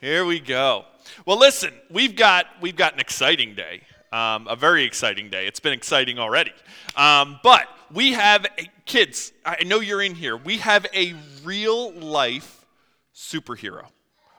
Here 0.00 0.24
we 0.24 0.38
go. 0.38 0.84
Well, 1.26 1.40
listen, 1.40 1.74
we've 1.90 2.14
got 2.14 2.46
we've 2.60 2.76
got 2.76 2.94
an 2.94 3.00
exciting 3.00 3.56
day, 3.56 3.82
um, 4.12 4.46
a 4.46 4.54
very 4.54 4.84
exciting 4.84 5.28
day. 5.28 5.48
It's 5.48 5.58
been 5.58 5.72
exciting 5.72 6.20
already, 6.20 6.52
um, 6.94 7.40
but 7.42 7.66
we 7.92 8.12
have 8.12 8.44
a, 8.44 8.70
kids. 8.84 9.32
I 9.44 9.64
know 9.64 9.80
you're 9.80 10.00
in 10.00 10.14
here. 10.14 10.36
We 10.36 10.58
have 10.58 10.86
a 10.94 11.16
real 11.42 11.90
life 11.94 12.64
superhero, 13.12 13.86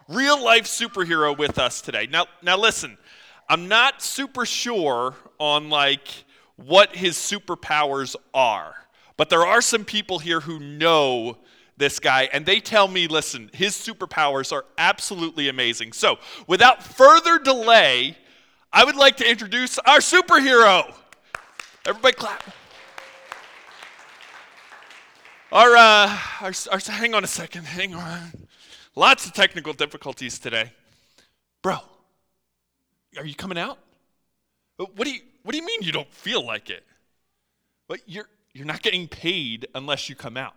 real 0.07 0.41
life 0.41 0.63
superhero 0.63 1.37
with 1.37 1.59
us 1.59 1.81
today. 1.81 2.07
Now, 2.09 2.27
now 2.41 2.57
listen, 2.57 2.97
I'm 3.49 3.67
not 3.67 4.01
super 4.01 4.45
sure 4.45 5.13
on 5.39 5.69
like 5.69 6.07
what 6.55 6.95
his 6.95 7.17
superpowers 7.17 8.15
are, 8.33 8.75
but 9.17 9.29
there 9.29 9.45
are 9.45 9.61
some 9.61 9.83
people 9.83 10.19
here 10.19 10.39
who 10.39 10.57
know 10.57 11.37
this 11.79 11.99
guy, 11.99 12.29
and 12.31 12.45
they 12.45 12.59
tell 12.59 12.87
me, 12.87 13.07
listen, 13.07 13.49
his 13.53 13.73
superpowers 13.73 14.53
are 14.53 14.65
absolutely 14.77 15.49
amazing. 15.49 15.93
So, 15.93 16.19
without 16.45 16.83
further 16.83 17.39
delay, 17.39 18.17
I 18.71 18.83
would 18.83 18.95
like 18.95 19.17
to 19.17 19.29
introduce 19.29 19.79
our 19.79 19.99
superhero. 19.99 20.93
Everybody 21.85 22.15
clap. 22.15 22.43
Our, 25.51 25.75
uh, 25.75 26.17
our, 26.41 26.51
our, 26.71 26.79
hang 26.85 27.15
on 27.15 27.23
a 27.23 27.27
second, 27.27 27.65
hang 27.65 27.95
on. 27.95 28.31
Lots 28.95 29.25
of 29.25 29.33
technical 29.33 29.73
difficulties 29.73 30.37
today. 30.37 30.71
Bro, 31.63 31.77
are 33.17 33.25
you 33.25 33.33
coming 33.33 33.57
out? 33.57 33.79
What 34.77 35.05
do 35.05 35.11
you, 35.11 35.21
what 35.43 35.53
do 35.53 35.57
you 35.57 35.65
mean 35.65 35.81
you 35.81 35.91
don't 35.91 36.13
feel 36.13 36.45
like 36.45 36.69
it? 36.69 36.85
But 37.87 38.01
you're, 38.05 38.29
you're 38.53 38.67
not 38.67 38.83
getting 38.83 39.07
paid 39.07 39.67
unless 39.73 40.09
you 40.09 40.15
come 40.15 40.37
out. 40.37 40.53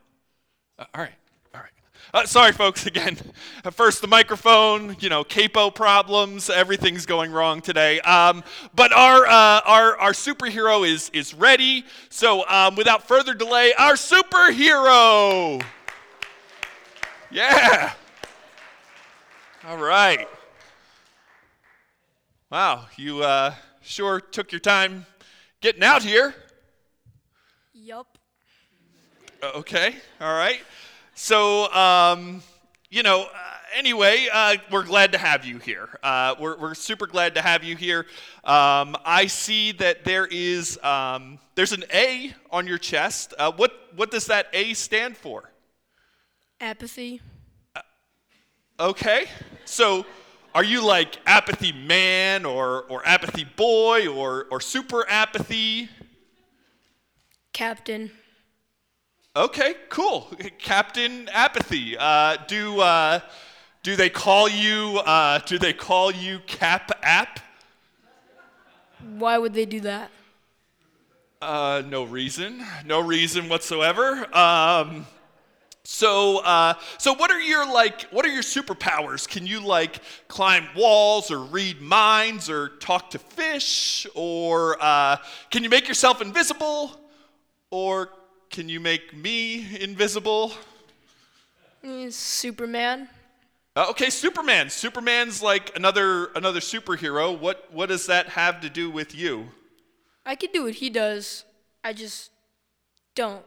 Uh, 0.79 0.85
all 0.95 1.03
right, 1.03 1.12
all 1.55 1.61
right. 1.61 1.71
Uh, 2.15 2.27
sorry, 2.27 2.53
folks, 2.53 2.87
again. 2.87 3.19
At 3.65 3.75
first, 3.75 4.01
the 4.01 4.07
microphone, 4.07 4.97
you 5.01 5.09
know, 5.09 5.25
capo 5.25 5.71
problems, 5.71 6.48
everything's 6.48 7.07
going 7.07 7.31
wrong 7.31 7.61
today. 7.61 8.01
Um, 8.01 8.42
but 8.75 8.93
our, 8.93 9.27
uh, 9.27 9.61
our, 9.65 9.97
our 9.98 10.12
superhero 10.12 10.89
is, 10.89 11.11
is 11.11 11.34
ready. 11.34 11.84
So, 12.09 12.48
um, 12.48 12.75
without 12.75 13.06
further 13.06 13.34
delay, 13.34 13.73
our 13.78 13.95
superhero. 13.95 15.62
Yeah. 17.31 17.93
All 19.67 19.78
right. 19.78 20.27
Wow, 22.50 22.87
you 22.97 23.23
uh, 23.23 23.55
sure 23.81 24.20
took 24.20 24.53
your 24.53 24.61
time 24.61 25.06
getting 25.62 25.83
out 25.83 26.03
here. 26.03 26.34
Yup. 27.73 28.12
Okay, 29.43 29.97
all 30.21 30.35
right. 30.35 30.61
So, 31.15 31.69
um, 31.73 32.45
you 32.91 33.03
know, 33.03 33.23
uh, 33.23 33.27
anyway, 33.75 34.29
uh, 34.33 34.55
we're 34.71 34.84
glad 34.84 35.11
to 35.12 35.19
have 35.19 35.45
you 35.45 35.59
here. 35.59 35.89
Uh, 36.01 36.37
we're, 36.39 36.57
we're 36.59 36.75
super 36.75 37.09
glad 37.09 37.34
to 37.34 37.43
have 37.43 37.65
you 37.65 37.77
here. 37.77 38.07
Um, 38.45 38.95
I 39.05 39.27
see 39.27 39.73
that 39.73 40.05
there 40.05 40.27
is 40.27 40.79
um, 40.84 41.41
there's 41.57 41.73
an 41.73 41.83
A 41.93 42.33
on 42.53 42.69
your 42.69 42.79
chest. 42.79 43.34
Uh, 43.37 43.51
what 43.51 43.73
what 43.97 44.12
does 44.12 44.27
that 44.27 44.47
A 44.53 44.75
stand 44.75 45.17
for? 45.17 45.51
Apathy. 46.61 47.21
Uh, 47.75 47.81
okay, 48.79 49.25
so 49.65 50.06
are 50.55 50.65
you 50.65 50.87
like 50.87 51.19
apathy 51.27 51.73
man 51.73 52.45
or 52.45 52.84
or 52.84 53.05
apathy 53.05 53.45
boy 53.56 54.06
or 54.06 54.47
or 54.53 54.61
super 54.61 55.05
apathy? 55.09 55.89
Captain. 57.53 58.12
Okay, 59.34 59.77
cool. 59.88 60.28
Captain 60.58 61.27
Apathy. 61.33 61.97
Uh, 61.98 62.36
do 62.47 62.80
uh, 62.80 63.20
do 63.83 63.97
they 63.97 64.11
call 64.11 64.47
you? 64.47 65.00
Uh, 65.06 65.38
do 65.47 65.58
they 65.58 65.72
call 65.72 66.11
you 66.11 66.41
Cap 66.41 66.92
App? 67.02 67.41
Why 69.16 69.38
would 69.38 69.55
they 69.55 69.64
do 69.64 69.80
that? 69.80 70.10
Uh, 71.41 71.83
no 71.88 72.05
reason. 72.05 72.62
No 72.84 73.00
reason 73.00 73.48
whatsoever. 73.48 74.28
Um, 74.37 75.06
so, 75.82 76.44
uh, 76.44 76.75
so 76.98 77.15
what 77.15 77.31
are 77.31 77.41
your 77.41 77.65
like? 77.72 78.03
What 78.10 78.26
are 78.26 78.32
your 78.32 78.42
superpowers? 78.42 79.26
Can 79.26 79.47
you 79.47 79.65
like 79.65 80.00
climb 80.28 80.69
walls 80.76 81.31
or 81.31 81.38
read 81.38 81.81
minds 81.81 82.50
or 82.50 82.69
talk 82.81 83.09
to 83.12 83.19
fish 83.19 84.06
or 84.15 84.76
uh, 84.78 85.16
can 85.50 85.65
you 85.65 85.71
make 85.71 85.88
yourself 85.88 86.21
invisible 86.21 87.00
or 87.71 88.10
can 88.53 88.69
you 88.69 88.79
make 88.79 89.17
me 89.17 89.67
invisible? 89.81 90.53
Superman. 92.11 93.09
Uh, 93.75 93.87
okay, 93.91 94.11
Superman. 94.11 94.69
Superman's 94.69 95.43
like 95.43 95.75
another 95.75 96.27
another 96.37 96.61
superhero. 96.61 97.37
What 97.37 97.73
what 97.73 97.89
does 97.89 98.07
that 98.07 98.29
have 98.29 98.61
to 98.61 98.69
do 98.69 98.91
with 98.91 99.15
you? 99.15 99.49
I 100.25 100.37
can 100.37 100.51
do 100.53 100.65
what 100.65 100.75
he 100.75 100.91
does. 100.91 101.45
I 101.83 101.95
just 101.95 102.31
don't. 103.15 103.45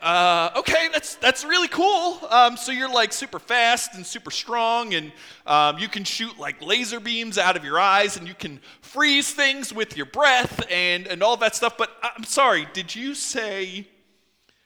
Uh, 0.00 0.50
okay, 0.56 0.88
that's 0.92 1.16
that's 1.16 1.44
really 1.44 1.68
cool. 1.68 2.18
Um, 2.30 2.56
so 2.56 2.72
you're 2.72 2.90
like 2.90 3.12
super 3.12 3.38
fast 3.38 3.94
and 3.94 4.06
super 4.06 4.30
strong, 4.30 4.94
and 4.94 5.12
um, 5.46 5.78
you 5.78 5.88
can 5.88 6.04
shoot 6.04 6.38
like 6.38 6.64
laser 6.64 7.00
beams 7.00 7.36
out 7.36 7.54
of 7.54 7.64
your 7.64 7.78
eyes, 7.78 8.16
and 8.16 8.26
you 8.26 8.32
can 8.32 8.60
freeze 8.80 9.32
things 9.34 9.74
with 9.74 9.98
your 9.98 10.06
breath, 10.06 10.64
and 10.70 11.06
and 11.06 11.22
all 11.22 11.36
that 11.36 11.54
stuff. 11.54 11.76
But 11.76 11.90
I'm 12.02 12.24
sorry, 12.24 12.66
did 12.72 12.94
you 12.94 13.14
say? 13.14 13.86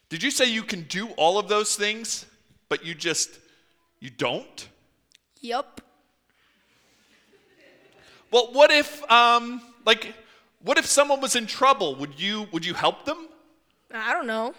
Did 0.08 0.22
you 0.22 0.30
say 0.30 0.44
you 0.44 0.62
can 0.62 0.82
do 0.82 1.08
all 1.16 1.38
of 1.38 1.48
those 1.48 1.74
things, 1.74 2.26
but 2.68 2.84
you 2.84 2.94
just 2.94 3.30
you 3.98 4.10
don't? 4.10 4.68
Yep. 5.40 5.80
Well, 8.30 8.52
what 8.52 8.70
if 8.70 9.02
um, 9.10 9.60
like 9.84 10.14
what 10.62 10.78
if 10.78 10.86
someone 10.86 11.20
was 11.20 11.34
in 11.34 11.46
trouble? 11.46 11.96
Would 11.96 12.20
you 12.20 12.46
would 12.52 12.64
you 12.64 12.74
help 12.74 13.04
them? 13.04 13.28
I 13.92 14.12
don't 14.12 14.28
know. 14.28 14.54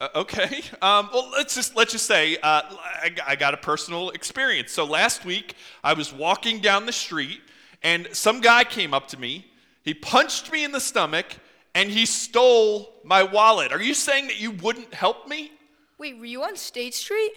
Uh, 0.00 0.08
okay. 0.16 0.62
Um, 0.82 1.08
well, 1.14 1.30
let's 1.32 1.54
just 1.54 1.74
let's 1.76 1.92
just 1.92 2.04
say 2.04 2.36
uh, 2.36 2.60
I, 2.70 3.10
I 3.26 3.36
got 3.36 3.54
a 3.54 3.56
personal 3.56 4.10
experience. 4.10 4.70
So 4.70 4.84
last 4.84 5.24
week 5.24 5.54
I 5.82 5.94
was 5.94 6.12
walking 6.12 6.60
down 6.60 6.84
the 6.84 6.92
street 6.92 7.40
and 7.82 8.08
some 8.12 8.40
guy 8.40 8.64
came 8.64 8.92
up 8.92 9.08
to 9.08 9.18
me. 9.18 9.46
He 9.82 9.94
punched 9.94 10.52
me 10.52 10.62
in 10.62 10.72
the 10.72 10.80
stomach 10.80 11.36
and 11.74 11.90
he 11.90 12.04
stole 12.04 12.94
my 13.02 13.22
wallet. 13.22 13.72
Are 13.72 13.80
you 13.80 13.94
saying 13.94 14.26
that 14.26 14.38
you 14.38 14.50
wouldn't 14.50 14.92
help 14.92 15.26
me? 15.26 15.52
Wait, 15.98 16.18
were 16.18 16.26
you 16.26 16.42
on 16.42 16.56
State 16.56 16.94
Street? 16.94 17.32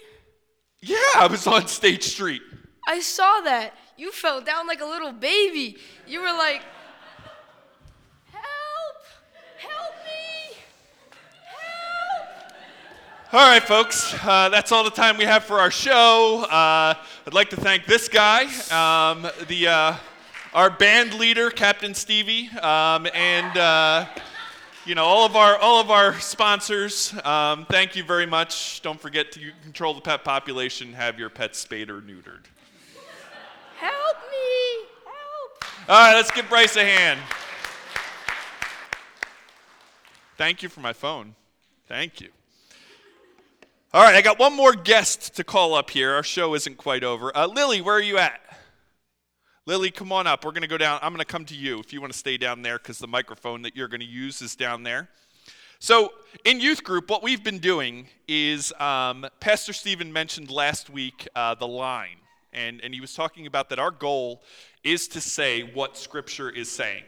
Yeah, 0.80 0.96
I 1.16 1.26
was 1.30 1.46
on 1.46 1.66
State 1.68 2.04
Street. 2.04 2.42
I 2.86 3.00
saw 3.00 3.40
that. 3.42 3.74
You 3.96 4.12
fell 4.12 4.40
down 4.40 4.66
like 4.66 4.80
a 4.80 4.84
little 4.84 5.12
baby. 5.12 5.76
You 6.06 6.20
were 6.20 6.32
like, 6.32 6.62
help! 8.30 8.96
Help 9.58 9.94
me! 10.04 10.56
Help! 11.44 12.52
All 13.30 13.46
right, 13.46 13.62
folks, 13.62 14.14
uh, 14.24 14.48
that's 14.48 14.72
all 14.72 14.84
the 14.84 14.90
time 14.90 15.18
we 15.18 15.24
have 15.24 15.44
for 15.44 15.60
our 15.60 15.70
show. 15.70 16.46
Uh, 16.48 16.94
I'd 17.26 17.34
like 17.34 17.50
to 17.50 17.56
thank 17.56 17.84
this 17.84 18.08
guy, 18.08 18.44
um, 18.70 19.28
the 19.48 19.68
uh, 19.68 19.96
our 20.54 20.70
band 20.70 21.12
leader, 21.12 21.50
Captain 21.50 21.92
Stevie, 21.92 22.48
um, 22.62 23.06
and 23.12 23.54
uh, 23.58 24.06
you 24.86 24.94
know 24.94 25.04
all 25.04 25.26
of 25.26 25.36
our 25.36 25.58
all 25.58 25.78
of 25.78 25.90
our 25.90 26.18
sponsors. 26.20 27.12
Um, 27.22 27.66
thank 27.66 27.94
you 27.94 28.02
very 28.02 28.24
much. 28.24 28.80
Don't 28.80 28.98
forget 28.98 29.30
to 29.32 29.40
control 29.62 29.92
the 29.92 30.00
pet 30.00 30.24
population. 30.24 30.94
Have 30.94 31.18
your 31.18 31.28
pets 31.28 31.58
spayed 31.58 31.90
or 31.90 32.00
neutered. 32.00 32.46
Help 33.76 34.16
me! 34.30 34.86
Help! 35.04 35.90
All 35.90 35.96
right, 35.98 36.14
let's 36.14 36.30
give 36.30 36.48
Bryce 36.48 36.76
a 36.76 36.82
hand. 36.82 37.20
Thank 40.38 40.62
you 40.62 40.70
for 40.70 40.80
my 40.80 40.94
phone. 40.94 41.34
Thank 41.88 42.22
you. 42.22 42.30
All 43.94 44.02
right, 44.02 44.14
I 44.14 44.20
got 44.20 44.38
one 44.38 44.54
more 44.54 44.74
guest 44.74 45.36
to 45.36 45.44
call 45.44 45.72
up 45.72 45.88
here. 45.88 46.12
Our 46.12 46.22
show 46.22 46.54
isn't 46.54 46.76
quite 46.76 47.02
over. 47.02 47.34
Uh, 47.34 47.46
Lily, 47.46 47.80
where 47.80 47.94
are 47.94 48.02
you 48.02 48.18
at? 48.18 48.38
Lily, 49.64 49.90
come 49.90 50.12
on 50.12 50.26
up. 50.26 50.44
We're 50.44 50.50
going 50.50 50.60
to 50.60 50.68
go 50.68 50.76
down. 50.76 50.98
I'm 51.00 51.10
going 51.10 51.24
to 51.24 51.24
come 51.24 51.46
to 51.46 51.54
you 51.54 51.78
if 51.80 51.90
you 51.90 51.98
want 52.02 52.12
to 52.12 52.18
stay 52.18 52.36
down 52.36 52.60
there 52.60 52.76
because 52.76 52.98
the 52.98 53.06
microphone 53.06 53.62
that 53.62 53.74
you're 53.74 53.88
going 53.88 54.02
to 54.02 54.06
use 54.06 54.42
is 54.42 54.54
down 54.54 54.82
there. 54.82 55.08
So, 55.78 56.12
in 56.44 56.60
youth 56.60 56.84
group, 56.84 57.08
what 57.08 57.22
we've 57.22 57.42
been 57.42 57.60
doing 57.60 58.08
is 58.28 58.74
um, 58.78 59.26
Pastor 59.40 59.72
Stephen 59.72 60.12
mentioned 60.12 60.50
last 60.50 60.90
week 60.90 61.26
uh, 61.34 61.54
the 61.54 61.66
line, 61.66 62.18
and, 62.52 62.82
and 62.82 62.92
he 62.92 63.00
was 63.00 63.14
talking 63.14 63.46
about 63.46 63.70
that 63.70 63.78
our 63.78 63.90
goal 63.90 64.42
is 64.84 65.08
to 65.08 65.20
say 65.22 65.62
what 65.62 65.96
Scripture 65.96 66.50
is 66.50 66.70
saying. 66.70 67.04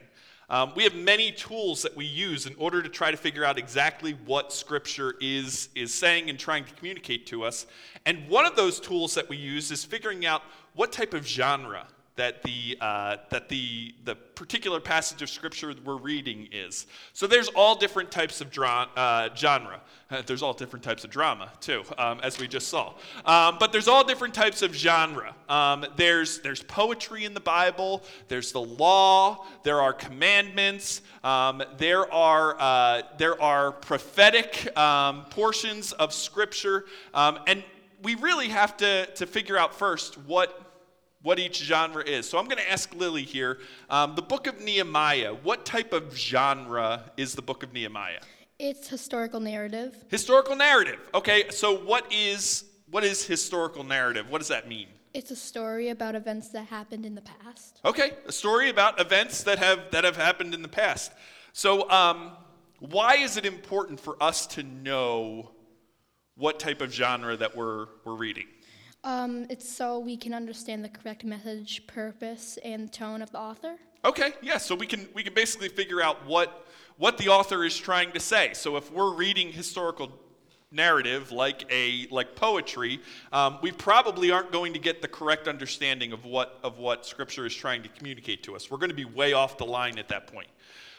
Um, 0.50 0.72
we 0.74 0.82
have 0.82 0.96
many 0.96 1.30
tools 1.30 1.82
that 1.82 1.96
we 1.96 2.04
use 2.04 2.46
in 2.46 2.56
order 2.58 2.82
to 2.82 2.88
try 2.88 3.12
to 3.12 3.16
figure 3.16 3.44
out 3.44 3.56
exactly 3.56 4.18
what 4.26 4.52
Scripture 4.52 5.14
is, 5.20 5.68
is 5.76 5.94
saying 5.94 6.28
and 6.28 6.36
trying 6.36 6.64
to 6.64 6.74
communicate 6.74 7.24
to 7.28 7.44
us. 7.44 7.66
And 8.04 8.28
one 8.28 8.44
of 8.44 8.56
those 8.56 8.80
tools 8.80 9.14
that 9.14 9.28
we 9.28 9.36
use 9.36 9.70
is 9.70 9.84
figuring 9.84 10.26
out 10.26 10.42
what 10.74 10.90
type 10.90 11.14
of 11.14 11.24
genre 11.24 11.86
that 12.20 12.42
the 12.42 12.76
uh, 12.82 13.16
that 13.30 13.48
the 13.48 13.94
the 14.04 14.14
particular 14.14 14.78
passage 14.78 15.22
of 15.22 15.30
scripture 15.30 15.72
we're 15.86 15.96
reading 15.96 16.50
is. 16.52 16.86
So 17.14 17.26
there's 17.26 17.48
all 17.48 17.74
different 17.74 18.10
types 18.10 18.42
of 18.42 18.50
dra- 18.50 18.90
uh, 18.94 19.30
genre. 19.34 19.80
there's 20.26 20.42
all 20.42 20.52
different 20.52 20.84
types 20.84 21.02
of 21.02 21.08
drama 21.08 21.50
too, 21.60 21.82
um, 21.96 22.20
as 22.22 22.38
we 22.38 22.46
just 22.46 22.68
saw. 22.68 22.92
Um, 23.24 23.56
but 23.58 23.72
there's 23.72 23.88
all 23.88 24.04
different 24.04 24.34
types 24.34 24.60
of 24.60 24.74
genre. 24.74 25.34
Um, 25.48 25.86
there's 25.96 26.40
there's 26.40 26.62
poetry 26.62 27.24
in 27.24 27.32
the 27.32 27.40
Bible. 27.40 28.02
There's 28.28 28.52
the 28.52 28.60
law. 28.60 29.46
There 29.62 29.80
are 29.80 29.94
commandments. 29.94 31.00
Um, 31.24 31.62
there 31.78 32.12
are 32.12 32.54
uh, 32.60 33.02
there 33.16 33.40
are 33.40 33.72
prophetic 33.72 34.76
um, 34.76 35.24
portions 35.30 35.92
of 35.92 36.12
scripture, 36.12 36.84
um, 37.14 37.38
and 37.46 37.64
we 38.02 38.14
really 38.16 38.48
have 38.48 38.76
to 38.76 39.06
to 39.06 39.26
figure 39.26 39.56
out 39.56 39.74
first 39.74 40.18
what 40.18 40.69
what 41.22 41.38
each 41.38 41.58
genre 41.58 42.02
is. 42.02 42.28
So 42.28 42.38
I'm 42.38 42.46
going 42.46 42.58
to 42.58 42.70
ask 42.70 42.94
Lily 42.94 43.22
here 43.22 43.58
um, 43.88 44.14
the 44.14 44.22
book 44.22 44.46
of 44.46 44.60
Nehemiah, 44.60 45.34
what 45.34 45.64
type 45.64 45.92
of 45.92 46.16
genre 46.16 47.10
is 47.16 47.34
the 47.34 47.42
book 47.42 47.62
of 47.62 47.72
Nehemiah? 47.72 48.20
It's 48.58 48.88
historical 48.88 49.40
narrative. 49.40 50.04
Historical 50.08 50.54
narrative. 50.54 50.98
Okay, 51.14 51.48
so 51.50 51.76
what 51.78 52.12
is 52.12 52.64
what 52.90 53.04
is 53.04 53.24
historical 53.24 53.84
narrative? 53.84 54.28
What 54.28 54.38
does 54.38 54.48
that 54.48 54.68
mean? 54.68 54.88
It's 55.14 55.30
a 55.30 55.36
story 55.36 55.88
about 55.88 56.14
events 56.14 56.48
that 56.50 56.66
happened 56.66 57.06
in 57.06 57.14
the 57.14 57.22
past. 57.22 57.80
Okay, 57.84 58.12
a 58.26 58.32
story 58.32 58.68
about 58.68 59.00
events 59.00 59.42
that 59.44 59.58
have 59.58 59.90
that 59.92 60.04
have 60.04 60.16
happened 60.16 60.54
in 60.54 60.62
the 60.62 60.68
past. 60.68 61.12
So, 61.52 61.88
um, 61.90 62.32
why 62.80 63.16
is 63.16 63.36
it 63.36 63.46
important 63.46 63.98
for 63.98 64.22
us 64.22 64.46
to 64.48 64.62
know 64.62 65.52
what 66.36 66.58
type 66.58 66.80
of 66.80 66.92
genre 66.92 67.36
that 67.36 67.56
we're 67.56 67.86
we're 68.04 68.14
reading? 68.14 68.46
Um, 69.02 69.46
it's 69.48 69.68
so 69.68 69.98
we 69.98 70.16
can 70.16 70.34
understand 70.34 70.84
the 70.84 70.88
correct 70.88 71.24
message, 71.24 71.86
purpose, 71.86 72.58
and 72.64 72.92
tone 72.92 73.22
of 73.22 73.30
the 73.30 73.38
author. 73.38 73.76
Okay, 74.04 74.32
yeah, 74.42 74.58
so 74.58 74.74
we 74.74 74.86
can 74.86 75.08
we 75.14 75.22
can 75.22 75.34
basically 75.34 75.68
figure 75.68 76.02
out 76.02 76.26
what 76.26 76.66
what 76.98 77.16
the 77.16 77.28
author 77.28 77.64
is 77.64 77.76
trying 77.76 78.12
to 78.12 78.20
say. 78.20 78.52
So 78.52 78.76
if 78.76 78.92
we're 78.92 79.14
reading 79.14 79.52
historical 79.52 80.12
narrative 80.70 81.32
like 81.32 81.64
a 81.70 82.06
like 82.10 82.36
poetry, 82.36 83.00
um, 83.32 83.58
we 83.62 83.72
probably 83.72 84.30
aren't 84.30 84.52
going 84.52 84.72
to 84.74 84.78
get 84.78 85.00
the 85.00 85.08
correct 85.08 85.48
understanding 85.48 86.12
of 86.12 86.24
what 86.24 86.58
of 86.62 86.78
what 86.78 87.06
Scripture 87.06 87.46
is 87.46 87.54
trying 87.54 87.82
to 87.82 87.88
communicate 87.88 88.42
to 88.44 88.54
us. 88.54 88.70
We're 88.70 88.78
going 88.78 88.90
to 88.90 88.94
be 88.94 89.06
way 89.06 89.32
off 89.32 89.56
the 89.56 89.66
line 89.66 89.98
at 89.98 90.08
that 90.08 90.26
point. 90.26 90.48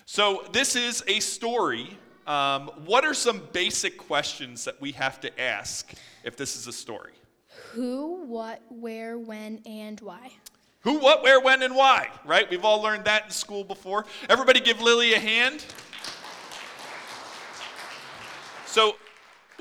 So 0.05 0.45
this 0.51 0.75
is 0.75 1.03
a 1.07 1.19
story. 1.19 1.97
Um, 2.25 2.69
what 2.85 3.05
are 3.05 3.13
some 3.13 3.41
basic 3.51 3.97
questions 3.97 4.65
that 4.65 4.79
we 4.81 4.91
have 4.93 5.19
to 5.21 5.41
ask 5.41 5.93
if 6.23 6.35
this 6.35 6.55
is 6.55 6.67
a 6.67 6.73
story? 6.73 7.13
Who, 7.73 8.25
what, 8.25 8.61
where, 8.69 9.17
when, 9.17 9.61
and 9.65 9.99
why. 10.01 10.31
Who, 10.81 10.99
what, 10.99 11.23
where, 11.23 11.39
when, 11.39 11.61
and 11.61 11.75
why, 11.75 12.09
right? 12.25 12.49
We've 12.49 12.65
all 12.65 12.81
learned 12.81 13.05
that 13.05 13.25
in 13.25 13.31
school 13.31 13.63
before. 13.63 14.05
Everybody 14.29 14.59
give 14.59 14.81
Lily 14.81 15.13
a 15.13 15.19
hand. 15.19 15.65
So, 18.65 18.95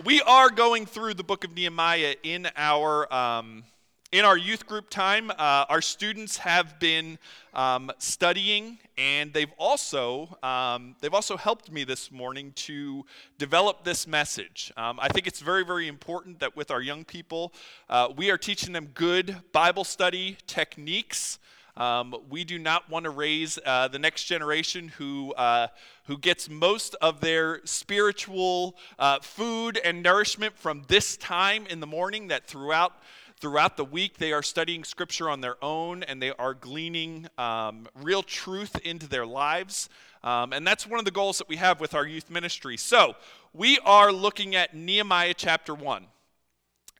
we 0.04 0.22
are 0.22 0.50
going 0.50 0.86
through 0.86 1.14
the 1.14 1.22
book 1.22 1.44
of 1.44 1.54
Nehemiah 1.54 2.16
in 2.22 2.48
our 2.56 3.12
um, 3.12 3.64
in 4.12 4.24
our 4.24 4.36
youth 4.36 4.66
group 4.66 4.90
time, 4.90 5.30
uh, 5.30 5.66
our 5.68 5.80
students 5.80 6.38
have 6.38 6.80
been 6.80 7.16
um, 7.54 7.92
studying, 7.98 8.78
and 9.00 9.32
they've 9.32 9.52
also 9.56 10.36
um, 10.42 10.94
they've 11.00 11.14
also 11.14 11.36
helped 11.38 11.72
me 11.72 11.84
this 11.84 12.12
morning 12.12 12.52
to 12.54 13.06
develop 13.38 13.82
this 13.82 14.06
message. 14.06 14.70
Um, 14.76 14.98
I 15.00 15.08
think 15.08 15.26
it's 15.26 15.40
very 15.40 15.64
very 15.64 15.88
important 15.88 16.40
that 16.40 16.54
with 16.54 16.70
our 16.70 16.82
young 16.82 17.04
people, 17.04 17.54
uh, 17.88 18.08
we 18.14 18.30
are 18.30 18.36
teaching 18.36 18.74
them 18.74 18.90
good 18.92 19.36
Bible 19.52 19.84
study 19.84 20.36
techniques. 20.46 21.38
Um, 21.76 22.14
we 22.28 22.44
do 22.44 22.58
not 22.58 22.90
want 22.90 23.04
to 23.04 23.10
raise 23.10 23.58
uh, 23.64 23.88
the 23.88 23.98
next 23.98 24.24
generation 24.24 24.88
who, 24.88 25.32
uh, 25.34 25.68
who 26.04 26.18
gets 26.18 26.50
most 26.50 26.94
of 27.00 27.20
their 27.20 27.60
spiritual 27.64 28.76
uh, 28.98 29.20
food 29.20 29.80
and 29.82 30.02
nourishment 30.02 30.58
from 30.58 30.82
this 30.88 31.16
time 31.16 31.66
in 31.70 31.80
the 31.80 31.86
morning, 31.86 32.28
that 32.28 32.46
throughout 32.46 32.92
Throughout 33.40 33.78
the 33.78 33.86
week, 33.86 34.18
they 34.18 34.34
are 34.34 34.42
studying 34.42 34.84
Scripture 34.84 35.30
on 35.30 35.40
their 35.40 35.56
own 35.64 36.02
and 36.02 36.20
they 36.20 36.30
are 36.32 36.52
gleaning 36.52 37.26
um, 37.38 37.86
real 37.94 38.22
truth 38.22 38.78
into 38.84 39.08
their 39.08 39.24
lives. 39.24 39.88
Um, 40.22 40.52
and 40.52 40.66
that's 40.66 40.86
one 40.86 40.98
of 40.98 41.06
the 41.06 41.10
goals 41.10 41.38
that 41.38 41.48
we 41.48 41.56
have 41.56 41.80
with 41.80 41.94
our 41.94 42.06
youth 42.06 42.28
ministry. 42.28 42.76
So, 42.76 43.14
we 43.54 43.78
are 43.78 44.12
looking 44.12 44.54
at 44.56 44.76
Nehemiah 44.76 45.32
chapter 45.34 45.74
1. 45.74 46.04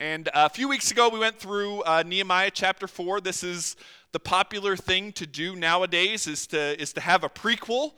And 0.01 0.31
a 0.33 0.49
few 0.49 0.67
weeks 0.67 0.91
ago, 0.91 1.11
we 1.11 1.19
went 1.19 1.39
through 1.39 1.83
uh, 1.83 2.05
Nehemiah 2.07 2.51
chapter 2.51 2.89
4. 2.89 3.21
This 3.21 3.45
is 3.45 3.77
the 4.13 4.19
popular 4.19 4.77
thing 4.77 5.13
to 5.13 5.27
do 5.27 5.55
nowadays 5.55 6.27
is 6.27 6.47
to, 6.49 6.81
is 6.81 6.95
to 6.95 7.03
have 7.03 7.23
a 7.23 7.29
prequel. 7.29 7.93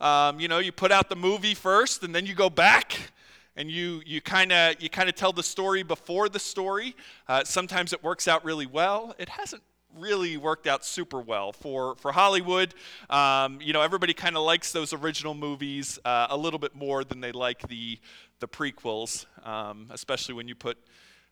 Um, 0.00 0.38
you 0.38 0.46
know, 0.46 0.60
you 0.60 0.70
put 0.70 0.92
out 0.92 1.08
the 1.08 1.16
movie 1.16 1.54
first 1.54 2.04
and 2.04 2.14
then 2.14 2.26
you 2.26 2.34
go 2.36 2.48
back 2.48 3.10
and 3.58 3.68
you 3.70 4.00
you 4.06 4.22
kind 4.22 4.52
of 4.52 4.80
you 4.80 4.88
kind 4.88 5.08
of 5.08 5.16
tell 5.16 5.32
the 5.32 5.42
story 5.42 5.82
before 5.82 6.28
the 6.30 6.38
story. 6.38 6.94
Uh, 7.26 7.42
sometimes 7.44 7.92
it 7.92 8.02
works 8.02 8.28
out 8.28 8.44
really 8.44 8.66
well. 8.66 9.14
It 9.18 9.28
hasn't 9.28 9.62
really 9.98 10.36
worked 10.36 10.68
out 10.68 10.84
super 10.84 11.20
well 11.20 11.52
for 11.52 11.96
for 11.96 12.12
Hollywood. 12.12 12.72
Um, 13.10 13.58
you 13.60 13.72
know, 13.72 13.82
everybody 13.82 14.14
kind 14.14 14.36
of 14.36 14.44
likes 14.44 14.70
those 14.70 14.92
original 14.92 15.34
movies 15.34 15.98
uh, 16.04 16.28
a 16.30 16.36
little 16.36 16.60
bit 16.60 16.76
more 16.76 17.02
than 17.02 17.20
they 17.20 17.32
like 17.32 17.66
the 17.68 17.98
the 18.38 18.46
prequels, 18.48 19.26
um, 19.44 19.88
especially 19.90 20.34
when 20.34 20.46
you 20.46 20.54
put 20.54 20.78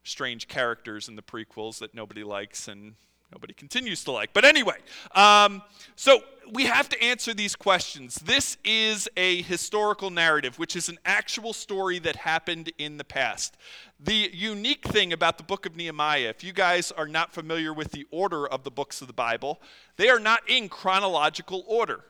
strange 0.03 0.49
characters 0.49 1.09
in 1.09 1.15
the 1.15 1.23
prequels 1.23 1.79
that 1.79 1.95
nobody 1.95 2.25
likes 2.25 2.67
and 2.67 2.95
nobody 3.33 3.55
continues 3.55 4.05
to 4.05 4.13
like. 4.13 4.33
But 4.33 4.45
anyway, 4.45 4.79
um, 5.15 5.63
so 5.95 6.21
we 6.53 6.65
have 6.65 6.89
to 6.91 7.03
answer 7.03 7.35
these 7.35 7.57
questions. 7.57 8.17
This 8.17 8.57
is 8.65 9.09
a 9.17 9.43
historical 9.43 10.11
narrative, 10.11 10.59
which 10.59 10.77
is 10.77 10.89
an 10.89 10.99
actual 11.05 11.53
story 11.53 11.99
that 12.01 12.17
happened 12.17 12.73
in 12.79 12.99
the 12.99 13.05
past. 13.05 13.57
The 13.99 14.31
unique 14.33 14.87
thing 14.87 15.13
about 15.13 15.39
the 15.39 15.45
book 15.45 15.67
of 15.67 15.77
Nehemiah, 15.77 16.29
if 16.29 16.45
you 16.45 16.53
guys 16.53 16.93
are 16.93 17.09
not 17.09 17.33
familiar 17.33 17.73
with 17.73 17.93
the 17.93 18.07
order 18.11 18.47
of 18.47 18.63
the 18.63 18.71
books 18.71 19.01
of 19.01 19.07
the 19.07 19.13
Bible, 19.13 19.61
they 19.97 20.09
are 20.09 20.21
not 20.21 20.49
in 20.49 20.69
chronological 20.69 21.65
order. 21.67 22.05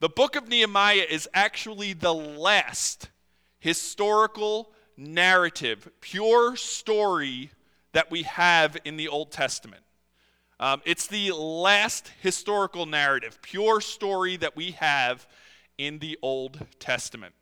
The 0.00 0.08
book 0.08 0.34
of 0.34 0.48
Nehemiah 0.48 1.06
is 1.08 1.28
actually 1.34 1.92
the 1.92 2.14
last 2.14 3.10
historical 3.58 4.72
narrative, 4.96 5.90
pure 6.00 6.56
story 6.56 7.50
that 7.92 8.10
we 8.10 8.22
have 8.22 8.76
in 8.84 8.96
the 8.96 9.08
Old 9.08 9.30
Testament. 9.30 9.82
Um, 10.60 10.82
it's 10.84 11.06
the 11.06 11.32
last 11.32 12.12
historical 12.20 12.84
narrative, 12.84 13.38
pure 13.40 13.80
story 13.80 14.36
that 14.36 14.54
we 14.56 14.72
have 14.72 15.26
in 15.78 16.00
the 16.00 16.18
Old 16.20 16.66
Testament. 16.78 17.32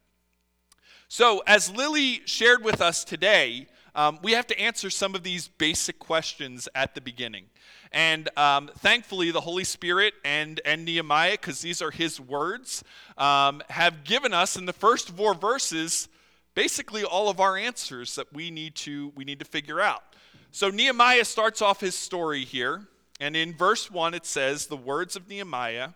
So, 1.09 1.43
as 1.45 1.69
Lily 1.75 2.21
shared 2.27 2.63
with 2.63 2.81
us 2.81 3.03
today, 3.03 3.67
um, 3.97 4.21
we 4.23 4.33
have 4.33 4.47
to 4.47 4.61
answer 4.61 4.89
some 4.89 5.17
of 5.17 5.25
these 5.25 5.49
basic 5.49 5.99
questions 5.99 6.69
at 6.77 6.95
the 6.95 7.01
beginning. 7.01 7.47
And 7.91 8.29
um, 8.39 8.71
thankfully, 8.79 9.33
the 9.33 9.41
Holy 9.41 9.65
Spirit 9.65 10.15
and, 10.25 10.61
and 10.65 10.85
Nehemiah, 10.85 11.33
because 11.33 11.61
these 11.61 11.83
are 11.83 11.91
his 11.91 12.21
words, 12.21 12.85
um, 13.17 13.63
have 13.69 14.05
given 14.05 14.33
us 14.33 14.57
in 14.57 14.65
the 14.65 14.73
first 14.73 15.11
four 15.11 15.35
verses 15.35 16.09
basically 16.55 17.03
all 17.03 17.29
of 17.29 17.41
our 17.41 17.57
answers 17.57 18.15
that 18.15 18.33
we 18.33 18.53
need 18.53 18.77
to, 18.77 19.13
we 19.17 19.25
need 19.25 19.41
to 19.41 19.45
figure 19.45 19.81
out. 19.81 20.05
So, 20.53 20.71
Nehemiah 20.71 21.25
starts 21.25 21.61
off 21.61 21.81
his 21.81 21.97
story 21.97 22.45
here 22.45 22.87
and 23.21 23.37
in 23.37 23.53
verse 23.55 23.91
1, 23.91 24.15
it 24.15 24.25
says, 24.25 24.67
The 24.67 24.77
words 24.77 25.17
of 25.17 25.29
Nehemiah, 25.29 25.91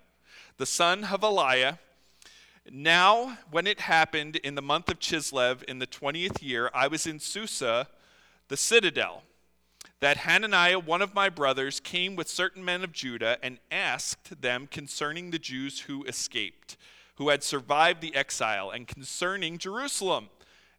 the 0.57 0.67
son 0.67 1.05
of 1.05 1.21
Hacaliah. 1.21 1.79
Now, 2.71 3.39
when 3.51 3.67
it 3.67 3.81
happened 3.81 4.37
in 4.37 4.55
the 4.55 4.63
month 4.63 4.89
of 4.89 4.99
Chislev 4.99 5.63
in 5.65 5.79
the 5.79 5.87
20th 5.87 6.43
year, 6.43 6.71
I 6.75 6.89
was 6.89 7.07
in 7.07 7.19
Susa, 7.19 7.89
the 8.49 8.57
citadel, 8.57 9.23
that 10.01 10.19
Hananiah, 10.19 10.79
one 10.79 11.03
of 11.03 11.15
my 11.15 11.29
brothers, 11.29 11.81
came 11.81 12.17
with 12.17 12.29
certain 12.29 12.65
men 12.65 12.83
of 12.83 12.93
Judah 12.93 13.39
and 13.43 13.59
asked 13.71 14.41
them 14.41 14.69
concerning 14.71 15.31
the 15.31 15.39
Jews 15.39 15.81
who 15.81 16.05
escaped, 16.05 16.77
who 17.17 17.29
had 17.29 17.43
survived 17.43 18.01
the 18.01 18.15
exile, 18.15 18.71
and 18.71 18.87
concerning 18.87 19.59
Jerusalem. 19.59 20.29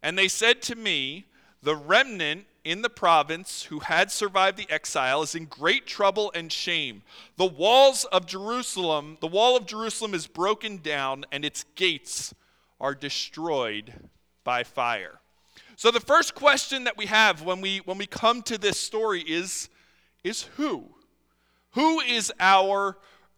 And 0.01 0.17
they 0.17 0.27
said 0.27 0.62
to 0.63 0.75
me, 0.75 1.27
The 1.63 1.75
remnant 1.77 2.46
in 2.65 2.82
the 2.82 2.89
province 2.89 3.63
who 3.63 3.79
had 3.79 4.12
survived 4.12 4.58
the 4.58 4.70
exile 4.70 5.22
is 5.22 5.34
in 5.34 5.46
great 5.46 5.88
trouble 5.88 6.29
and 6.36 6.51
shame. 6.51 7.03
The 7.38 7.46
walls 7.46 8.03
of 8.05 8.25
Jerusalem, 8.25 9.17
the 9.22 9.27
wall 9.27 9.55
of 9.55 9.65
Jerusalem 9.65 10.13
is 10.13 10.27
broken 10.27 10.77
down 10.77 11.24
and 11.32 11.46
its 11.46 11.63
gates 11.75 12.34
are 12.82 12.93
destroyed 12.93 13.93
by 14.43 14.63
fire. 14.63 15.22
So 15.77 15.89
the 15.89 16.01
first 16.01 16.36
question 16.36 16.84
that 16.84 16.98
we 16.98 17.05
have 17.05 17.41
when 17.41 17.62
we 17.62 17.77
when 17.79 17.98
we 17.98 18.08
come 18.08 18.41
to 18.43 18.58
this 18.58 18.77
story 18.77 19.22
is 19.22 19.70
is 20.24 20.43
who? 20.58 20.89
Who 21.72 22.01
is 22.01 22.32
our 22.41 22.98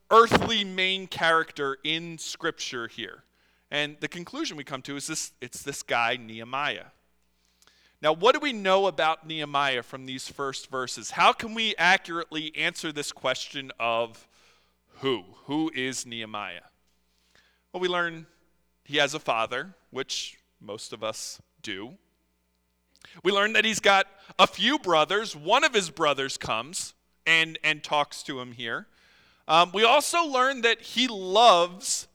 earthly 0.10 0.64
main 0.64 1.06
character 1.06 1.78
in 1.84 2.18
scripture 2.18 2.88
here? 2.88 3.24
And 3.70 3.98
the 4.00 4.08
conclusion 4.08 4.58
we 4.58 4.64
come 4.64 4.82
to 4.84 4.96
is 4.96 5.06
this 5.06 5.32
it's 5.42 5.62
this 5.62 5.84
guy 5.84 6.18
Nehemiah. 6.18 6.86
Now, 8.06 8.14
what 8.14 8.36
do 8.36 8.40
we 8.40 8.54
know 8.54 8.86
about 8.86 9.26
Nehemiah 9.26 9.82
from 9.82 10.06
these 10.06 10.28
first 10.28 10.70
verses? 10.70 11.10
How 11.10 11.34
can 11.34 11.56
we 11.56 11.74
accurately 11.76 12.56
answer 12.56 12.92
this 12.92 13.12
question 13.12 13.72
of 13.80 14.28
who? 15.00 15.24
Who 15.46 15.72
is 15.74 16.06
Nehemiah? 16.06 16.62
Well, 17.74 17.82
we 17.82 17.88
learn 17.88 18.28
he 18.84 18.98
has 18.98 19.16
a 19.16 19.20
father, 19.20 19.74
which 19.90 20.38
most 20.62 20.94
of 20.94 21.04
us 21.04 21.42
do. 21.64 21.96
We 23.24 23.32
learn 23.32 23.54
that 23.54 23.66
he's 23.66 23.80
got 23.80 24.06
a 24.38 24.46
few 24.46 24.78
brothers. 24.78 25.36
One 25.36 25.64
of 25.64 25.74
his 25.74 25.90
brothers 25.90 26.38
comes 26.38 26.94
and, 27.26 27.58
and 27.64 27.84
talks 27.84 28.22
to 28.22 28.40
him 28.40 28.52
here. 28.52 28.86
Um, 29.48 29.72
we 29.74 29.84
also 29.84 30.24
learn 30.24 30.62
that 30.62 30.80
he 30.80 31.08
loves 31.08 32.08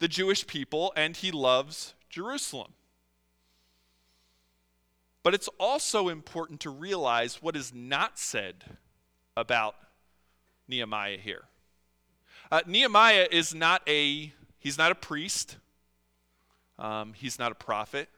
the 0.00 0.08
Jewish 0.08 0.44
people 0.44 0.92
and 0.96 1.16
he 1.16 1.30
loves 1.30 1.94
Jerusalem. 2.10 2.72
But 5.26 5.34
it's 5.34 5.48
also 5.58 6.08
important 6.08 6.60
to 6.60 6.70
realize 6.70 7.42
what 7.42 7.56
is 7.56 7.74
not 7.74 8.16
said 8.16 8.62
about 9.36 9.74
Nehemiah 10.68 11.16
here. 11.18 11.42
Uh, 12.48 12.60
Nehemiah 12.64 13.26
is 13.32 13.52
not 13.52 13.82
a 13.88 14.32
he's 14.60 14.78
not 14.78 14.92
a 14.92 14.94
priest. 14.94 15.56
Um, 16.78 17.12
he's 17.12 17.40
not 17.40 17.50
a 17.50 17.56
prophet. 17.56 18.08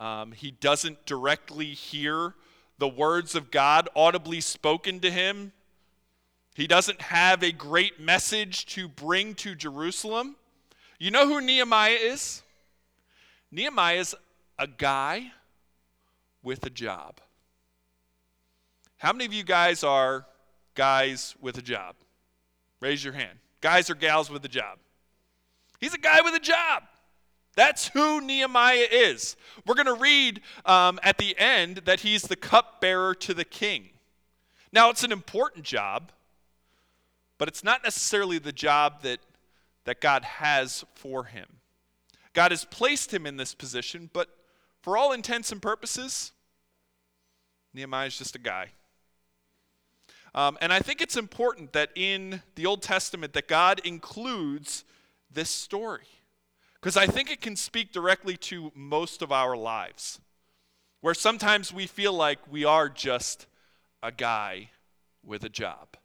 Um, 0.00 0.32
he 0.32 0.50
doesn't 0.50 1.04
directly 1.04 1.74
hear 1.74 2.32
the 2.78 2.88
words 2.88 3.34
of 3.34 3.50
God 3.50 3.90
audibly 3.94 4.40
spoken 4.40 5.00
to 5.00 5.10
him. 5.10 5.52
He 6.54 6.66
doesn't 6.66 7.02
have 7.02 7.42
a 7.42 7.52
great 7.52 8.00
message 8.00 8.64
to 8.68 8.88
bring 8.88 9.34
to 9.34 9.54
Jerusalem. 9.54 10.36
You 10.98 11.10
know 11.10 11.28
who 11.28 11.42
Nehemiah 11.42 11.98
is? 12.00 12.42
Nehemiah 13.52 13.98
is 13.98 14.16
a 14.58 14.66
guy 14.66 15.32
with 16.48 16.64
a 16.64 16.70
job. 16.70 17.20
How 18.96 19.12
many 19.12 19.26
of 19.26 19.34
you 19.34 19.44
guys 19.44 19.84
are 19.84 20.24
guys 20.74 21.34
with 21.42 21.58
a 21.58 21.62
job? 21.62 21.94
Raise 22.80 23.04
your 23.04 23.12
hand. 23.12 23.38
Guys 23.60 23.90
or 23.90 23.94
gals 23.94 24.30
with 24.30 24.42
a 24.46 24.48
job? 24.48 24.78
He's 25.78 25.92
a 25.92 25.98
guy 25.98 26.22
with 26.22 26.34
a 26.34 26.40
job. 26.40 26.84
That's 27.54 27.88
who 27.88 28.22
Nehemiah 28.22 28.86
is. 28.90 29.36
We're 29.66 29.74
going 29.74 29.94
to 29.94 30.02
read 30.02 30.40
um, 30.64 30.98
at 31.02 31.18
the 31.18 31.38
end 31.38 31.82
that 31.84 32.00
he's 32.00 32.22
the 32.22 32.34
cupbearer 32.34 33.14
to 33.16 33.34
the 33.34 33.44
king. 33.44 33.90
Now, 34.72 34.88
it's 34.88 35.04
an 35.04 35.12
important 35.12 35.66
job, 35.66 36.12
but 37.36 37.48
it's 37.48 37.62
not 37.62 37.84
necessarily 37.84 38.38
the 38.38 38.52
job 38.52 39.02
that, 39.02 39.18
that 39.84 40.00
God 40.00 40.24
has 40.24 40.82
for 40.94 41.24
him. 41.24 41.58
God 42.32 42.52
has 42.52 42.64
placed 42.64 43.12
him 43.12 43.26
in 43.26 43.36
this 43.36 43.54
position, 43.54 44.08
but 44.14 44.30
for 44.80 44.96
all 44.96 45.12
intents 45.12 45.52
and 45.52 45.60
purposes, 45.60 46.32
Nehemiah 47.74 48.06
is 48.06 48.18
just 48.18 48.34
a 48.34 48.38
guy. 48.38 48.70
Um, 50.34 50.58
and 50.60 50.72
I 50.72 50.80
think 50.80 51.00
it's 51.00 51.16
important 51.16 51.72
that 51.72 51.90
in 51.94 52.42
the 52.54 52.66
Old 52.66 52.82
Testament 52.82 53.32
that 53.32 53.48
God 53.48 53.80
includes 53.84 54.84
this 55.30 55.50
story 55.50 56.06
because 56.80 56.96
I 56.96 57.06
think 57.06 57.30
it 57.30 57.40
can 57.40 57.56
speak 57.56 57.92
directly 57.92 58.36
to 58.36 58.70
most 58.74 59.20
of 59.20 59.32
our 59.32 59.56
lives, 59.56 60.20
where 61.00 61.14
sometimes 61.14 61.72
we 61.72 61.86
feel 61.86 62.12
like 62.12 62.38
we 62.50 62.64
are 62.64 62.88
just 62.88 63.46
a 64.02 64.12
guy 64.12 64.70
with 65.24 65.44
a 65.44 65.48
job. 65.48 65.96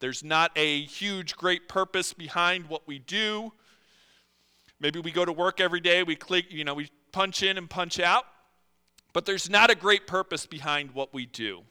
There's 0.00 0.22
not 0.22 0.52
a 0.56 0.82
huge, 0.82 1.36
great 1.36 1.68
purpose 1.68 2.12
behind 2.12 2.68
what 2.68 2.86
we 2.86 2.98
do. 2.98 3.52
Maybe 4.78 4.98
we 4.98 5.10
go 5.12 5.24
to 5.24 5.32
work 5.32 5.60
every 5.60 5.80
day, 5.80 6.02
we 6.02 6.16
click, 6.16 6.46
you 6.50 6.64
know, 6.64 6.74
we 6.74 6.90
punch 7.12 7.42
in 7.42 7.56
and 7.56 7.70
punch 7.70 8.00
out, 8.00 8.24
but 9.12 9.26
there's 9.26 9.50
not 9.50 9.70
a 9.70 9.74
great 9.74 10.06
purpose 10.06 10.46
behind 10.46 10.92
what 10.92 11.12
we 11.12 11.26
do. 11.26 11.62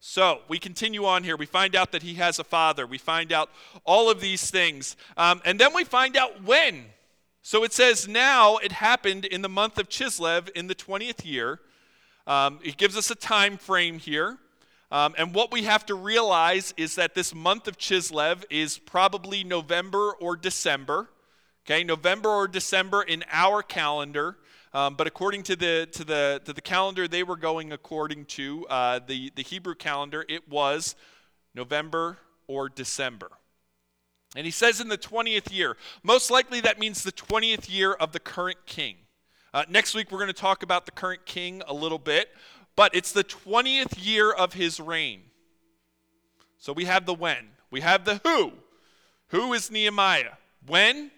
So 0.00 0.42
we 0.46 0.58
continue 0.58 1.04
on 1.04 1.24
here. 1.24 1.36
We 1.36 1.46
find 1.46 1.74
out 1.74 1.90
that 1.92 2.02
he 2.02 2.14
has 2.14 2.38
a 2.38 2.44
father. 2.44 2.86
We 2.86 2.98
find 2.98 3.32
out 3.32 3.50
all 3.84 4.10
of 4.10 4.20
these 4.20 4.50
things. 4.50 4.96
Um, 5.16 5.42
and 5.44 5.58
then 5.58 5.74
we 5.74 5.84
find 5.84 6.16
out 6.16 6.44
when. 6.44 6.86
So 7.42 7.64
it 7.64 7.72
says, 7.72 8.06
now 8.06 8.58
it 8.58 8.72
happened 8.72 9.24
in 9.24 9.42
the 9.42 9.48
month 9.48 9.78
of 9.78 9.88
Chislev 9.88 10.50
in 10.50 10.68
the 10.68 10.74
20th 10.74 11.24
year. 11.24 11.60
Um, 12.26 12.60
it 12.62 12.76
gives 12.76 12.96
us 12.96 13.10
a 13.10 13.14
time 13.16 13.56
frame 13.56 13.98
here. 13.98 14.38
Um, 14.90 15.14
and 15.18 15.34
what 15.34 15.52
we 15.52 15.64
have 15.64 15.84
to 15.86 15.94
realize 15.94 16.72
is 16.76 16.94
that 16.94 17.14
this 17.14 17.34
month 17.34 17.66
of 17.66 17.76
Chislev 17.76 18.44
is 18.50 18.78
probably 18.78 19.44
November 19.44 20.12
or 20.12 20.36
December. 20.36 21.08
Okay, 21.66 21.84
November 21.84 22.30
or 22.30 22.48
December 22.48 23.02
in 23.02 23.24
our 23.30 23.62
calendar. 23.62 24.36
Um, 24.74 24.94
but 24.96 25.06
according 25.06 25.44
to 25.44 25.56
the, 25.56 25.88
to, 25.92 26.04
the, 26.04 26.42
to 26.44 26.52
the 26.52 26.60
calendar 26.60 27.08
they 27.08 27.22
were 27.22 27.36
going 27.36 27.72
according 27.72 28.26
to, 28.26 28.66
uh, 28.68 29.00
the, 29.06 29.32
the 29.34 29.42
Hebrew 29.42 29.74
calendar, 29.74 30.24
it 30.28 30.48
was 30.48 30.94
November 31.54 32.18
or 32.46 32.68
December. 32.68 33.30
And 34.36 34.44
he 34.44 34.50
says 34.50 34.80
in 34.80 34.88
the 34.88 34.98
20th 34.98 35.52
year. 35.52 35.76
Most 36.02 36.30
likely 36.30 36.60
that 36.60 36.78
means 36.78 37.02
the 37.02 37.12
20th 37.12 37.72
year 37.72 37.94
of 37.94 38.12
the 38.12 38.20
current 38.20 38.58
king. 38.66 38.96
Uh, 39.54 39.64
next 39.68 39.94
week 39.94 40.10
we're 40.10 40.18
going 40.18 40.28
to 40.28 40.34
talk 40.34 40.62
about 40.62 40.84
the 40.84 40.92
current 40.92 41.24
king 41.24 41.62
a 41.66 41.72
little 41.72 41.98
bit, 41.98 42.28
but 42.76 42.94
it's 42.94 43.12
the 43.12 43.24
20th 43.24 43.94
year 43.98 44.30
of 44.30 44.52
his 44.52 44.78
reign. 44.78 45.22
So 46.58 46.72
we 46.72 46.84
have 46.84 47.06
the 47.06 47.14
when. 47.14 47.48
We 47.70 47.80
have 47.80 48.04
the 48.04 48.20
who. 48.24 48.52
Who 49.28 49.52
is 49.52 49.70
Nehemiah? 49.70 50.34
When? 50.66 51.10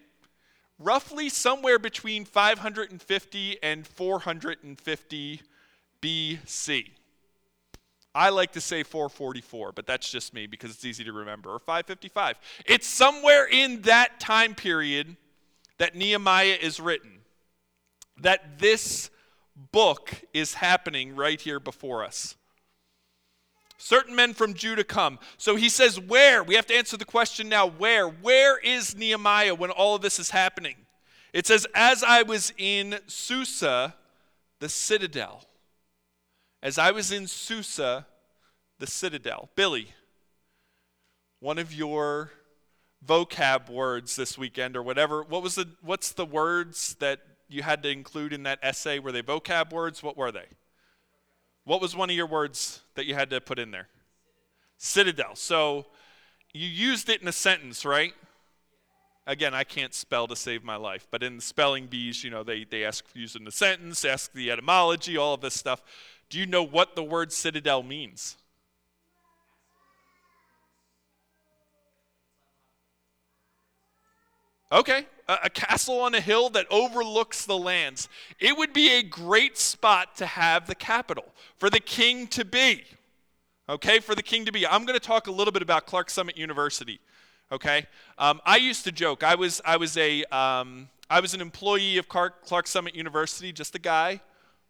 Roughly 0.81 1.29
somewhere 1.29 1.79
between 1.79 2.25
550 2.25 3.63
and 3.63 3.87
450 3.87 5.43
BC. 6.03 6.91
I 8.13 8.31
like 8.31 8.53
to 8.53 8.61
say 8.61 8.83
444, 8.83 9.73
but 9.73 9.87
that's 9.87 10.11
just 10.11 10.35
me 10.35 10.49
because 10.49 10.71
it's 10.73 10.85
easy 10.85 11.05
to 11.05 11.13
remember, 11.13 11.51
or 11.51 11.61
555. 11.61 12.41
It's 12.67 12.87
somewhere 12.87 13.47
in 13.47 13.83
that 13.83 14.19
time 14.19 14.57
period 14.57 15.17
that 15.79 15.95
Nehemiah 15.95 16.59
is 16.61 16.81
written, 16.81 17.21
that 18.21 18.59
this 18.59 19.11
book 19.73 20.23
is 20.35 20.55
happening 20.55 21.15
right 21.15 21.41
here 21.41 21.61
before 21.61 22.05
us. 22.05 22.35
Certain 23.83 24.15
men 24.15 24.35
from 24.35 24.53
Judah 24.53 24.85
come. 24.85 25.19
So 25.39 25.57
he 25.57 25.71
says, 25.71 25.99
Where? 25.99 26.45
We 26.45 26.55
have 26.55 26.67
to 26.67 26.75
answer 26.75 26.99
the 26.99 27.07
question 27.07 27.49
now 27.49 27.67
where? 27.67 28.07
Where 28.07 28.59
is 28.59 28.95
Nehemiah 28.95 29.55
when 29.55 29.71
all 29.71 29.95
of 29.95 30.03
this 30.03 30.19
is 30.19 30.31
happening? 30.31 30.77
It 31.33 31.47
says, 31.47 31.67
As 31.75 32.05
I 32.05 32.23
was 32.23 32.53
in 32.59 32.99
Susa, 33.07 33.95
the 34.59 34.69
citadel. 34.69 35.47
As 36.63 36.77
I 36.77 36.91
was 36.91 37.11
in 37.11 37.27
Susa, 37.27 38.07
the 38.79 38.87
citadel. 38.87 39.49
Billy, 39.57 39.95
one 41.39 41.59
of 41.59 41.73
your 41.73 42.33
vocab 43.05 43.71
words 43.71 44.15
this 44.15 44.37
weekend 44.37 44.77
or 44.77 44.83
whatever, 44.83 45.23
what 45.23 45.43
was 45.43 45.55
the 45.55 45.67
what's 45.81 46.13
the 46.13 46.27
words 46.27 46.97
that 47.01 47.21
you 47.49 47.63
had 47.63 47.83
to 47.85 47.89
include 47.89 48.35
in 48.35 48.43
that 48.43 48.59
essay? 48.63 48.99
Were 48.99 49.11
they 49.11 49.23
vocab 49.23 49.73
words? 49.73 50.03
What 50.03 50.19
were 50.19 50.31
they? 50.31 50.49
What 51.64 51.81
was 51.81 51.95
one 51.95 52.11
of 52.11 52.17
your 52.17 52.26
words 52.26 52.81
that 52.95 53.07
you 53.07 53.14
had 53.14 53.31
to 53.31 53.40
put 53.40 53.59
in 53.59 53.71
there? 53.71 53.88
Citadel. 54.79 55.37
So 55.37 55.87
you 56.52 56.67
used 56.67 57.09
it 57.09 57.23
in 57.23 57.29
a 57.29 57.33
sentence, 57.33 57.85
right? 57.85 58.14
Again, 59.26 59.55
I 59.55 59.64
can't 59.64 59.95
spell 59.95 60.26
to 60.26 60.35
save 60.35 60.64
my 60.64 60.76
life, 60.76 61.07
but 61.11 61.23
in 61.23 61.37
the 61.37 61.43
spelling 61.43 61.87
bees, 61.87 62.25
you 62.25 62.31
know, 62.31 62.43
they, 62.43 62.64
they 62.64 62.85
ask 62.85 63.05
use 63.14 63.37
in 63.37 63.45
the 63.45 63.52
sentence, 63.52 64.05
ask 64.05 64.33
the 64.33 64.50
etymology, 64.50 65.17
all 65.17 65.35
of 65.35 65.40
this 65.40 65.55
stuff. 65.55 65.83
Do 66.31 66.38
you 66.38 66.47
know 66.47 66.62
what 66.62 66.97
the 66.97 67.05
word 67.05 67.31
citadel 67.31 67.83
means? 67.83 68.37
Okay, 74.73 75.07
a, 75.29 75.39
a, 75.45 75.50
castle 75.50 75.99
on 76.00 76.15
a 76.15 76.21
hill 76.21 76.49
that 76.50 76.67
overlooks 76.71 77.45
the 77.45 77.59
lands. 77.59 78.09
It 78.39 78.57
would 78.57 78.73
be 78.73 78.91
a 78.91 79.03
great 79.03 79.59
spot 79.59 80.15
to 80.17 80.27
have 80.27 80.69
the 80.69 80.77
capital 80.77 81.25
for 81.59 81.69
the 81.69 81.81
king 81.81 82.29
to 82.29 82.45
be. 82.45 82.85
Okay, 83.69 83.99
for 83.99 84.15
the 84.15 84.23
king 84.23 84.45
to 84.45 84.53
be. 84.53 84.67
I'm 84.67 84.85
going 84.85 84.99
to 84.99 85.05
talk 85.05 85.27
a 85.27 85.33
little 85.33 85.53
bit 85.53 85.62
about 85.62 85.87
Clarks 85.87 86.12
Summit 86.12 86.37
University. 86.39 87.00
Okay, 87.50 87.87
um, 88.17 88.41
I 88.47 88.59
used 88.59 88.85
to 88.85 88.93
joke. 88.93 89.25
I 89.25 89.35
was 89.35 89.61
I 89.65 89.77
was 89.77 89.97
a 89.97 90.23
um, 90.25 90.89
I 91.09 91.19
was 91.19 91.35
an 91.35 91.41
employee 91.41 91.99
of 91.99 92.09
Clark, 92.09 92.45
Clarks 92.45 92.71
Summit 92.71 92.95
University, 92.95 93.53
just 93.53 93.75
a 93.75 93.81
guy 93.81 94.21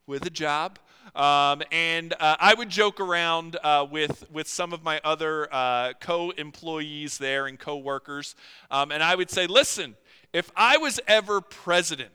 with 0.07 0.25
a 0.25 0.31
job. 0.31 0.79
Um, 1.15 1.63
and 1.73 2.13
uh, 2.15 2.37
I 2.39 2.55
would 2.55 2.69
joke 2.69 3.01
around 3.01 3.57
uh, 3.63 3.87
with, 3.91 4.31
with 4.31 4.49
some 4.49 4.73
of 4.73 4.83
my 4.83 5.01
other 5.05 5.53
uh, 5.53 5.93
co 6.01 6.31
employees 6.31 7.19
there 7.19 7.47
and 7.47 7.59
co 7.59 7.77
workers. 7.77 8.35
Um, 8.71 8.93
and 8.93 9.03
I 9.03 9.15
would 9.15 9.31
say, 9.31 9.47
listen, 9.47 9.97
if 10.33 10.51
I 10.57 10.77
was 10.77 11.01
ever 11.07 11.41
president 11.41 12.11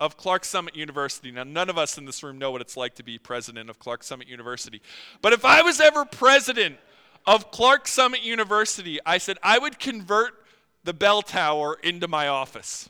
of 0.00 0.16
Clarks 0.16 0.48
Summit 0.48 0.76
University, 0.76 1.30
now 1.30 1.44
none 1.44 1.68
of 1.68 1.78
us 1.78 1.98
in 1.98 2.04
this 2.04 2.22
room 2.22 2.38
know 2.38 2.50
what 2.50 2.60
it's 2.60 2.76
like 2.76 2.94
to 2.96 3.02
be 3.02 3.18
president 3.18 3.70
of 3.70 3.78
Clarks 3.78 4.06
Summit 4.06 4.28
University, 4.28 4.80
but 5.22 5.32
if 5.32 5.44
I 5.44 5.62
was 5.62 5.80
ever 5.80 6.04
president 6.04 6.76
of 7.26 7.50
Clarks 7.50 7.92
Summit 7.92 8.22
University, 8.22 8.98
I 9.04 9.18
said 9.18 9.38
I 9.42 9.58
would 9.58 9.78
convert 9.78 10.34
the 10.84 10.92
bell 10.92 11.22
tower 11.22 11.78
into 11.82 12.06
my 12.06 12.28
office. 12.28 12.88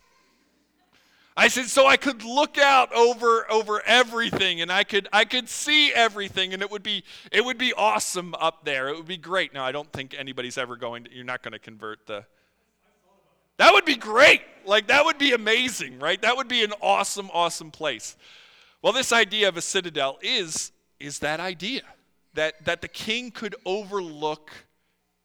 I 1.38 1.47
said, 1.47 1.66
so 1.66 1.87
I 1.87 1.97
could 1.97 2.25
look 2.25 2.59
out 2.59 2.92
over 2.92 3.49
over 3.49 3.80
everything 3.87 4.61
and 4.61 4.73
I 4.73 4.83
could 4.83 5.07
I 5.12 5.25
could 5.25 5.49
see 5.49 5.92
everything 5.92 6.52
and 6.52 6.61
it 6.61 6.68
would 6.68 6.83
be 6.83 7.04
it 7.30 7.45
would 7.45 7.59
be 7.59 7.73
awesome 7.73 8.35
up 8.35 8.64
there. 8.64 8.88
It 8.88 8.97
would 8.97 9.07
be 9.07 9.16
great. 9.16 9.54
Now 9.54 9.64
I 9.64 9.71
don't 9.71 9.90
think 9.92 10.16
anybody's 10.18 10.59
ever 10.59 10.75
going 10.75 11.04
to, 11.04 11.14
you're 11.14 11.25
not 11.25 11.45
going 11.45 11.52
to 11.52 11.61
convert 11.61 12.09
the 12.09 12.25
That 13.59 13.73
would 13.73 13.85
be 13.85 13.95
great. 13.95 14.42
Like 14.66 14.88
that 14.88 15.04
would 15.04 15.16
be 15.16 15.33
amazing, 15.33 16.00
right? 16.00 16.21
That 16.21 16.37
would 16.37 16.49
be 16.49 16.64
an 16.64 16.73
awesome, 16.83 17.30
awesome 17.33 17.71
place. 17.71 18.16
Well, 18.83 18.92
this 18.92 19.12
idea 19.12 19.47
of 19.47 19.57
a 19.57 19.62
citadel 19.62 20.18
is 20.21 20.73
is 20.99 21.21
that 21.21 21.38
idea 21.38 21.83
that 22.35 22.64
that 22.64 22.80
the 22.80 22.88
king 22.88 23.30
could 23.30 23.54
overlook 23.64 24.50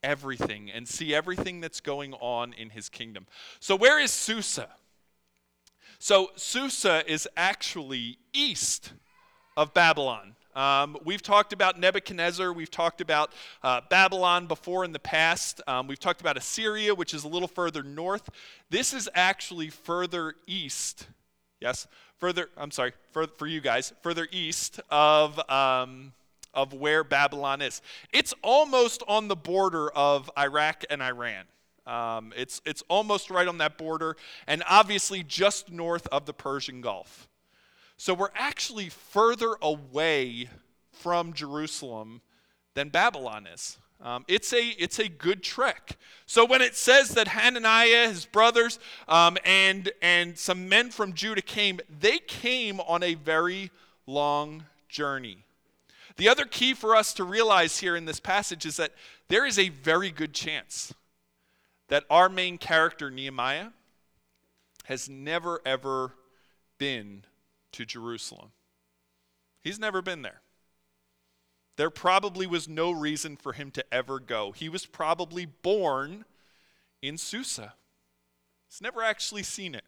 everything 0.03 0.69
and 0.69 0.87
see 0.87 1.15
everything 1.15 1.59
that's 1.59 1.81
going 1.81 2.13
on 2.13 2.53
in 2.53 2.69
his 2.69 2.87
kingdom. 2.87 3.25
So 3.59 3.75
where 3.75 3.99
is 3.99 4.11
Susa? 4.11 4.69
So 6.03 6.31
Susa 6.35 7.01
is 7.09 7.29
actually 7.37 8.17
east 8.33 8.91
of 9.55 9.73
Babylon. 9.73 10.35
Um, 10.53 10.97
we've 11.05 11.21
talked 11.21 11.53
about 11.53 11.79
Nebuchadnezzar. 11.79 12.51
We've 12.51 12.69
talked 12.69 12.99
about 12.99 13.31
uh, 13.63 13.79
Babylon 13.89 14.47
before 14.47 14.83
in 14.83 14.91
the 14.91 14.99
past. 14.99 15.61
Um, 15.65 15.87
we've 15.87 16.01
talked 16.01 16.19
about 16.19 16.35
Assyria, 16.35 16.93
which 16.93 17.13
is 17.13 17.23
a 17.23 17.29
little 17.29 17.47
further 17.47 17.83
north. 17.83 18.29
This 18.69 18.93
is 18.93 19.09
actually 19.15 19.69
further 19.69 20.35
east. 20.45 21.07
Yes, 21.61 21.87
further. 22.17 22.49
I'm 22.57 22.71
sorry, 22.71 22.91
for, 23.13 23.25
for 23.25 23.47
you 23.47 23.61
guys, 23.61 23.93
further 24.01 24.27
east 24.29 24.81
of 24.89 25.39
um, 25.49 26.11
of 26.53 26.73
where 26.73 27.05
Babylon 27.05 27.61
is. 27.61 27.81
It's 28.11 28.33
almost 28.41 29.03
on 29.07 29.29
the 29.29 29.37
border 29.37 29.89
of 29.91 30.29
Iraq 30.37 30.83
and 30.89 31.01
Iran. 31.01 31.45
Um, 31.85 32.33
it's, 32.35 32.61
it's 32.65 32.83
almost 32.87 33.29
right 33.29 33.47
on 33.47 33.57
that 33.57 33.77
border, 33.77 34.15
and 34.47 34.63
obviously 34.69 35.23
just 35.23 35.71
north 35.71 36.07
of 36.07 36.25
the 36.25 36.33
Persian 36.33 36.81
Gulf. 36.81 37.27
So 37.97 38.13
we're 38.13 38.29
actually 38.35 38.89
further 38.89 39.55
away 39.61 40.49
from 40.91 41.33
Jerusalem 41.33 42.21
than 42.73 42.89
Babylon 42.89 43.47
is. 43.47 43.77
Um, 44.01 44.25
it's, 44.27 44.51
a, 44.51 44.61
it's 44.77 44.99
a 44.99 45.07
good 45.07 45.43
trek. 45.43 45.97
So 46.25 46.45
when 46.45 46.61
it 46.61 46.75
says 46.75 47.09
that 47.09 47.29
Hananiah, 47.29 48.09
his 48.09 48.25
brothers, 48.25 48.79
um, 49.07 49.37
and, 49.45 49.91
and 50.01 50.37
some 50.37 50.67
men 50.67 50.91
from 50.91 51.13
Judah 51.13 51.41
came, 51.41 51.79
they 51.99 52.19
came 52.19 52.81
on 52.81 53.03
a 53.03 53.13
very 53.13 53.71
long 54.05 54.65
journey. 54.89 55.37
The 56.17 56.27
other 56.27 56.45
key 56.45 56.73
for 56.73 56.95
us 56.95 57.13
to 57.15 57.23
realize 57.23 57.79
here 57.79 57.95
in 57.95 58.05
this 58.05 58.19
passage 58.19 58.65
is 58.65 58.77
that 58.77 58.91
there 59.29 59.45
is 59.45 59.57
a 59.57 59.69
very 59.69 60.11
good 60.11 60.33
chance 60.33 60.93
that 61.89 62.05
our 62.09 62.29
main 62.29 62.57
character, 62.57 63.11
Nehemiah, 63.11 63.69
has 64.85 65.09
never 65.09 65.61
ever 65.65 66.13
been 66.77 67.23
to 67.71 67.85
Jerusalem. 67.85 68.51
He's 69.61 69.79
never 69.79 70.01
been 70.01 70.21
there. 70.21 70.41
There 71.75 71.89
probably 71.89 72.45
was 72.45 72.67
no 72.67 72.91
reason 72.91 73.35
for 73.35 73.53
him 73.53 73.71
to 73.71 73.85
ever 73.91 74.19
go. 74.19 74.51
He 74.51 74.69
was 74.69 74.85
probably 74.85 75.45
born 75.45 76.25
in 77.01 77.17
Susa. 77.17 77.73
He's 78.69 78.81
never 78.81 79.01
actually 79.01 79.43
seen 79.43 79.75
it, 79.75 79.85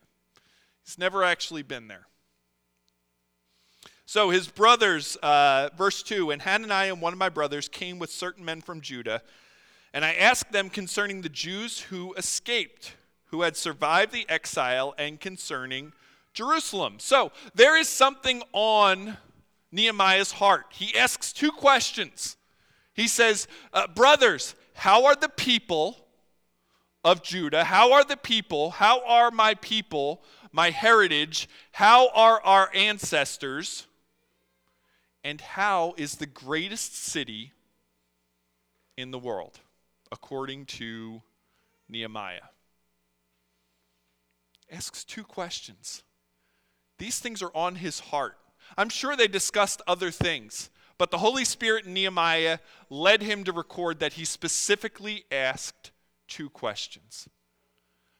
he's 0.83 0.97
never 0.97 1.23
actually 1.23 1.63
been 1.63 1.87
there. 1.87 2.07
So 4.07 4.29
his 4.29 4.47
brothers, 4.47 5.15
uh, 5.17 5.69
verse 5.75 6.03
2 6.03 6.31
And 6.31 6.41
Hananiah 6.41 6.93
and 6.93 7.01
one 7.01 7.13
of 7.13 7.19
my 7.19 7.29
brothers 7.29 7.67
came 7.67 7.99
with 7.99 8.11
certain 8.11 8.45
men 8.45 8.61
from 8.61 8.81
Judah, 8.81 9.21
and 9.95 10.03
I 10.03 10.13
asked 10.13 10.51
them 10.51 10.69
concerning 10.69 11.21
the 11.21 11.29
Jews 11.29 11.79
who 11.79 12.13
escaped, 12.15 12.97
who 13.27 13.43
had 13.43 13.55
survived 13.55 14.11
the 14.11 14.27
exile, 14.27 14.93
and 14.97 15.21
concerning 15.21 15.93
Jerusalem. 16.33 16.95
So 16.99 17.31
there 17.55 17.77
is 17.77 17.87
something 17.87 18.43
on 18.51 19.15
Nehemiah's 19.71 20.33
heart. 20.33 20.65
He 20.71 20.97
asks 20.97 21.31
two 21.31 21.49
questions. 21.49 22.35
He 22.93 23.07
says, 23.07 23.47
uh, 23.71 23.87
Brothers, 23.87 24.53
how 24.73 25.05
are 25.05 25.15
the 25.15 25.29
people 25.29 26.05
of 27.05 27.23
Judah? 27.23 27.63
How 27.63 27.93
are 27.93 28.03
the 28.03 28.17
people? 28.17 28.71
How 28.71 29.01
are 29.07 29.31
my 29.31 29.53
people, 29.53 30.21
my 30.51 30.71
heritage? 30.71 31.47
How 31.71 32.09
are 32.09 32.41
our 32.41 32.69
ancestors? 32.75 33.87
And 35.23 35.39
how 35.39 35.93
is 35.95 36.15
the 36.15 36.25
greatest 36.25 36.97
city 36.97 37.53
in 38.97 39.11
the 39.11 39.19
world, 39.19 39.61
according 40.15 40.65
to 40.65 41.21
Nehemiah? 41.89 42.49
Asks 44.71 45.03
two 45.03 45.25
questions. 45.25 46.03
These 46.97 47.19
things 47.19 47.41
are 47.41 47.51
on 47.53 47.75
his 47.75 47.99
heart. 47.99 48.37
I'm 48.77 48.87
sure 48.87 49.17
they 49.17 49.27
discussed 49.27 49.81
other 49.85 50.11
things, 50.11 50.69
but 50.97 51.11
the 51.11 51.17
Holy 51.17 51.43
Spirit 51.43 51.85
in 51.85 51.93
Nehemiah 51.93 52.59
led 52.89 53.21
him 53.21 53.43
to 53.43 53.51
record 53.51 53.99
that 53.99 54.13
he 54.13 54.23
specifically 54.23 55.25
asked 55.29 55.91
two 56.29 56.49
questions. 56.49 57.27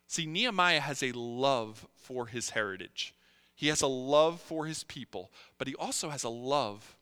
See, 0.08 0.26
Nehemiah 0.26 0.82
has 0.82 1.02
a 1.02 1.14
love 1.14 1.88
for 1.96 2.28
his 2.28 2.50
heritage. 2.52 3.16
He 3.56 3.70
has 3.70 3.82
a 3.82 3.88
love 3.88 4.42
for 4.42 4.66
his 4.66 4.84
people, 4.84 5.32
but 5.58 5.70
he 5.70 5.76
also 5.76 6.10
has 6.10 6.26
a 6.26 6.30
love 6.30 6.98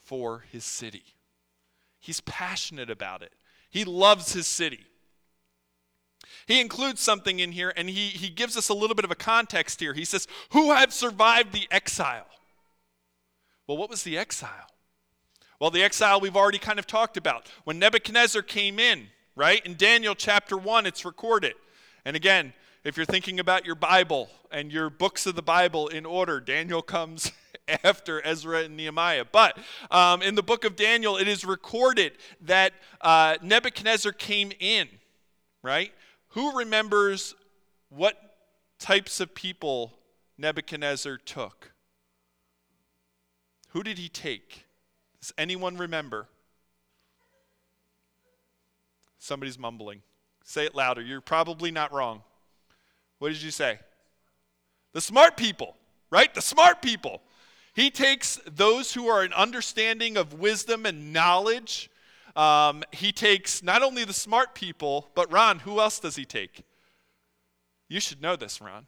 for 0.00 0.44
his 0.50 0.64
city. 0.64 1.04
He's 2.00 2.20
passionate 2.20 2.90
about 2.90 3.22
it, 3.22 3.32
he 3.74 3.84
loves 3.84 4.32
his 4.32 4.46
city. 4.46 4.86
He 6.46 6.60
includes 6.60 7.00
something 7.00 7.40
in 7.40 7.50
here 7.50 7.72
and 7.76 7.90
he, 7.90 8.06
he 8.06 8.28
gives 8.28 8.56
us 8.56 8.68
a 8.68 8.74
little 8.74 8.94
bit 8.94 9.04
of 9.04 9.10
a 9.10 9.16
context 9.16 9.80
here. 9.80 9.92
He 9.92 10.04
says, 10.04 10.28
Who 10.50 10.70
have 10.70 10.92
survived 10.92 11.52
the 11.52 11.66
exile? 11.72 12.28
Well, 13.66 13.76
what 13.76 13.90
was 13.90 14.04
the 14.04 14.16
exile? 14.16 14.68
Well, 15.58 15.72
the 15.72 15.82
exile 15.82 16.20
we've 16.20 16.36
already 16.36 16.58
kind 16.58 16.78
of 16.78 16.86
talked 16.86 17.16
about. 17.16 17.48
When 17.64 17.80
Nebuchadnezzar 17.80 18.42
came 18.42 18.78
in, 18.78 19.08
right? 19.34 19.64
In 19.66 19.74
Daniel 19.74 20.14
chapter 20.14 20.56
1, 20.56 20.86
it's 20.86 21.04
recorded. 21.04 21.54
And 22.04 22.14
again, 22.14 22.52
if 22.84 22.98
you're 22.98 23.06
thinking 23.06 23.40
about 23.40 23.64
your 23.64 23.74
Bible 23.74 24.28
and 24.50 24.70
your 24.70 24.90
books 24.90 25.26
of 25.26 25.34
the 25.34 25.42
Bible 25.42 25.88
in 25.88 26.04
order, 26.04 26.38
Daniel 26.38 26.82
comes 26.82 27.32
after 27.84 28.24
Ezra 28.24 28.64
and 28.64 28.76
Nehemiah. 28.76 29.24
But 29.30 29.58
um, 29.90 30.20
in 30.20 30.34
the 30.34 30.42
book 30.42 30.64
of 30.64 30.76
Daniel, 30.76 31.16
it 31.16 31.26
is 31.26 31.44
recorded 31.44 32.12
that 32.42 32.74
uh, 33.00 33.36
Nebuchadnezzar 33.42 34.12
came 34.12 34.52
in, 34.60 34.88
right? 35.62 35.92
Who 36.28 36.56
remembers 36.56 37.34
what 37.88 38.16
types 38.78 39.18
of 39.18 39.34
people 39.34 39.94
Nebuchadnezzar 40.36 41.16
took? 41.16 41.72
Who 43.70 43.82
did 43.82 43.96
he 43.96 44.10
take? 44.10 44.66
Does 45.20 45.32
anyone 45.38 45.78
remember? 45.78 46.28
Somebody's 49.18 49.58
mumbling. 49.58 50.02
Say 50.44 50.66
it 50.66 50.74
louder. 50.74 51.00
You're 51.00 51.22
probably 51.22 51.70
not 51.70 51.90
wrong. 51.90 52.22
What 53.24 53.32
did 53.32 53.40
you 53.40 53.52
say? 53.52 53.78
The 54.92 55.00
smart 55.00 55.38
people, 55.38 55.76
right? 56.10 56.34
The 56.34 56.42
smart 56.42 56.82
people. 56.82 57.22
He 57.74 57.90
takes 57.90 58.38
those 58.44 58.92
who 58.92 59.08
are 59.08 59.22
an 59.22 59.32
understanding 59.32 60.18
of 60.18 60.34
wisdom 60.34 60.84
and 60.84 61.10
knowledge. 61.10 61.88
Um, 62.36 62.84
he 62.92 63.12
takes 63.12 63.62
not 63.62 63.82
only 63.82 64.04
the 64.04 64.12
smart 64.12 64.54
people, 64.54 65.08
but 65.14 65.32
Ron, 65.32 65.60
who 65.60 65.80
else 65.80 66.00
does 66.00 66.16
he 66.16 66.26
take? 66.26 66.64
You 67.88 67.98
should 67.98 68.20
know 68.20 68.36
this, 68.36 68.60
Ron. 68.60 68.86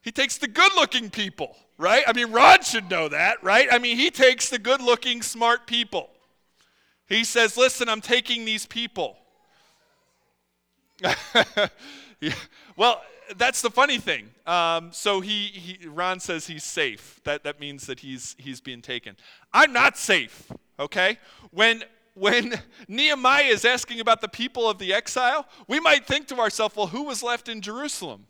He 0.00 0.12
takes 0.12 0.38
the 0.38 0.46
good 0.46 0.70
looking 0.76 1.10
people, 1.10 1.56
right? 1.76 2.04
I 2.06 2.12
mean, 2.12 2.30
Ron 2.30 2.62
should 2.62 2.88
know 2.88 3.08
that, 3.08 3.42
right? 3.42 3.66
I 3.68 3.80
mean, 3.80 3.96
he 3.96 4.12
takes 4.12 4.48
the 4.48 4.60
good 4.60 4.80
looking, 4.80 5.22
smart 5.22 5.66
people. 5.66 6.10
He 7.08 7.24
says, 7.24 7.56
Listen, 7.56 7.88
I'm 7.88 8.00
taking 8.00 8.44
these 8.44 8.64
people. 8.64 9.18
yeah. 12.20 12.34
Well, 12.76 13.02
that's 13.36 13.62
the 13.62 13.70
funny 13.70 13.98
thing. 13.98 14.30
Um, 14.46 14.90
so 14.92 15.20
he, 15.20 15.46
he, 15.46 15.86
Ron 15.86 16.20
says 16.20 16.46
he's 16.46 16.64
safe. 16.64 17.20
That, 17.24 17.44
that 17.44 17.60
means 17.60 17.86
that 17.86 18.00
he's, 18.00 18.36
he's 18.38 18.60
being 18.60 18.82
taken. 18.82 19.16
I'm 19.52 19.72
not 19.72 19.96
safe, 19.96 20.50
okay? 20.78 21.18
When, 21.50 21.84
when 22.14 22.60
Nehemiah 22.88 23.44
is 23.44 23.64
asking 23.64 24.00
about 24.00 24.20
the 24.20 24.28
people 24.28 24.68
of 24.68 24.78
the 24.78 24.92
exile, 24.92 25.46
we 25.66 25.80
might 25.80 26.06
think 26.06 26.28
to 26.28 26.36
ourselves, 26.36 26.76
well, 26.76 26.88
who 26.88 27.04
was 27.04 27.22
left 27.22 27.48
in 27.48 27.60
Jerusalem? 27.60 28.26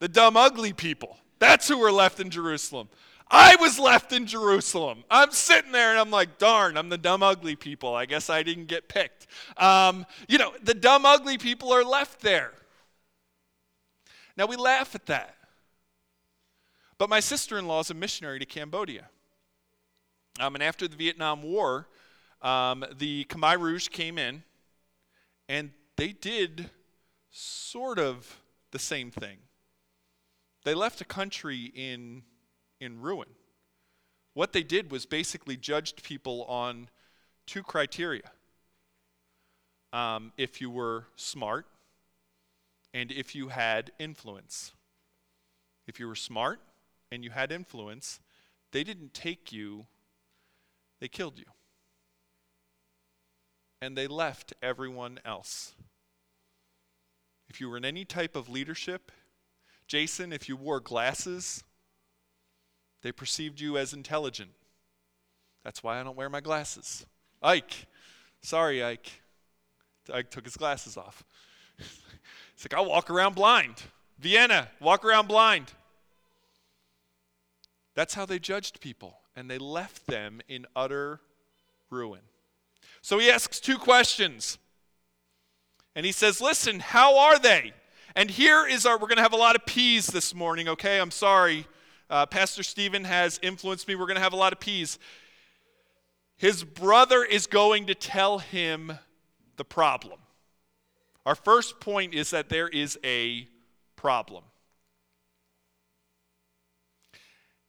The 0.00 0.08
dumb, 0.08 0.36
ugly 0.36 0.72
people. 0.72 1.18
That's 1.38 1.68
who 1.68 1.78
were 1.78 1.92
left 1.92 2.20
in 2.20 2.30
Jerusalem. 2.30 2.88
I 3.30 3.56
was 3.56 3.78
left 3.78 4.12
in 4.12 4.26
Jerusalem. 4.26 5.04
I'm 5.08 5.30
sitting 5.30 5.70
there 5.70 5.90
and 5.90 6.00
I'm 6.00 6.10
like, 6.10 6.38
darn, 6.38 6.76
I'm 6.76 6.88
the 6.88 6.98
dumb, 6.98 7.22
ugly 7.22 7.54
people. 7.54 7.94
I 7.94 8.06
guess 8.06 8.28
I 8.28 8.42
didn't 8.42 8.66
get 8.66 8.88
picked. 8.88 9.28
Um, 9.56 10.04
you 10.28 10.36
know, 10.36 10.52
the 10.62 10.74
dumb, 10.74 11.06
ugly 11.06 11.38
people 11.38 11.72
are 11.72 11.84
left 11.84 12.20
there. 12.20 12.52
Now 14.36 14.46
we 14.46 14.56
laugh 14.56 14.94
at 14.94 15.06
that. 15.06 15.36
But 16.98 17.08
my 17.08 17.20
sister 17.20 17.56
in 17.56 17.66
law 17.66 17.80
is 17.80 17.90
a 17.90 17.94
missionary 17.94 18.40
to 18.40 18.46
Cambodia. 18.46 19.08
Um, 20.40 20.54
and 20.54 20.62
after 20.62 20.88
the 20.88 20.96
Vietnam 20.96 21.42
War, 21.42 21.88
um, 22.42 22.84
the 22.98 23.24
Khmer 23.26 23.60
Rouge 23.60 23.88
came 23.88 24.18
in 24.18 24.42
and 25.48 25.70
they 25.96 26.12
did 26.12 26.70
sort 27.30 27.98
of 27.98 28.40
the 28.70 28.78
same 28.78 29.10
thing. 29.10 29.38
They 30.64 30.74
left 30.74 31.00
a 31.00 31.04
country 31.04 31.72
in, 31.74 32.22
in 32.80 33.00
ruin. 33.00 33.28
What 34.34 34.52
they 34.52 34.62
did 34.62 34.90
was 34.90 35.06
basically 35.06 35.56
judged 35.56 36.02
people 36.02 36.44
on 36.44 36.88
two 37.46 37.62
criteria 37.62 38.30
um, 39.92 40.32
if 40.36 40.60
you 40.60 40.70
were 40.70 41.06
smart 41.16 41.66
and 42.94 43.10
if 43.10 43.34
you 43.34 43.48
had 43.48 43.92
influence. 43.98 44.72
If 45.86 45.98
you 45.98 46.06
were 46.06 46.14
smart 46.14 46.60
and 47.10 47.24
you 47.24 47.30
had 47.30 47.50
influence, 47.50 48.20
they 48.72 48.84
didn't 48.84 49.14
take 49.14 49.52
you, 49.52 49.86
they 51.00 51.08
killed 51.08 51.38
you. 51.38 51.46
And 53.82 53.96
they 53.96 54.06
left 54.06 54.52
everyone 54.62 55.18
else. 55.24 55.74
If 57.48 57.60
you 57.60 57.68
were 57.68 57.76
in 57.76 57.84
any 57.84 58.04
type 58.04 58.36
of 58.36 58.48
leadership, 58.48 59.10
Jason, 59.88 60.32
if 60.32 60.48
you 60.48 60.54
wore 60.54 60.78
glasses, 60.78 61.64
they 63.02 63.12
perceived 63.12 63.60
you 63.60 63.78
as 63.78 63.92
intelligent. 63.92 64.50
That's 65.64 65.82
why 65.82 66.00
I 66.00 66.02
don't 66.02 66.16
wear 66.16 66.28
my 66.28 66.40
glasses. 66.40 67.06
Ike, 67.42 67.86
sorry, 68.42 68.82
Ike. 68.82 69.22
Ike 70.12 70.30
took 70.30 70.44
his 70.44 70.56
glasses 70.56 70.96
off. 70.96 71.24
He's 71.78 72.64
like, 72.64 72.74
I'll 72.74 72.88
walk 72.88 73.10
around 73.10 73.34
blind. 73.34 73.82
Vienna, 74.18 74.68
walk 74.80 75.04
around 75.04 75.28
blind. 75.28 75.72
That's 77.94 78.14
how 78.14 78.26
they 78.26 78.38
judged 78.38 78.80
people, 78.80 79.18
and 79.36 79.50
they 79.50 79.58
left 79.58 80.06
them 80.06 80.40
in 80.48 80.66
utter 80.76 81.20
ruin. 81.90 82.20
So 83.02 83.18
he 83.18 83.30
asks 83.30 83.60
two 83.60 83.78
questions. 83.78 84.58
And 85.94 86.06
he 86.06 86.12
says, 86.12 86.40
Listen, 86.40 86.80
how 86.80 87.18
are 87.18 87.38
they? 87.38 87.72
And 88.14 88.30
here 88.30 88.66
is 88.66 88.86
our, 88.86 88.94
we're 88.94 89.06
going 89.06 89.16
to 89.16 89.22
have 89.22 89.32
a 89.32 89.36
lot 89.36 89.56
of 89.56 89.66
P's 89.66 90.06
this 90.06 90.34
morning, 90.34 90.68
okay? 90.68 90.98
I'm 90.98 91.10
sorry. 91.10 91.66
Uh, 92.10 92.26
Pastor 92.26 92.64
Stephen 92.64 93.04
has 93.04 93.38
influenced 93.40 93.86
me. 93.86 93.94
We're 93.94 94.06
going 94.06 94.16
to 94.16 94.22
have 94.22 94.32
a 94.32 94.36
lot 94.36 94.52
of 94.52 94.58
P's. 94.58 94.98
His 96.36 96.64
brother 96.64 97.22
is 97.22 97.46
going 97.46 97.86
to 97.86 97.94
tell 97.94 98.40
him 98.40 98.98
the 99.56 99.64
problem. 99.64 100.18
Our 101.24 101.36
first 101.36 101.78
point 101.78 102.12
is 102.12 102.30
that 102.30 102.48
there 102.48 102.66
is 102.66 102.98
a 103.04 103.46
problem. 103.94 104.42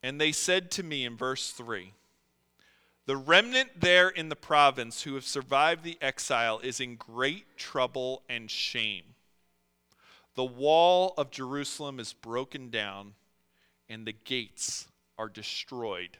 And 0.02 0.20
they 0.20 0.32
said 0.32 0.72
to 0.72 0.84
me 0.84 1.06
in 1.06 1.16
verse 1.16 1.52
3 1.52 1.94
The 3.06 3.18
remnant 3.18 3.80
there 3.80 4.10
in 4.10 4.30
the 4.30 4.36
province 4.36 5.04
who 5.04 5.14
have 5.14 5.26
survived 5.26 5.84
the 5.84 6.00
exile 6.02 6.60
is 6.64 6.80
in 6.80 6.96
great 6.96 7.58
trouble 7.58 8.24
and 8.28 8.50
shame. 8.50 9.04
The 10.34 10.46
wall 10.46 11.14
of 11.16 11.30
Jerusalem 11.30 12.00
is 12.00 12.14
broken 12.14 12.72
down, 12.72 13.14
and 13.92 14.08
the 14.08 14.14
gates 14.14 14.88
are 15.18 15.28
destroyed 15.28 16.18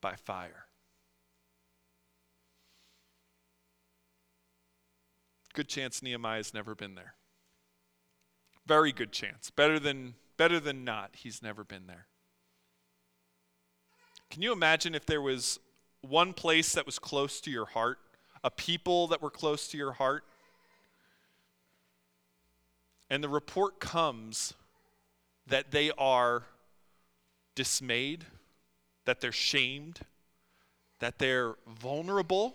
by 0.00 0.16
fire. 0.16 0.66
Good 5.54 5.68
chance 5.68 6.02
Nehemiah's 6.02 6.52
never 6.52 6.74
been 6.74 6.96
there. 6.96 7.14
Very 8.66 8.92
good 8.92 9.12
chance. 9.12 9.50
Better 9.50 9.78
than 9.78 10.14
better 10.36 10.60
than 10.60 10.84
not, 10.84 11.10
he's 11.14 11.42
never 11.42 11.64
been 11.64 11.86
there. 11.86 12.06
Can 14.30 14.42
you 14.42 14.52
imagine 14.52 14.94
if 14.94 15.06
there 15.06 15.22
was 15.22 15.58
one 16.00 16.32
place 16.32 16.72
that 16.72 16.84
was 16.84 16.98
close 16.98 17.40
to 17.40 17.50
your 17.50 17.66
heart, 17.66 17.98
a 18.44 18.50
people 18.50 19.06
that 19.08 19.22
were 19.22 19.30
close 19.30 19.68
to 19.68 19.78
your 19.78 19.92
heart? 19.92 20.24
And 23.08 23.22
the 23.22 23.28
report 23.28 23.80
comes 23.80 24.54
that 25.46 25.70
they 25.70 25.90
are 25.96 26.44
dismayed, 27.58 28.24
that 29.04 29.20
they're 29.20 29.32
shamed, 29.32 29.98
that 31.00 31.18
they're 31.18 31.56
vulnerable, 31.66 32.54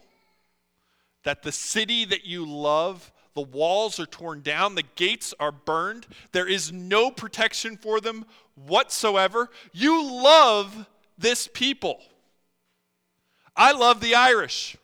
that 1.26 1.44
the 1.44 1.52
city 1.52 2.06
that 2.06 2.24
you 2.24 2.46
love, 2.46 3.12
the 3.34 3.42
walls 3.42 4.00
are 4.00 4.06
torn 4.06 4.40
down, 4.40 4.76
the 4.76 4.86
gates 4.96 5.34
are 5.42 5.52
burned, 5.52 6.08
there 6.32 6.48
is 6.48 6.72
no 6.72 7.12
protection 7.12 7.76
for 7.76 8.00
them 8.00 8.24
whatsoever. 8.56 9.50
You 9.74 10.10
love 10.10 10.88
this 11.18 11.50
people. 11.54 12.00
I 13.58 13.74
love 13.74 14.00
the 14.00 14.16
Irish. 14.16 14.78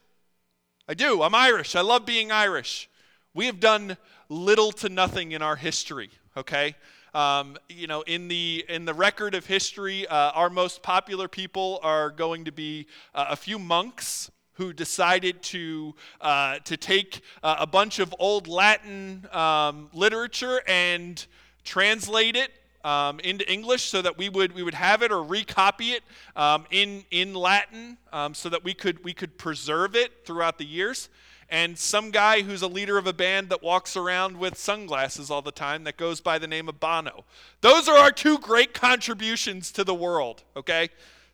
I 0.85 0.95
do. 0.95 1.23
I'm 1.23 1.33
Irish. 1.33 1.77
I 1.77 1.81
love 1.81 2.05
being 2.05 2.29
Irish. 2.29 2.89
We 3.33 3.45
have 3.45 3.61
done 3.61 3.95
little 4.27 4.73
to 4.73 4.89
nothing 4.89 5.31
in 5.31 5.41
our 5.41 5.55
history, 5.55 6.09
okay? 6.35 6.75
Um, 7.13 7.57
you 7.67 7.87
know, 7.87 8.01
in 8.01 8.27
the 8.27 8.65
in 8.69 8.85
the 8.85 8.93
record 8.93 9.33
of 9.33 9.45
history, 9.45 10.07
uh, 10.07 10.31
our 10.31 10.49
most 10.49 10.83
popular 10.83 11.27
people 11.27 11.79
are 11.81 12.11
going 12.11 12.45
to 12.45 12.51
be 12.51 12.87
uh, 13.15 13.27
a 13.29 13.35
few 13.35 13.57
monks 13.57 14.29
who 14.53 14.73
decided 14.73 15.41
to 15.41 15.95
uh, 16.21 16.59
to 16.65 16.77
take 16.77 17.21
uh, 17.41 17.55
a 17.59 17.67
bunch 17.67 17.99
of 17.99 18.13
old 18.19 18.47
Latin 18.47 19.27
um, 19.31 19.89
literature 19.93 20.61
and 20.67 21.25
translate 21.63 22.35
it 22.35 22.51
um, 22.83 23.19
into 23.21 23.49
English 23.51 23.83
so 23.83 24.01
that 24.01 24.17
we 24.17 24.29
would 24.29 24.53
we 24.53 24.61
would 24.61 24.73
have 24.73 25.01
it 25.01 25.11
or 25.11 25.23
recopy 25.23 25.93
it 25.93 26.03
um, 26.35 26.65
in 26.71 27.05
in 27.09 27.33
Latin 27.33 27.97
um, 28.13 28.33
so 28.33 28.49
that 28.49 28.63
we 28.63 28.73
could 28.73 29.03
we 29.03 29.13
could 29.13 29.37
preserve 29.37 29.95
it 29.95 30.25
throughout 30.25 30.57
the 30.57 30.65
years 30.65 31.09
and 31.49 31.77
some 31.77 32.11
guy 32.11 32.41
who's 32.41 32.61
a 32.61 32.67
leader 32.67 32.97
of 32.97 33.07
a 33.07 33.13
band 33.13 33.49
that 33.49 33.63
walks 33.63 33.97
around 33.97 34.37
with 34.37 34.57
sunglasses 34.57 35.31
all 35.31 35.41
the 35.41 35.51
time 35.51 35.83
that 35.85 35.97
goes 35.97 36.21
by 36.21 36.37
the 36.37 36.47
name 36.47 36.69
of 36.69 36.79
Bono. 36.79 37.25
Those 37.61 37.87
are 37.87 37.97
our 37.97 38.11
two 38.11 38.37
great 38.37 38.73
contributions 38.73 39.71
to 39.71 39.83
the 39.83 39.95
world, 39.95 40.43
okay? 40.55 40.89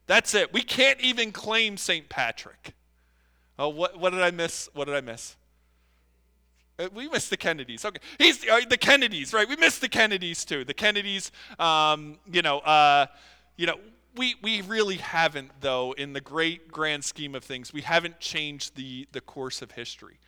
That's 0.08 0.34
it. 0.34 0.54
We 0.54 0.62
can't 0.62 0.99
even 1.01 1.32
claim 1.32 1.78
St. 1.78 2.08
Patrick. 2.08 2.73
Oh, 3.58 3.69
what, 3.69 3.99
what 3.99 4.12
did 4.12 4.21
I 4.21 4.32
miss? 4.32 4.69
What 4.73 4.86
did 4.86 4.95
I 4.95 5.01
miss? 5.01 5.36
Uh, 6.78 6.89
we 6.93 7.08
missed 7.08 7.30
the 7.30 7.38
Kennedys. 7.38 7.86
Okay, 7.86 7.99
he's 8.17 8.47
uh, 8.47 8.62
the 8.69 8.78
Kennedys, 8.78 9.34
right? 9.34 9.47
We 9.47 9.56
missed 9.56 9.82
the 9.82 9.88
Kennedys 9.88 10.43
too. 10.43 10.65
The 10.65 10.73
Kennedys, 10.73 11.32
um, 11.58 12.17
you 12.30 12.41
know, 12.41 12.60
uh, 12.60 13.08
you 13.56 13.65
know, 13.65 13.80
we, 14.15 14.36
we 14.41 14.62
really 14.62 14.97
haven't, 14.97 15.51
though, 15.62 15.93
in 15.93 16.13
the 16.13 16.21
great 16.21 16.71
grand 16.71 17.04
scheme 17.04 17.36
of 17.36 17.43
things, 17.43 17.73
we 17.73 17.82
haven't 17.82 18.19
changed 18.19 18.75
the, 18.75 19.08
the 19.12 19.21
course 19.21 19.62
of 19.62 19.71
history. 19.71 20.19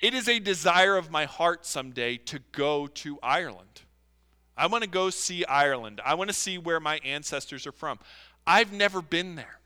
It 0.00 0.14
is 0.14 0.28
a 0.28 0.38
desire 0.38 0.96
of 0.96 1.10
my 1.10 1.26
heart 1.26 1.64
someday 1.64 2.16
to 2.16 2.40
go 2.52 2.86
to 2.88 3.18
Ireland. 3.22 3.82
I 4.56 4.66
want 4.66 4.84
to 4.84 4.90
go 4.90 5.10
see 5.10 5.44
Ireland. 5.44 6.00
I 6.04 6.14
want 6.14 6.28
to 6.28 6.34
see 6.34 6.58
where 6.58 6.80
my 6.80 6.98
ancestors 7.04 7.66
are 7.66 7.72
from. 7.72 7.98
I've 8.46 8.72
never 8.72 9.00
been 9.00 9.36
there. 9.36 9.60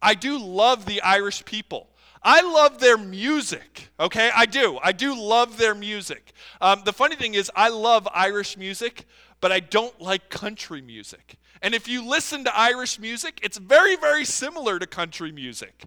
I 0.00 0.14
do 0.14 0.38
love 0.38 0.84
the 0.84 1.00
Irish 1.00 1.44
people. 1.44 1.88
I 2.22 2.40
love 2.40 2.78
their 2.78 2.96
music, 2.96 3.88
okay? 4.00 4.30
I 4.34 4.46
do. 4.46 4.78
I 4.82 4.92
do 4.92 5.14
love 5.14 5.58
their 5.58 5.74
music. 5.74 6.32
Um, 6.60 6.82
the 6.84 6.92
funny 6.92 7.16
thing 7.16 7.34
is, 7.34 7.50
I 7.54 7.68
love 7.68 8.08
Irish 8.14 8.56
music, 8.56 9.06
but 9.40 9.52
I 9.52 9.60
don't 9.60 9.98
like 10.00 10.30
country 10.30 10.80
music. 10.80 11.36
And 11.64 11.74
if 11.74 11.88
you 11.88 12.06
listen 12.06 12.44
to 12.44 12.54
Irish 12.54 12.98
music, 12.98 13.40
it's 13.42 13.56
very, 13.56 13.96
very 13.96 14.26
similar 14.26 14.78
to 14.78 14.86
country 14.86 15.32
music. 15.32 15.84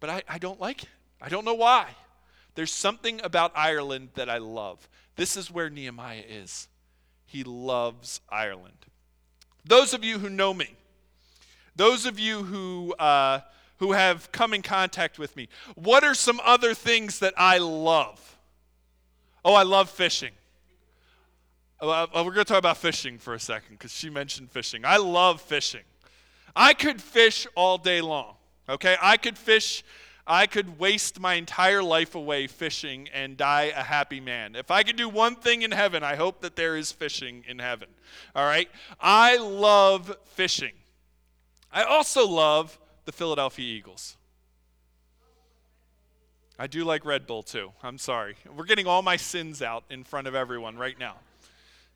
But 0.00 0.10
I, 0.10 0.22
I 0.28 0.38
don't 0.38 0.60
like 0.60 0.82
it. 0.82 0.88
I 1.22 1.28
don't 1.28 1.44
know 1.44 1.54
why. 1.54 1.86
There's 2.56 2.72
something 2.72 3.20
about 3.22 3.52
Ireland 3.54 4.08
that 4.16 4.28
I 4.28 4.38
love. 4.38 4.88
This 5.14 5.36
is 5.36 5.52
where 5.52 5.70
Nehemiah 5.70 6.24
is. 6.28 6.66
He 7.26 7.44
loves 7.44 8.20
Ireland. 8.28 8.86
Those 9.64 9.94
of 9.94 10.02
you 10.02 10.18
who 10.18 10.28
know 10.28 10.52
me, 10.52 10.74
those 11.76 12.04
of 12.04 12.18
you 12.18 12.42
who, 12.42 12.92
uh, 12.94 13.42
who 13.76 13.92
have 13.92 14.32
come 14.32 14.52
in 14.52 14.62
contact 14.62 15.16
with 15.16 15.36
me, 15.36 15.48
what 15.76 16.02
are 16.02 16.14
some 16.14 16.40
other 16.44 16.74
things 16.74 17.20
that 17.20 17.34
I 17.36 17.58
love? 17.58 18.36
Oh, 19.44 19.54
I 19.54 19.62
love 19.62 19.90
fishing. 19.90 20.32
Uh, 21.80 22.06
we're 22.16 22.22
going 22.22 22.38
to 22.38 22.44
talk 22.44 22.58
about 22.58 22.76
fishing 22.76 23.18
for 23.18 23.34
a 23.34 23.40
second 23.40 23.76
because 23.76 23.92
she 23.92 24.10
mentioned 24.10 24.50
fishing. 24.50 24.84
I 24.84 24.96
love 24.96 25.40
fishing. 25.40 25.84
I 26.56 26.74
could 26.74 27.00
fish 27.00 27.46
all 27.54 27.78
day 27.78 28.00
long. 28.00 28.34
Okay? 28.68 28.96
I 29.00 29.16
could 29.16 29.38
fish. 29.38 29.84
I 30.26 30.46
could 30.46 30.78
waste 30.78 31.20
my 31.20 31.34
entire 31.34 31.82
life 31.82 32.14
away 32.14 32.48
fishing 32.48 33.08
and 33.14 33.36
die 33.36 33.72
a 33.74 33.82
happy 33.82 34.20
man. 34.20 34.56
If 34.56 34.70
I 34.70 34.82
could 34.82 34.96
do 34.96 35.08
one 35.08 35.36
thing 35.36 35.62
in 35.62 35.70
heaven, 35.70 36.02
I 36.02 36.16
hope 36.16 36.40
that 36.40 36.56
there 36.56 36.76
is 36.76 36.90
fishing 36.90 37.44
in 37.46 37.60
heaven. 37.60 37.88
All 38.34 38.44
right? 38.44 38.68
I 39.00 39.36
love 39.36 40.16
fishing. 40.24 40.72
I 41.72 41.84
also 41.84 42.26
love 42.26 42.76
the 43.04 43.12
Philadelphia 43.12 43.64
Eagles. 43.64 44.16
I 46.58 46.66
do 46.66 46.84
like 46.84 47.04
Red 47.04 47.26
Bull 47.26 47.44
too. 47.44 47.70
I'm 47.84 47.98
sorry. 47.98 48.34
We're 48.54 48.64
getting 48.64 48.88
all 48.88 49.00
my 49.00 49.16
sins 49.16 49.62
out 49.62 49.84
in 49.88 50.02
front 50.02 50.26
of 50.26 50.34
everyone 50.34 50.76
right 50.76 50.98
now. 50.98 51.14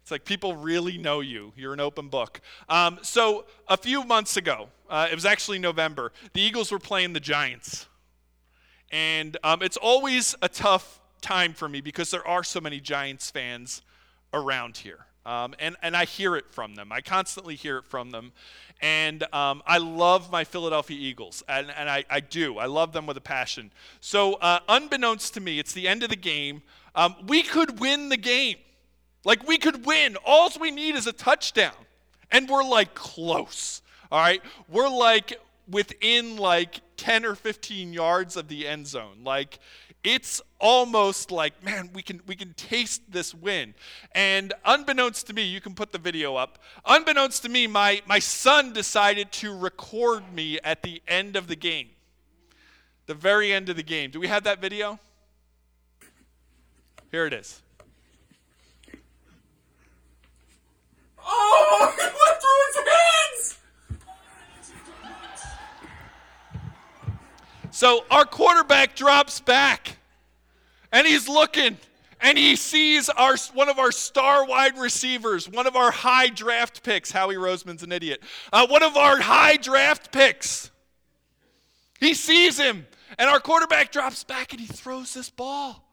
It's 0.02 0.10
like 0.10 0.24
people 0.24 0.56
really 0.56 0.98
know 0.98 1.20
you. 1.20 1.52
You're 1.56 1.72
an 1.72 1.80
open 1.80 2.08
book. 2.08 2.40
Um, 2.68 2.98
so 3.02 3.46
a 3.68 3.76
few 3.76 4.04
months 4.04 4.36
ago, 4.36 4.68
uh, 4.90 5.08
it 5.10 5.14
was 5.14 5.24
actually 5.24 5.60
November, 5.60 6.12
the 6.32 6.42
Eagles 6.42 6.72
were 6.72 6.80
playing 6.80 7.12
the 7.12 7.20
Giants. 7.20 7.86
And 8.90 9.36
um, 9.42 9.62
it's 9.62 9.76
always 9.76 10.34
a 10.42 10.48
tough 10.48 11.00
time 11.20 11.54
for 11.54 11.68
me 11.68 11.80
because 11.80 12.10
there 12.10 12.26
are 12.26 12.42
so 12.44 12.60
many 12.60 12.80
Giants 12.80 13.30
fans 13.30 13.82
around 14.34 14.78
here. 14.78 15.06
Um, 15.24 15.54
and, 15.60 15.76
and 15.82 15.96
I 15.96 16.04
hear 16.04 16.34
it 16.34 16.50
from 16.50 16.74
them. 16.74 16.90
I 16.90 17.00
constantly 17.00 17.54
hear 17.54 17.78
it 17.78 17.86
from 17.86 18.10
them. 18.10 18.32
And 18.80 19.22
um, 19.32 19.62
I 19.66 19.78
love 19.78 20.32
my 20.32 20.42
Philadelphia 20.42 20.98
Eagles. 20.98 21.44
And, 21.48 21.70
and 21.70 21.88
I, 21.88 22.04
I 22.10 22.18
do. 22.18 22.58
I 22.58 22.66
love 22.66 22.92
them 22.92 23.06
with 23.06 23.16
a 23.16 23.22
passion. 23.22 23.70
So, 24.00 24.34
uh, 24.34 24.58
unbeknownst 24.68 25.32
to 25.34 25.40
me, 25.40 25.60
it's 25.60 25.72
the 25.72 25.86
end 25.86 26.02
of 26.02 26.10
the 26.10 26.16
game. 26.16 26.62
Um, 26.96 27.14
we 27.26 27.44
could 27.44 27.78
win 27.78 28.08
the 28.08 28.16
game. 28.16 28.56
Like, 29.24 29.46
we 29.46 29.58
could 29.58 29.86
win. 29.86 30.16
All 30.24 30.50
we 30.60 30.70
need 30.70 30.94
is 30.94 31.06
a 31.06 31.12
touchdown. 31.12 31.74
And 32.30 32.48
we're 32.48 32.64
like 32.64 32.94
close. 32.94 33.82
All 34.10 34.20
right? 34.20 34.42
We're 34.68 34.88
like 34.88 35.40
within 35.68 36.36
like 36.36 36.80
10 36.96 37.24
or 37.24 37.34
15 37.34 37.92
yards 37.92 38.36
of 38.36 38.48
the 38.48 38.66
end 38.66 38.86
zone. 38.86 39.18
Like, 39.24 39.58
it's 40.04 40.40
almost 40.58 41.30
like 41.30 41.62
man 41.62 41.90
we 41.92 42.02
can 42.02 42.20
we 42.26 42.34
can 42.34 42.52
taste 42.54 43.02
this 43.10 43.34
win 43.34 43.74
and 44.14 44.52
unbeknownst 44.64 45.26
to 45.26 45.32
me 45.32 45.42
you 45.42 45.60
can 45.60 45.74
put 45.74 45.92
the 45.92 45.98
video 45.98 46.34
up 46.34 46.58
unbeknownst 46.86 47.42
to 47.42 47.48
me 47.48 47.66
my 47.66 48.02
my 48.06 48.18
son 48.18 48.72
decided 48.72 49.30
to 49.30 49.56
record 49.56 50.32
me 50.34 50.58
at 50.64 50.82
the 50.82 51.00
end 51.06 51.36
of 51.36 51.46
the 51.46 51.56
game 51.56 51.88
the 53.06 53.14
very 53.14 53.52
end 53.52 53.68
of 53.68 53.76
the 53.76 53.82
game 53.82 54.10
do 54.10 54.18
we 54.18 54.26
have 54.26 54.44
that 54.44 54.60
video 54.60 54.98
here 57.10 57.26
it 57.26 57.32
is 57.32 57.61
Oh, 61.34 61.94
went 61.98 62.10
through 62.42 62.62
his 62.66 62.76
hands! 62.92 63.58
So 67.70 68.04
our 68.10 68.24
quarterback 68.24 68.94
drops 68.94 69.40
back 69.40 69.96
and 70.92 71.06
he's 71.06 71.28
looking 71.28 71.78
and 72.22 72.38
he 72.38 72.54
sees 72.54 73.08
our 73.08 73.36
one 73.52 73.68
of 73.68 73.78
our 73.78 73.90
star 73.90 74.46
wide 74.46 74.78
receivers, 74.78 75.48
one 75.48 75.66
of 75.66 75.74
our 75.74 75.90
high 75.90 76.28
draft 76.28 76.82
picks. 76.82 77.10
Howie 77.10 77.34
Roseman's 77.34 77.82
an 77.82 77.90
idiot. 77.90 78.22
Uh, 78.52 78.66
one 78.68 78.82
of 78.82 78.96
our 78.96 79.20
high 79.20 79.56
draft 79.56 80.12
picks. 80.12 80.70
He 81.98 82.14
sees 82.14 82.58
him, 82.58 82.86
and 83.18 83.28
our 83.28 83.40
quarterback 83.40 83.90
drops 83.90 84.22
back 84.24 84.52
and 84.52 84.60
he 84.60 84.66
throws 84.66 85.14
this 85.14 85.30
ball, 85.30 85.84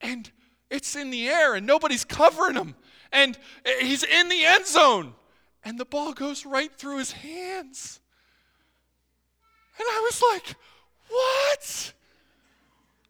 and 0.00 0.30
it's 0.70 0.96
in 0.96 1.10
the 1.10 1.28
air, 1.28 1.54
and 1.54 1.66
nobody's 1.66 2.04
covering 2.04 2.54
him, 2.54 2.74
and 3.12 3.38
he's 3.80 4.02
in 4.02 4.28
the 4.28 4.44
end 4.44 4.66
zone, 4.66 5.14
and 5.64 5.78
the 5.78 5.84
ball 5.84 6.12
goes 6.12 6.46
right 6.46 6.72
through 6.72 6.98
his 6.98 7.12
hands. 7.12 8.00
And 9.78 9.86
I 9.88 10.00
was 10.04 10.22
like, 10.32 10.56
what? 11.08 11.92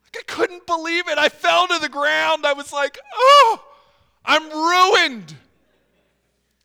Like, 0.05 0.25
I 0.25 0.33
couldn't 0.33 0.67
believe 0.67 1.09
it. 1.09 1.19
I 1.19 1.29
fell 1.29 1.67
to 1.69 1.79
the 1.79 1.89
ground. 1.89 2.47
I 2.47 2.53
was 2.53 2.73
like, 2.73 2.99
oh, 3.15 3.63
I'm 4.25 4.49
ruined. 4.51 5.35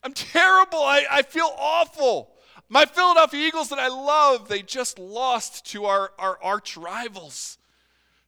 I'm 0.03 0.13
terrible. 0.13 0.79
I, 0.79 1.05
I 1.09 1.21
feel 1.21 1.51
awful. 1.57 2.31
My 2.69 2.85
Philadelphia 2.85 3.47
Eagles 3.47 3.69
that 3.69 3.79
I 3.79 3.87
love, 3.87 4.49
they 4.49 4.61
just 4.61 4.99
lost 4.99 5.65
to 5.67 5.85
our, 5.85 6.11
our 6.19 6.37
arch 6.43 6.75
rivals, 6.75 7.57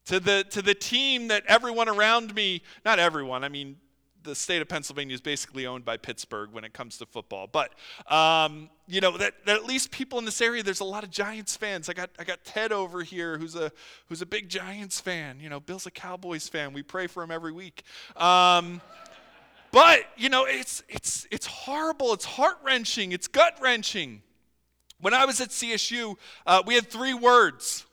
to 0.06 0.20
the, 0.20 0.46
to 0.52 0.62
the 0.62 0.74
team 0.74 1.28
that 1.28 1.44
everyone 1.46 1.90
around 1.90 2.34
me, 2.34 2.62
not 2.86 3.00
everyone, 3.00 3.44
I 3.44 3.50
mean, 3.50 3.78
the 4.24 4.36
state 4.36 4.62
of 4.62 4.68
Pennsylvania 4.68 5.14
is 5.14 5.22
basically 5.22 5.66
owned 5.66 5.86
by 5.86 5.98
Pittsburgh 5.98 6.52
when 6.52 6.64
it 6.64 6.74
comes 6.74 6.98
to 6.98 7.06
football. 7.06 7.48
But 7.48 7.74
um, 8.12 8.70
you 8.88 9.02
know 9.02 9.18
that, 9.18 9.34
that, 9.46 9.56
at 9.58 9.66
least 9.66 9.92
people 9.92 10.20
in 10.20 10.26
this 10.26 10.42
area, 10.42 10.64
there's 10.64 10.80
a 10.80 10.86
lot 10.86 11.04
of 11.04 11.10
Giants 11.10 11.56
fans. 11.56 11.90
I 11.90 11.94
got 11.94 12.10
I 12.20 12.24
got 12.24 12.44
Ted 12.44 12.72
over 12.72 13.04
here 13.04 13.38
who's 13.38 13.56
a 13.56 13.72
who's 14.08 14.22
a 14.22 14.26
big 14.26 14.50
Giants 14.50 15.00
fan. 15.00 15.40
You 15.40 15.50
know, 15.50 15.60
Bill's 15.60 15.86
a 15.86 15.92
Cowboys 15.92 16.48
fan. 16.48 16.74
We 16.74 16.84
pray 16.84 17.08
for 17.08 17.24
him 17.24 17.32
every 17.32 17.52
week. 17.52 17.84
Um, 18.16 18.82
but 19.72 20.02
you 20.18 20.30
know, 20.30 20.46
it's 20.46 20.84
it's 20.90 21.28
it's 21.32 21.46
horrible. 21.46 22.14
It's 22.14 22.26
heart 22.26 22.58
wrenching. 22.64 23.12
It's 23.12 23.28
gut 23.28 23.58
wrenching. 23.62 24.22
When 25.02 25.14
I 25.14 25.26
was 25.26 25.40
at 25.40 25.50
CSU, 25.50 26.16
uh, 26.46 26.62
we 26.66 26.76
had 26.76 26.88
three 26.90 27.14
words 27.14 27.86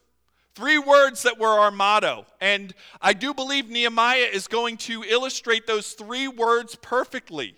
Three 0.57 0.79
words 0.79 1.23
that 1.25 1.39
were 1.39 1.61
our 1.61 1.71
motto. 1.71 2.25
And 2.41 2.73
I 3.03 3.13
do 3.13 3.35
believe 3.35 3.69
Nehemiah 3.69 4.31
is 4.33 4.49
going 4.49 4.79
to 4.79 5.05
illustrate 5.05 5.67
those 5.67 5.93
three 5.93 6.29
words 6.29 6.77
perfectly. 6.77 7.57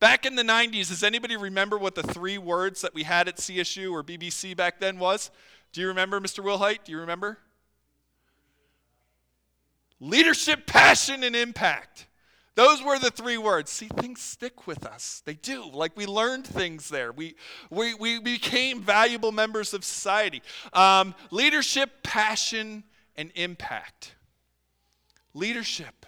Back 0.00 0.26
in 0.26 0.34
the 0.34 0.42
90s, 0.42 0.88
does 0.88 1.04
anybody 1.04 1.36
remember 1.36 1.78
what 1.78 1.94
the 1.94 2.02
three 2.02 2.36
words 2.36 2.80
that 2.80 2.94
we 2.94 3.04
had 3.04 3.28
at 3.28 3.36
CSU 3.36 3.92
or 3.92 4.02
BBC 4.02 4.56
back 4.56 4.80
then 4.80 4.98
was? 4.98 5.30
Do 5.72 5.82
you 5.82 5.86
remember, 5.86 6.20
Mr. 6.20 6.42
Wilhite? 6.42 6.82
Do 6.82 6.90
you 6.90 6.98
remember? 6.98 7.38
Leadership, 10.00 10.66
passion, 10.66 11.22
and 11.22 11.36
impact. 11.36 12.06
Those 12.60 12.82
were 12.82 12.98
the 12.98 13.10
three 13.10 13.38
words. 13.38 13.70
See, 13.70 13.88
things 13.88 14.20
stick 14.20 14.66
with 14.66 14.84
us. 14.84 15.22
They 15.24 15.32
do. 15.32 15.64
Like 15.72 15.96
we 15.96 16.04
learned 16.04 16.46
things 16.46 16.90
there. 16.90 17.10
We, 17.10 17.34
we, 17.70 17.94
we 17.94 18.20
became 18.20 18.82
valuable 18.82 19.32
members 19.32 19.72
of 19.72 19.82
society. 19.82 20.42
Um, 20.74 21.14
leadership, 21.30 22.02
passion, 22.02 22.84
and 23.16 23.32
impact. 23.34 24.14
Leadership. 25.32 26.04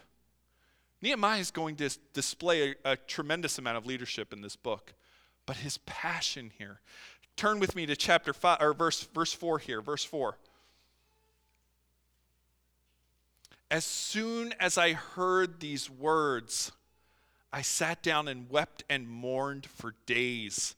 Nehemiah 1.00 1.40
is 1.40 1.50
going 1.50 1.76
to 1.76 1.88
display 2.12 2.74
a, 2.84 2.92
a 2.92 2.96
tremendous 2.96 3.56
amount 3.56 3.78
of 3.78 3.86
leadership 3.86 4.30
in 4.30 4.42
this 4.42 4.54
book, 4.54 4.92
but 5.46 5.56
his 5.56 5.78
passion 5.78 6.50
here. 6.58 6.82
Turn 7.34 7.60
with 7.60 7.74
me 7.74 7.86
to 7.86 7.96
chapter 7.96 8.34
5 8.34 8.58
or 8.60 8.74
verse 8.74 9.04
verse 9.14 9.32
4 9.32 9.58
here, 9.58 9.80
verse 9.80 10.04
4. 10.04 10.36
As 13.72 13.87
soon 13.87 14.52
as 14.61 14.76
I 14.76 14.92
heard 14.92 15.61
these 15.61 15.88
words, 15.88 16.72
I 17.50 17.62
sat 17.62 18.02
down 18.02 18.28
and 18.28 18.50
wept 18.50 18.85
and 18.90 19.08
mourned 19.08 19.64
for 19.64 19.94
days. 20.04 20.74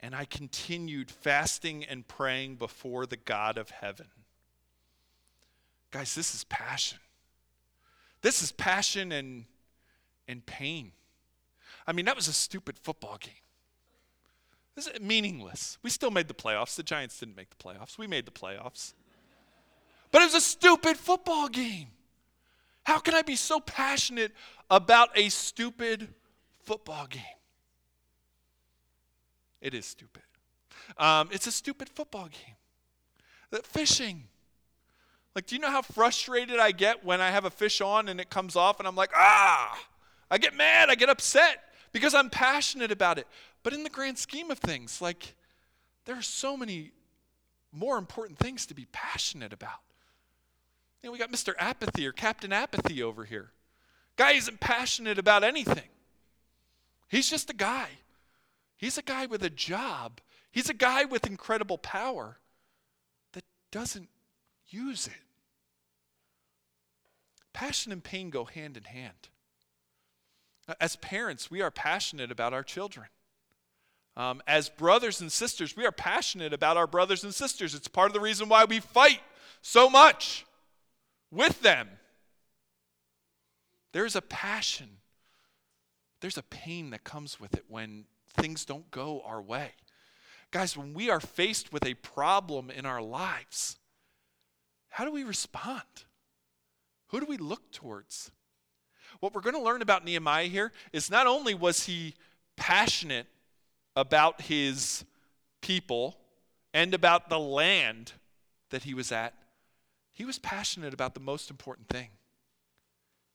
And 0.00 0.14
I 0.14 0.24
continued 0.24 1.10
fasting 1.10 1.84
and 1.84 2.08
praying 2.08 2.56
before 2.56 3.04
the 3.04 3.18
God 3.18 3.58
of 3.58 3.68
heaven. 3.68 4.06
Guys, 5.90 6.14
this 6.14 6.34
is 6.34 6.44
passion. 6.44 7.00
This 8.22 8.42
is 8.42 8.50
passion 8.50 9.12
and, 9.12 9.44
and 10.26 10.46
pain. 10.46 10.92
I 11.86 11.92
mean, 11.92 12.06
that 12.06 12.16
was 12.16 12.28
a 12.28 12.32
stupid 12.32 12.78
football 12.78 13.18
game. 13.20 13.34
This 14.74 14.86
is 14.86 15.00
meaningless. 15.00 15.76
We 15.82 15.90
still 15.90 16.10
made 16.10 16.28
the 16.28 16.34
playoffs. 16.34 16.76
The 16.76 16.82
Giants 16.82 17.20
didn't 17.20 17.36
make 17.36 17.50
the 17.50 17.62
playoffs. 17.62 17.98
We 17.98 18.06
made 18.06 18.24
the 18.24 18.32
playoffs. 18.32 18.94
But 20.10 20.22
it 20.22 20.24
was 20.26 20.34
a 20.34 20.40
stupid 20.40 20.96
football 20.96 21.48
game. 21.48 21.88
How 22.84 22.98
can 22.98 23.14
I 23.14 23.22
be 23.22 23.36
so 23.36 23.60
passionate 23.60 24.32
about 24.70 25.10
a 25.16 25.28
stupid 25.28 26.08
football 26.64 27.06
game? 27.06 27.22
It 29.60 29.74
is 29.74 29.86
stupid. 29.86 30.22
Um, 30.96 31.28
it's 31.30 31.46
a 31.46 31.52
stupid 31.52 31.88
football 31.88 32.28
game. 32.28 33.62
Fishing. 33.64 34.24
Like, 35.34 35.46
do 35.46 35.54
you 35.54 35.60
know 35.60 35.70
how 35.70 35.82
frustrated 35.82 36.58
I 36.58 36.72
get 36.72 37.04
when 37.04 37.20
I 37.20 37.30
have 37.30 37.44
a 37.44 37.50
fish 37.50 37.80
on 37.80 38.08
and 38.08 38.20
it 38.20 38.30
comes 38.30 38.56
off 38.56 38.80
and 38.80 38.88
I'm 38.88 38.96
like, 38.96 39.10
ah! 39.14 39.78
I 40.30 40.38
get 40.38 40.54
mad, 40.56 40.90
I 40.90 40.94
get 40.94 41.08
upset 41.08 41.62
because 41.92 42.14
I'm 42.14 42.30
passionate 42.30 42.90
about 42.90 43.18
it. 43.18 43.26
But 43.62 43.72
in 43.72 43.82
the 43.82 43.90
grand 43.90 44.18
scheme 44.18 44.50
of 44.50 44.58
things, 44.58 45.00
like, 45.00 45.34
there 46.06 46.16
are 46.16 46.22
so 46.22 46.56
many 46.56 46.92
more 47.72 47.98
important 47.98 48.38
things 48.38 48.66
to 48.66 48.74
be 48.74 48.86
passionate 48.90 49.52
about. 49.52 49.80
You 51.02 51.08
know, 51.08 51.12
we 51.12 51.18
got 51.18 51.32
Mr. 51.32 51.54
Apathy 51.58 52.06
or 52.06 52.12
Captain 52.12 52.52
Apathy 52.52 53.02
over 53.02 53.24
here. 53.24 53.52
Guy 54.16 54.32
isn't 54.32 54.60
passionate 54.60 55.18
about 55.18 55.42
anything. 55.42 55.88
He's 57.08 57.30
just 57.30 57.48
a 57.48 57.54
guy. 57.54 57.88
He's 58.76 58.98
a 58.98 59.02
guy 59.02 59.26
with 59.26 59.42
a 59.42 59.50
job. 59.50 60.20
He's 60.50 60.68
a 60.68 60.74
guy 60.74 61.04
with 61.04 61.26
incredible 61.26 61.78
power 61.78 62.38
that 63.32 63.44
doesn't 63.70 64.08
use 64.68 65.06
it. 65.06 65.22
Passion 67.52 67.92
and 67.92 68.04
pain 68.04 68.30
go 68.30 68.44
hand 68.44 68.76
in 68.76 68.84
hand. 68.84 69.28
As 70.80 70.96
parents, 70.96 71.50
we 71.50 71.62
are 71.62 71.70
passionate 71.70 72.30
about 72.30 72.52
our 72.52 72.62
children. 72.62 73.06
Um, 74.16 74.42
as 74.46 74.68
brothers 74.68 75.20
and 75.20 75.32
sisters, 75.32 75.76
we 75.76 75.86
are 75.86 75.92
passionate 75.92 76.52
about 76.52 76.76
our 76.76 76.86
brothers 76.86 77.24
and 77.24 77.34
sisters. 77.34 77.74
It's 77.74 77.88
part 77.88 78.08
of 78.08 78.12
the 78.12 78.20
reason 78.20 78.48
why 78.48 78.64
we 78.64 78.80
fight 78.80 79.20
so 79.62 79.88
much 79.88 80.44
with 81.30 81.62
them. 81.62 81.88
There's 83.92 84.16
a 84.16 84.22
passion, 84.22 84.98
there's 86.20 86.38
a 86.38 86.42
pain 86.42 86.90
that 86.90 87.04
comes 87.04 87.40
with 87.40 87.54
it 87.54 87.64
when 87.68 88.04
things 88.34 88.64
don't 88.64 88.90
go 88.90 89.22
our 89.24 89.42
way. 89.42 89.72
Guys, 90.50 90.76
when 90.76 90.94
we 90.94 91.10
are 91.10 91.20
faced 91.20 91.72
with 91.72 91.86
a 91.86 91.94
problem 91.94 92.70
in 92.70 92.86
our 92.86 93.02
lives, 93.02 93.78
how 94.90 95.04
do 95.04 95.12
we 95.12 95.24
respond? 95.24 95.82
Who 97.08 97.20
do 97.20 97.26
we 97.26 97.36
look 97.36 97.72
towards? 97.72 98.30
What 99.20 99.34
we're 99.34 99.40
going 99.40 99.54
to 99.54 99.62
learn 99.62 99.82
about 99.82 100.04
Nehemiah 100.04 100.46
here 100.46 100.72
is 100.92 101.10
not 101.10 101.26
only 101.26 101.54
was 101.54 101.86
he 101.86 102.14
passionate 102.56 103.26
about 103.96 104.42
his 104.42 105.04
people 105.60 106.16
and 106.72 106.94
about 106.94 107.28
the 107.28 107.38
land 107.38 108.12
that 108.70 108.84
he 108.84 108.94
was 108.94 109.10
at, 109.10 109.34
he 110.20 110.26
was 110.26 110.38
passionate 110.38 110.92
about 110.92 111.14
the 111.14 111.20
most 111.20 111.48
important 111.48 111.88
thing 111.88 112.08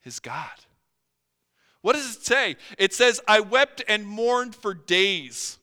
his 0.02 0.20
God. 0.20 0.52
What 1.82 1.94
does 1.94 2.16
it 2.16 2.24
say? 2.24 2.58
It 2.78 2.94
says, 2.94 3.20
I 3.28 3.40
wept 3.40 3.84
and 3.88 4.06
mourned 4.06 4.56
for 4.56 4.76
days, 4.76 5.58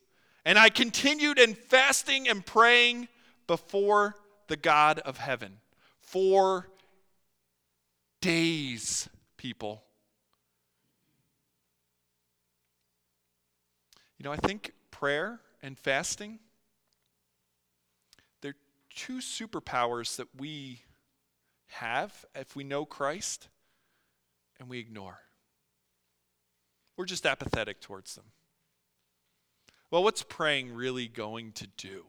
and 0.44 0.58
I 0.58 0.68
continued 0.68 1.38
in 1.38 1.54
fasting 1.54 2.28
and 2.28 2.44
praying 2.44 3.06
before 3.46 4.16
the 4.48 4.56
God 4.56 4.98
of 4.98 5.18
heaven. 5.18 5.58
For 6.00 6.68
days, 8.20 9.08
people. 9.37 9.85
You 14.18 14.24
know, 14.24 14.32
I 14.32 14.38
think 14.38 14.72
prayer 14.90 15.38
and 15.62 15.78
fasting, 15.78 16.40
they're 18.40 18.56
two 18.90 19.18
superpowers 19.18 20.16
that 20.16 20.26
we 20.37 20.80
have 21.72 22.24
if 22.35 22.54
we 22.56 22.64
know 22.64 22.85
Christ 22.85 23.48
and 24.58 24.68
we 24.68 24.78
ignore. 24.78 25.18
We're 26.96 27.06
just 27.06 27.26
apathetic 27.26 27.80
towards 27.80 28.14
them. 28.14 28.26
Well, 29.90 30.04
what's 30.04 30.22
praying 30.22 30.74
really 30.74 31.08
going 31.08 31.52
to 31.52 31.66
do? 31.76 32.04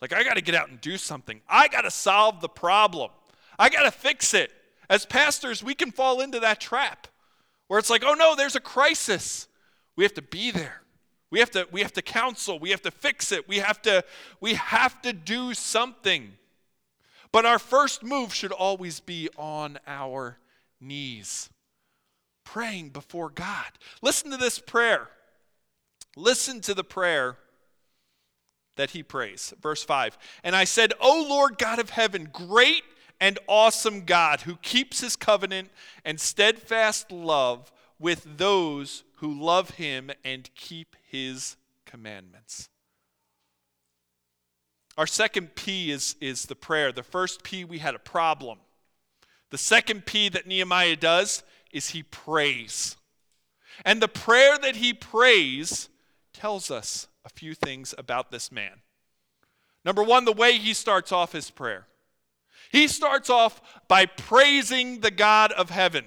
Like, 0.00 0.12
I 0.12 0.24
got 0.24 0.34
to 0.34 0.42
get 0.42 0.54
out 0.54 0.68
and 0.68 0.80
do 0.80 0.98
something. 0.98 1.40
I 1.48 1.68
got 1.68 1.82
to 1.82 1.90
solve 1.90 2.40
the 2.40 2.48
problem. 2.48 3.10
I 3.58 3.68
got 3.68 3.84
to 3.84 3.90
fix 3.90 4.34
it. 4.34 4.50
As 4.90 5.06
pastors, 5.06 5.62
we 5.62 5.74
can 5.74 5.90
fall 5.90 6.20
into 6.20 6.40
that 6.40 6.60
trap 6.60 7.08
where 7.68 7.78
it's 7.78 7.90
like, 7.90 8.02
oh 8.04 8.14
no, 8.14 8.34
there's 8.36 8.56
a 8.56 8.60
crisis. 8.60 9.48
We 9.96 10.04
have 10.04 10.14
to 10.14 10.22
be 10.22 10.50
there. 10.50 10.82
We 11.30 11.38
have 11.38 11.50
to, 11.52 11.66
we 11.72 11.80
have 11.80 11.92
to 11.94 12.02
counsel. 12.02 12.58
We 12.58 12.70
have 12.70 12.82
to 12.82 12.90
fix 12.90 13.32
it. 13.32 13.48
We 13.48 13.58
have 13.58 13.80
to, 13.82 14.04
we 14.40 14.54
have 14.54 15.00
to 15.02 15.12
do 15.12 15.54
something. 15.54 16.32
But 17.34 17.44
our 17.44 17.58
first 17.58 18.04
move 18.04 18.32
should 18.32 18.52
always 18.52 19.00
be 19.00 19.28
on 19.36 19.80
our 19.88 20.38
knees, 20.80 21.50
praying 22.44 22.90
before 22.90 23.28
God. 23.28 23.66
Listen 24.02 24.30
to 24.30 24.36
this 24.36 24.60
prayer. 24.60 25.08
Listen 26.14 26.60
to 26.60 26.74
the 26.74 26.84
prayer 26.84 27.36
that 28.76 28.92
he 28.92 29.02
prays. 29.02 29.52
Verse 29.60 29.82
5 29.82 30.16
And 30.44 30.54
I 30.54 30.62
said, 30.62 30.92
O 31.00 31.26
Lord 31.28 31.58
God 31.58 31.80
of 31.80 31.90
heaven, 31.90 32.28
great 32.32 32.84
and 33.20 33.40
awesome 33.48 34.02
God 34.02 34.42
who 34.42 34.54
keeps 34.58 35.00
his 35.00 35.16
covenant 35.16 35.72
and 36.04 36.20
steadfast 36.20 37.10
love 37.10 37.72
with 37.98 38.38
those 38.38 39.02
who 39.16 39.34
love 39.34 39.70
him 39.70 40.12
and 40.24 40.54
keep 40.54 40.94
his 41.10 41.56
commandments. 41.84 42.68
Our 44.96 45.06
second 45.06 45.54
P 45.54 45.90
is, 45.90 46.14
is 46.20 46.46
the 46.46 46.54
prayer. 46.54 46.92
The 46.92 47.02
first 47.02 47.42
P, 47.42 47.64
we 47.64 47.78
had 47.78 47.94
a 47.94 47.98
problem. 47.98 48.58
The 49.50 49.58
second 49.58 50.06
P 50.06 50.28
that 50.28 50.46
Nehemiah 50.46 50.96
does 50.96 51.42
is 51.72 51.90
he 51.90 52.02
prays. 52.02 52.96
And 53.84 54.00
the 54.00 54.08
prayer 54.08 54.56
that 54.58 54.76
he 54.76 54.92
prays 54.92 55.88
tells 56.32 56.70
us 56.70 57.08
a 57.24 57.28
few 57.28 57.54
things 57.54 57.94
about 57.98 58.30
this 58.30 58.52
man. 58.52 58.82
Number 59.84 60.02
one, 60.02 60.24
the 60.24 60.32
way 60.32 60.58
he 60.58 60.74
starts 60.74 61.12
off 61.12 61.32
his 61.32 61.50
prayer. 61.50 61.86
He 62.70 62.88
starts 62.88 63.28
off 63.28 63.60
by 63.88 64.06
praising 64.06 65.00
the 65.00 65.10
God 65.10 65.52
of 65.52 65.70
heaven. 65.70 66.06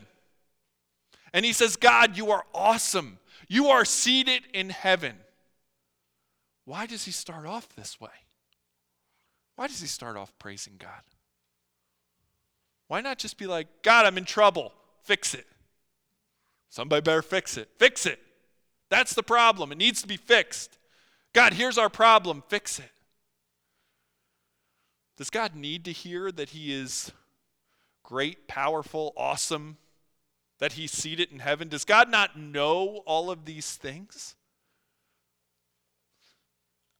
And 1.33 1.45
he 1.45 1.53
says, 1.53 1.75
God, 1.75 2.17
you 2.17 2.31
are 2.31 2.45
awesome. 2.53 3.19
You 3.47 3.67
are 3.67 3.85
seated 3.85 4.43
in 4.53 4.69
heaven. 4.69 5.15
Why 6.65 6.85
does 6.85 7.05
he 7.05 7.11
start 7.11 7.45
off 7.45 7.69
this 7.75 7.99
way? 8.01 8.09
Why 9.57 9.67
does 9.67 9.81
he 9.81 9.87
start 9.87 10.15
off 10.15 10.31
praising 10.39 10.75
God? 10.77 11.01
Why 12.87 13.01
not 13.01 13.17
just 13.17 13.37
be 13.37 13.47
like, 13.47 13.67
God, 13.81 14.05
I'm 14.05 14.17
in 14.17 14.23
trouble. 14.23 14.71
Fix 15.03 15.33
it. 15.33 15.45
Somebody 16.69 17.01
better 17.01 17.21
fix 17.21 17.57
it. 17.57 17.67
Fix 17.77 18.05
it. 18.05 18.19
That's 18.89 19.13
the 19.13 19.23
problem. 19.23 19.71
It 19.71 19.77
needs 19.77 20.01
to 20.03 20.07
be 20.07 20.15
fixed. 20.15 20.77
God, 21.33 21.53
here's 21.53 21.77
our 21.77 21.89
problem. 21.89 22.43
Fix 22.47 22.79
it. 22.79 22.91
Does 25.17 25.29
God 25.29 25.55
need 25.55 25.83
to 25.85 25.91
hear 25.91 26.31
that 26.31 26.49
He 26.49 26.71
is 26.71 27.11
great, 28.03 28.47
powerful, 28.47 29.11
awesome, 29.17 29.77
that 30.59 30.73
He's 30.73 30.91
seated 30.91 31.31
in 31.31 31.39
heaven? 31.39 31.67
Does 31.67 31.83
God 31.83 32.09
not 32.09 32.39
know 32.39 33.01
all 33.05 33.31
of 33.31 33.45
these 33.45 33.75
things? 33.75 34.35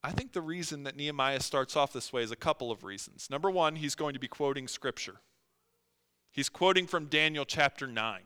I 0.03 0.11
think 0.11 0.33
the 0.33 0.41
reason 0.41 0.83
that 0.83 0.95
Nehemiah 0.95 1.39
starts 1.39 1.75
off 1.75 1.91
this 1.91 2.13
way 2.13 2.23
is 2.23 2.31
a 2.31 2.35
couple 2.35 2.71
of 2.71 2.83
reasons. 2.83 3.29
Number 3.29 3.49
one, 3.49 3.75
he's 3.75 3.95
going 3.95 4.13
to 4.13 4.19
be 4.19 4.27
quoting 4.27 4.67
Scripture. 4.67 5.21
He's 6.31 6.49
quoting 6.49 6.87
from 6.87 7.07
Daniel 7.07 7.45
chapter 7.45 7.87
9. 7.87 8.21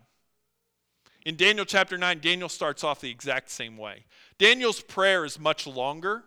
In 1.25 1.35
Daniel 1.35 1.65
chapter 1.65 1.97
9, 1.97 2.19
Daniel 2.19 2.49
starts 2.49 2.83
off 2.83 3.01
the 3.01 3.09
exact 3.09 3.49
same 3.49 3.77
way. 3.77 4.05
Daniel's 4.37 4.81
prayer 4.81 5.23
is 5.23 5.39
much 5.39 5.67
longer, 5.67 6.23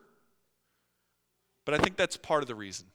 but 1.65 1.75
I 1.75 1.79
think 1.79 1.97
that's 1.97 2.17
part 2.17 2.43
of 2.43 2.49
the 2.49 2.55
reason. 2.55 2.87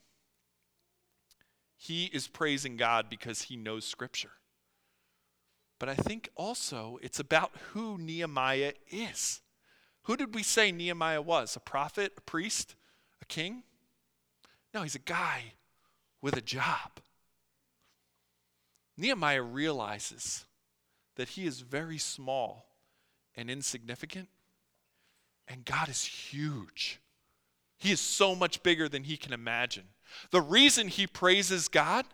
He 1.78 2.06
is 2.06 2.28
praising 2.28 2.78
God 2.78 3.10
because 3.10 3.44
he 3.44 3.56
knows 3.56 3.86
Scripture. 3.86 4.32
But 5.80 5.90
I 5.90 5.96
think 5.96 6.30
also 6.36 7.00
it's 7.02 7.20
about 7.20 7.52
who 7.72 7.98
Nehemiah 7.98 8.74
is. 8.90 9.42
Who 10.10 10.18
did 10.18 10.34
we 10.34 10.42
say 10.42 10.72
Nehemiah 10.72 11.22
was? 11.22 11.56
A 11.56 11.60
prophet, 11.60 12.14
a 12.18 12.22
priest, 12.22 12.74
a 13.22 13.26
king? 13.26 13.62
No, 14.74 14.82
he's 14.82 14.96
a 14.96 14.98
guy 14.98 15.54
with 16.20 16.36
a 16.36 16.42
job. 16.42 17.00
Nehemiah 18.98 19.44
realizes 19.44 20.46
that 21.16 21.30
he 21.30 21.46
is 21.46 21.60
very 21.60 22.00
small 22.00 22.66
and 23.38 23.52
insignificant, 23.52 24.30
and 25.48 25.64
God 25.64 25.90
is 25.90 26.04
huge. 26.04 27.00
He 27.78 27.92
is 27.92 28.00
so 28.00 28.34
much 28.34 28.64
bigger 28.64 28.90
than 28.90 29.04
he 29.04 29.16
can 29.16 29.32
imagine. 29.32 29.86
The 30.32 30.42
reason 30.42 30.88
he 30.88 31.06
praises 31.06 31.68
God 31.68 32.08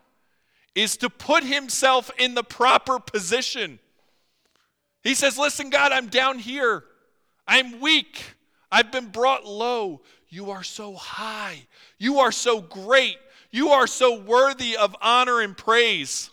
is 0.74 0.98
to 0.98 1.08
put 1.08 1.44
himself 1.44 2.10
in 2.18 2.34
the 2.34 2.44
proper 2.44 2.98
position. 2.98 3.78
He 5.02 5.14
says, 5.14 5.38
Listen, 5.38 5.70
God, 5.70 5.92
I'm 5.92 6.08
down 6.08 6.38
here. 6.40 6.84
I'm 7.46 7.80
weak. 7.80 8.22
I've 8.70 8.90
been 8.90 9.08
brought 9.08 9.46
low. 9.46 10.02
You 10.28 10.50
are 10.50 10.62
so 10.62 10.94
high. 10.94 11.66
You 11.98 12.18
are 12.18 12.32
so 12.32 12.60
great. 12.60 13.16
You 13.50 13.70
are 13.70 13.86
so 13.86 14.18
worthy 14.18 14.76
of 14.76 14.96
honor 15.00 15.40
and 15.40 15.56
praise. 15.56 16.30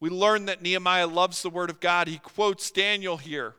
We 0.00 0.10
learn 0.10 0.46
that 0.46 0.62
Nehemiah 0.62 1.06
loves 1.06 1.42
the 1.42 1.50
Word 1.50 1.70
of 1.70 1.78
God. 1.78 2.08
He 2.08 2.18
quotes 2.18 2.70
Daniel 2.70 3.18
here. 3.18 3.54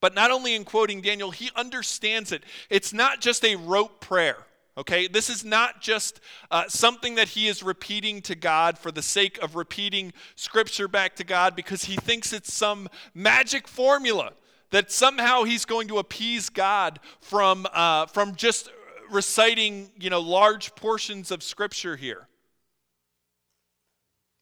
But 0.00 0.14
not 0.14 0.30
only 0.30 0.54
in 0.54 0.64
quoting 0.64 1.00
Daniel, 1.00 1.32
he 1.32 1.50
understands 1.56 2.30
it. 2.30 2.44
It's 2.70 2.92
not 2.92 3.20
just 3.20 3.44
a 3.44 3.56
rote 3.56 4.00
prayer. 4.00 4.36
Okay, 4.76 5.06
this 5.06 5.30
is 5.30 5.44
not 5.44 5.80
just 5.80 6.20
uh, 6.50 6.64
something 6.68 7.14
that 7.14 7.28
he 7.28 7.46
is 7.46 7.62
repeating 7.62 8.20
to 8.22 8.34
God 8.34 8.76
for 8.76 8.90
the 8.90 9.02
sake 9.02 9.40
of 9.40 9.54
repeating 9.54 10.12
scripture 10.34 10.88
back 10.88 11.14
to 11.16 11.24
God 11.24 11.54
because 11.54 11.84
he 11.84 11.94
thinks 11.94 12.32
it's 12.32 12.52
some 12.52 12.88
magic 13.14 13.68
formula 13.68 14.32
that 14.70 14.90
somehow 14.90 15.44
he's 15.44 15.64
going 15.64 15.86
to 15.86 15.98
appease 15.98 16.48
God 16.48 16.98
from, 17.20 17.68
uh, 17.72 18.06
from 18.06 18.34
just 18.34 18.68
reciting 19.08 19.90
you 19.96 20.10
know, 20.10 20.20
large 20.20 20.74
portions 20.74 21.30
of 21.30 21.44
scripture 21.44 21.94
here. 21.94 22.26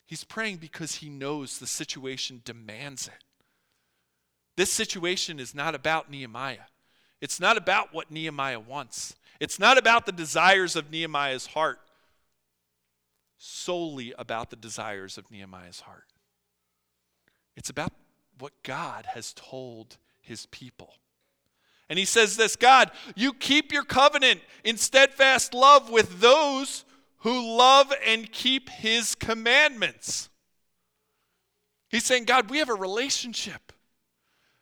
He's 0.06 0.24
praying 0.24 0.56
because 0.56 0.96
he 0.96 1.10
knows 1.10 1.58
the 1.58 1.66
situation 1.66 2.40
demands 2.44 3.06
it. 3.06 3.24
This 4.56 4.72
situation 4.72 5.38
is 5.38 5.54
not 5.54 5.74
about 5.74 6.10
Nehemiah. 6.10 6.68
It's 7.20 7.40
not 7.40 7.56
about 7.58 7.92
what 7.92 8.10
Nehemiah 8.10 8.60
wants. 8.60 9.14
It's 9.42 9.58
not 9.58 9.76
about 9.76 10.06
the 10.06 10.12
desires 10.12 10.76
of 10.76 10.92
Nehemiah's 10.92 11.46
heart, 11.46 11.80
solely 13.38 14.14
about 14.16 14.50
the 14.50 14.56
desires 14.56 15.18
of 15.18 15.32
Nehemiah's 15.32 15.80
heart. 15.80 16.04
It's 17.56 17.68
about 17.68 17.90
what 18.38 18.52
God 18.62 19.04
has 19.04 19.32
told 19.32 19.98
his 20.20 20.46
people. 20.46 20.94
And 21.88 21.98
he 21.98 22.04
says 22.04 22.36
this 22.36 22.54
God, 22.54 22.92
you 23.16 23.32
keep 23.32 23.72
your 23.72 23.82
covenant 23.82 24.42
in 24.62 24.76
steadfast 24.76 25.54
love 25.54 25.90
with 25.90 26.20
those 26.20 26.84
who 27.16 27.56
love 27.56 27.92
and 28.06 28.30
keep 28.30 28.70
his 28.70 29.16
commandments. 29.16 30.28
He's 31.88 32.04
saying, 32.04 32.26
God, 32.26 32.48
we 32.48 32.58
have 32.58 32.70
a 32.70 32.74
relationship. 32.74 33.72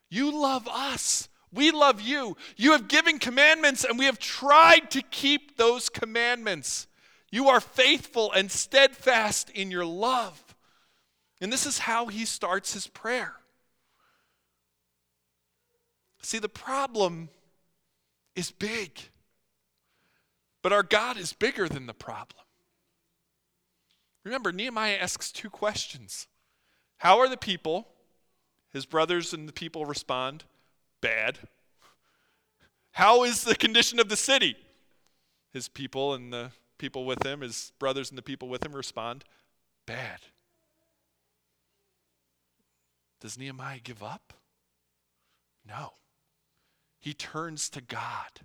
You 0.09 0.40
love 0.40 0.66
us. 0.66 1.28
We 1.53 1.70
love 1.70 2.01
you. 2.01 2.36
You 2.57 2.72
have 2.72 2.88
given 2.88 3.18
commandments, 3.18 3.84
and 3.84 3.98
we 3.98 4.05
have 4.05 4.18
tried 4.18 4.90
to 4.92 5.03
keep 5.03 5.57
those 5.57 5.88
commandments. 5.88 6.86
You 7.30 7.48
are 7.48 7.61
faithful 7.61 8.32
and 8.32 8.51
steadfast 8.51 9.51
in 9.51 9.70
your 9.70 9.84
love. 9.84 10.55
And 11.40 11.53
this 11.53 11.66
is 11.66 11.78
how 11.78 12.07
he 12.07 12.24
starts 12.24 12.74
his 12.74 12.86
prayer. 12.86 13.34
See, 16.22 16.38
the 16.38 16.48
problem 16.48 17.30
is 18.36 18.51
big, 18.51 19.01
but 20.62 20.72
our 20.72 20.82
God 20.82 21.16
is 21.16 21.32
bigger 21.32 21.68
than 21.68 21.86
the 21.86 21.94
problem. 21.94 22.44
Remember, 24.24 24.53
Nehemiah 24.53 24.98
asks 25.01 25.32
two 25.32 25.51
questions 25.51 26.28
How 26.98 27.18
are 27.18 27.28
the 27.28 27.36
people? 27.36 27.88
His 28.72 28.86
brothers 28.86 29.32
and 29.32 29.48
the 29.48 29.53
people 29.53 29.84
respond, 29.84 30.44
Bad. 31.01 31.38
How 32.92 33.24
is 33.24 33.44
the 33.44 33.55
condition 33.55 33.98
of 34.01 34.09
the 34.09 34.16
city? 34.16 34.57
His 35.53 35.68
people 35.68 36.14
and 36.14 36.32
the 36.32 36.51
people 36.78 37.05
with 37.05 37.24
him, 37.24 37.40
his 37.40 37.72
brothers 37.78 38.11
and 38.11 38.18
the 38.18 38.22
people 38.22 38.48
with 38.48 38.64
him 38.64 38.72
respond, 38.72 39.24
Bad. 39.86 40.20
Does 43.20 43.38
Nehemiah 43.38 43.80
give 43.82 44.03
up? 44.03 44.32
No. 45.66 45.92
He 47.01 47.12
turns 47.12 47.68
to 47.70 47.80
God 47.80 48.40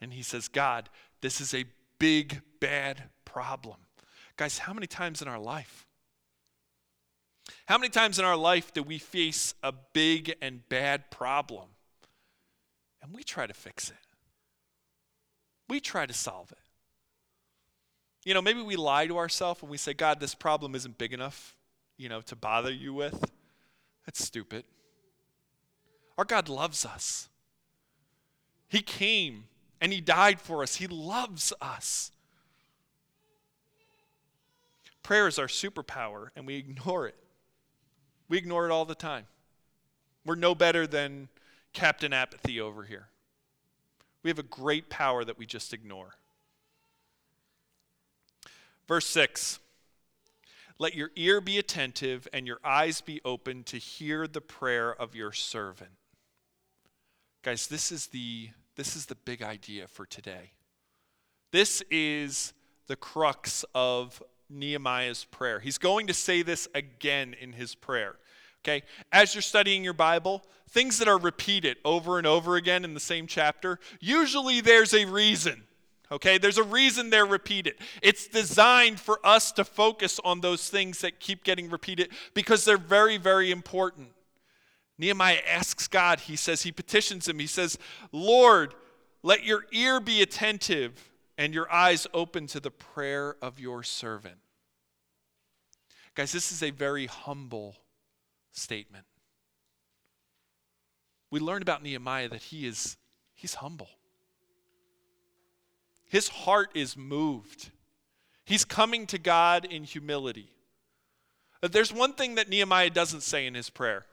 and 0.00 0.12
he 0.12 0.22
says, 0.22 0.48
God, 0.48 0.88
this 1.20 1.40
is 1.40 1.54
a 1.54 1.64
big, 1.98 2.42
bad 2.60 3.04
problem. 3.24 3.76
Guys, 4.36 4.58
how 4.58 4.72
many 4.72 4.86
times 4.86 5.22
in 5.22 5.28
our 5.28 5.38
life? 5.38 5.86
How 7.66 7.78
many 7.78 7.88
times 7.88 8.18
in 8.18 8.24
our 8.24 8.36
life 8.36 8.72
do 8.72 8.82
we 8.82 8.98
face 8.98 9.54
a 9.62 9.72
big 9.92 10.34
and 10.40 10.68
bad 10.68 11.10
problem 11.10 11.68
and 13.02 13.14
we 13.14 13.22
try 13.22 13.46
to 13.46 13.54
fix 13.54 13.90
it? 13.90 13.96
We 15.68 15.80
try 15.80 16.06
to 16.06 16.12
solve 16.12 16.52
it. 16.52 16.58
You 18.24 18.34
know, 18.34 18.42
maybe 18.42 18.62
we 18.62 18.76
lie 18.76 19.06
to 19.06 19.18
ourselves 19.18 19.62
and 19.62 19.70
we 19.70 19.76
say, 19.76 19.94
God, 19.94 20.20
this 20.20 20.34
problem 20.34 20.74
isn't 20.74 20.98
big 20.98 21.12
enough, 21.12 21.56
you 21.96 22.08
know, 22.08 22.20
to 22.22 22.36
bother 22.36 22.72
you 22.72 22.92
with. 22.92 23.32
That's 24.04 24.24
stupid. 24.24 24.64
Our 26.18 26.24
God 26.24 26.48
loves 26.48 26.84
us. 26.84 27.28
He 28.68 28.80
came 28.80 29.44
and 29.80 29.92
He 29.92 30.00
died 30.00 30.40
for 30.40 30.62
us. 30.62 30.76
He 30.76 30.86
loves 30.86 31.52
us. 31.60 32.10
Prayer 35.02 35.28
is 35.28 35.38
our 35.38 35.46
superpower, 35.46 36.30
and 36.34 36.48
we 36.48 36.56
ignore 36.56 37.06
it. 37.06 37.14
We 38.28 38.38
ignore 38.38 38.66
it 38.66 38.72
all 38.72 38.84
the 38.84 38.94
time. 38.94 39.26
We're 40.24 40.34
no 40.34 40.54
better 40.54 40.86
than 40.86 41.28
Captain 41.72 42.12
Apathy 42.12 42.60
over 42.60 42.82
here. 42.82 43.08
We 44.22 44.30
have 44.30 44.38
a 44.38 44.44
great 44.44 44.90
power 44.90 45.24
that 45.24 45.38
we 45.38 45.46
just 45.46 45.72
ignore. 45.72 46.16
Verse 48.88 49.06
6 49.06 49.60
Let 50.78 50.94
your 50.94 51.10
ear 51.14 51.40
be 51.40 51.58
attentive 51.58 52.26
and 52.32 52.46
your 52.46 52.58
eyes 52.64 53.00
be 53.00 53.20
open 53.24 53.62
to 53.64 53.76
hear 53.76 54.26
the 54.26 54.40
prayer 54.40 54.92
of 54.92 55.14
your 55.14 55.32
servant. 55.32 55.92
Guys, 57.42 57.68
this 57.68 57.92
is 57.92 58.08
the, 58.08 58.50
this 58.74 58.96
is 58.96 59.06
the 59.06 59.14
big 59.14 59.42
idea 59.42 59.86
for 59.86 60.04
today. 60.04 60.50
This 61.52 61.82
is 61.90 62.52
the 62.88 62.96
crux 62.96 63.64
of 63.74 64.20
Nehemiah's 64.48 65.24
prayer. 65.24 65.60
He's 65.60 65.78
going 65.78 66.06
to 66.06 66.14
say 66.14 66.42
this 66.42 66.68
again 66.74 67.34
in 67.40 67.52
his 67.52 67.74
prayer. 67.74 68.16
Okay? 68.64 68.82
As 69.12 69.34
you're 69.34 69.42
studying 69.42 69.84
your 69.84 69.92
Bible, 69.92 70.42
things 70.70 70.98
that 70.98 71.08
are 71.08 71.18
repeated 71.18 71.76
over 71.84 72.18
and 72.18 72.26
over 72.26 72.56
again 72.56 72.84
in 72.84 72.94
the 72.94 73.00
same 73.00 73.26
chapter, 73.26 73.78
usually 74.00 74.60
there's 74.60 74.94
a 74.94 75.04
reason. 75.04 75.64
Okay? 76.10 76.38
There's 76.38 76.58
a 76.58 76.64
reason 76.64 77.10
they're 77.10 77.26
repeated. 77.26 77.74
It's 78.02 78.28
designed 78.28 79.00
for 79.00 79.18
us 79.24 79.52
to 79.52 79.64
focus 79.64 80.20
on 80.24 80.40
those 80.40 80.68
things 80.68 81.00
that 81.00 81.20
keep 81.20 81.44
getting 81.44 81.70
repeated 81.70 82.10
because 82.34 82.64
they're 82.64 82.78
very, 82.78 83.18
very 83.18 83.50
important. 83.50 84.08
Nehemiah 84.98 85.40
asks 85.46 85.88
God, 85.88 86.20
he 86.20 86.36
says, 86.36 86.62
he 86.62 86.72
petitions 86.72 87.28
him, 87.28 87.38
he 87.38 87.46
says, 87.46 87.78
Lord, 88.12 88.74
let 89.22 89.44
your 89.44 89.66
ear 89.72 90.00
be 90.00 90.22
attentive 90.22 91.10
and 91.38 91.54
your 91.54 91.70
eyes 91.72 92.06
open 92.14 92.46
to 92.48 92.60
the 92.60 92.70
prayer 92.70 93.36
of 93.42 93.60
your 93.60 93.82
servant. 93.82 94.38
Guys, 96.14 96.32
this 96.32 96.50
is 96.50 96.62
a 96.62 96.70
very 96.70 97.06
humble 97.06 97.76
statement. 98.52 99.04
We 101.30 101.40
learn 101.40 101.62
about 101.62 101.82
Nehemiah 101.82 102.28
that 102.30 102.42
he 102.42 102.66
is 102.66 102.96
he's 103.34 103.54
humble. 103.54 103.90
His 106.08 106.28
heart 106.28 106.70
is 106.74 106.96
moved. 106.96 107.70
He's 108.44 108.64
coming 108.64 109.06
to 109.08 109.18
God 109.18 109.64
in 109.64 109.84
humility. 109.84 110.50
There's 111.60 111.92
one 111.92 112.12
thing 112.12 112.36
that 112.36 112.48
Nehemiah 112.48 112.90
doesn't 112.90 113.22
say 113.22 113.46
in 113.46 113.54
his 113.54 113.70
prayer. 113.70 114.06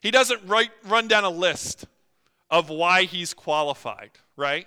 He 0.00 0.10
doesn't 0.10 0.46
write, 0.46 0.70
run 0.84 1.08
down 1.08 1.24
a 1.24 1.30
list 1.30 1.86
of 2.50 2.68
why 2.68 3.04
he's 3.04 3.32
qualified, 3.32 4.10
right? 4.36 4.66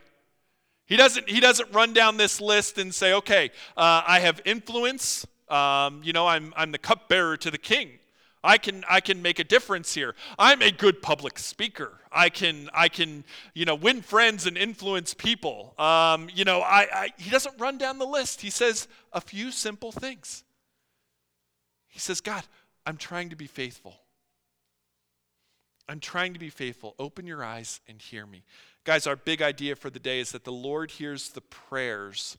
He 0.88 0.96
doesn't, 0.96 1.30
he 1.30 1.40
doesn't 1.40 1.72
run 1.74 1.94
down 1.94 2.18
this 2.18 2.42
list 2.42 2.78
and 2.78 2.96
say, 2.96 3.14
okay, 3.14 3.52
uh, 3.76 4.02
I 4.08 4.22
have 4.22 4.42
influence. 4.46 5.28
Um, 5.50 6.02
you 6.04 6.14
know, 6.14 6.28
I'm, 6.28 6.54
I'm 6.56 6.72
the 6.72 6.78
cupbearer 6.78 7.38
to 7.38 7.52
the 7.52 7.58
king. 7.58 8.00
I 8.44 8.58
can, 8.58 8.86
I 8.90 9.02
can 9.02 9.22
make 9.22 9.40
a 9.40 9.44
difference 9.44 9.94
here. 9.94 10.16
I'm 10.40 10.62
a 10.62 10.72
good 10.72 11.02
public 11.02 11.40
speaker. 11.40 11.92
I 12.12 12.30
can, 12.30 12.70
I 12.74 12.88
can 12.88 13.26
you 13.54 13.66
know, 13.66 13.76
win 13.76 14.02
friends 14.02 14.48
and 14.48 14.58
influence 14.58 15.14
people. 15.14 15.74
Um, 15.78 16.30
you 16.34 16.46
know, 16.46 16.62
I, 16.62 16.88
I, 16.94 17.10
he 17.18 17.30
doesn't 17.30 17.60
run 17.60 17.78
down 17.78 18.00
the 18.00 18.06
list. 18.06 18.42
He 18.42 18.50
says 18.50 18.88
a 19.12 19.20
few 19.20 19.52
simple 19.52 19.92
things. 19.92 20.46
He 21.88 22.00
says, 22.00 22.22
God, 22.22 22.44
I'm 22.86 22.96
trying 22.96 23.30
to 23.32 23.36
be 23.36 23.48
faithful. 23.48 23.96
I'm 25.90 26.00
trying 26.00 26.34
to 26.34 26.40
be 26.40 26.50
faithful. 26.50 26.96
Open 27.00 27.26
your 27.26 27.44
eyes 27.44 27.82
and 27.88 28.02
hear 28.02 28.26
me. 28.26 28.44
Guys, 28.88 29.06
our 29.06 29.18
big 29.18 29.42
idea 29.42 29.76
for 29.76 29.90
the 29.90 30.00
day 30.00 30.22
is 30.22 30.32
that 30.32 30.46
the 30.46 30.52
Lord 30.54 30.92
hears 30.92 31.32
the 31.32 31.42
prayers 31.42 32.38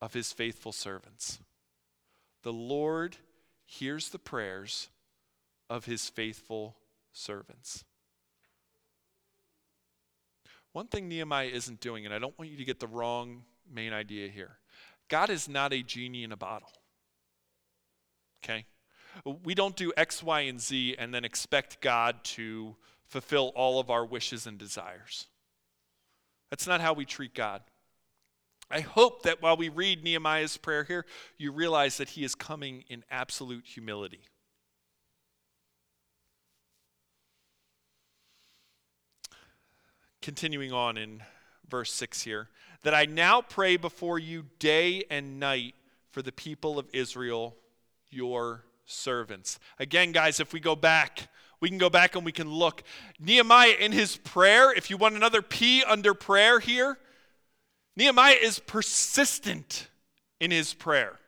of 0.00 0.14
his 0.14 0.32
faithful 0.32 0.72
servants. 0.72 1.38
The 2.42 2.52
Lord 2.52 3.18
hears 3.64 4.08
the 4.08 4.18
prayers 4.18 4.88
of 5.68 5.84
his 5.84 6.08
faithful 6.08 6.74
servants. 7.12 7.84
One 10.72 10.88
thing 10.88 11.08
Nehemiah 11.08 11.46
isn't 11.46 11.78
doing, 11.78 12.04
and 12.04 12.12
I 12.12 12.18
don't 12.18 12.36
want 12.36 12.50
you 12.50 12.56
to 12.56 12.64
get 12.64 12.80
the 12.80 12.88
wrong 12.88 13.44
main 13.72 13.92
idea 13.92 14.26
here 14.26 14.58
God 15.06 15.30
is 15.30 15.48
not 15.48 15.72
a 15.72 15.84
genie 15.84 16.24
in 16.24 16.32
a 16.32 16.36
bottle. 16.36 16.72
Okay? 18.42 18.66
We 19.44 19.54
don't 19.54 19.76
do 19.76 19.92
X, 19.96 20.20
Y, 20.20 20.40
and 20.40 20.60
Z 20.60 20.96
and 20.98 21.14
then 21.14 21.24
expect 21.24 21.80
God 21.80 22.24
to 22.24 22.74
fulfill 23.06 23.52
all 23.54 23.78
of 23.78 23.88
our 23.88 24.04
wishes 24.04 24.48
and 24.48 24.58
desires. 24.58 25.28
That's 26.50 26.66
not 26.66 26.80
how 26.80 26.92
we 26.92 27.04
treat 27.04 27.34
God. 27.34 27.62
I 28.70 28.80
hope 28.80 29.22
that 29.22 29.42
while 29.42 29.56
we 29.56 29.68
read 29.68 30.04
Nehemiah's 30.04 30.56
prayer 30.56 30.84
here, 30.84 31.04
you 31.38 31.50
realize 31.50 31.96
that 31.96 32.10
he 32.10 32.24
is 32.24 32.34
coming 32.34 32.84
in 32.88 33.04
absolute 33.10 33.64
humility. 33.66 34.20
Continuing 40.22 40.72
on 40.72 40.96
in 40.96 41.22
verse 41.68 41.92
6 41.92 42.22
here, 42.22 42.48
that 42.82 42.94
I 42.94 43.06
now 43.06 43.40
pray 43.40 43.76
before 43.76 44.18
you 44.18 44.44
day 44.58 45.04
and 45.10 45.40
night 45.40 45.74
for 46.10 46.22
the 46.22 46.32
people 46.32 46.78
of 46.78 46.88
Israel, 46.92 47.56
your 48.10 48.64
servants. 48.84 49.58
Again, 49.78 50.12
guys, 50.12 50.40
if 50.40 50.52
we 50.52 50.60
go 50.60 50.76
back 50.76 51.28
we 51.60 51.68
can 51.68 51.78
go 51.78 51.90
back 51.90 52.16
and 52.16 52.24
we 52.24 52.32
can 52.32 52.48
look. 52.48 52.82
Nehemiah, 53.18 53.74
in 53.78 53.92
his 53.92 54.16
prayer, 54.16 54.72
if 54.72 54.90
you 54.90 54.96
want 54.96 55.14
another 55.14 55.42
P 55.42 55.84
under 55.84 56.14
prayer 56.14 56.58
here, 56.58 56.98
Nehemiah 57.96 58.36
is 58.40 58.58
persistent 58.58 59.88
in 60.40 60.50
his 60.50 60.72
prayer. 60.72 61.18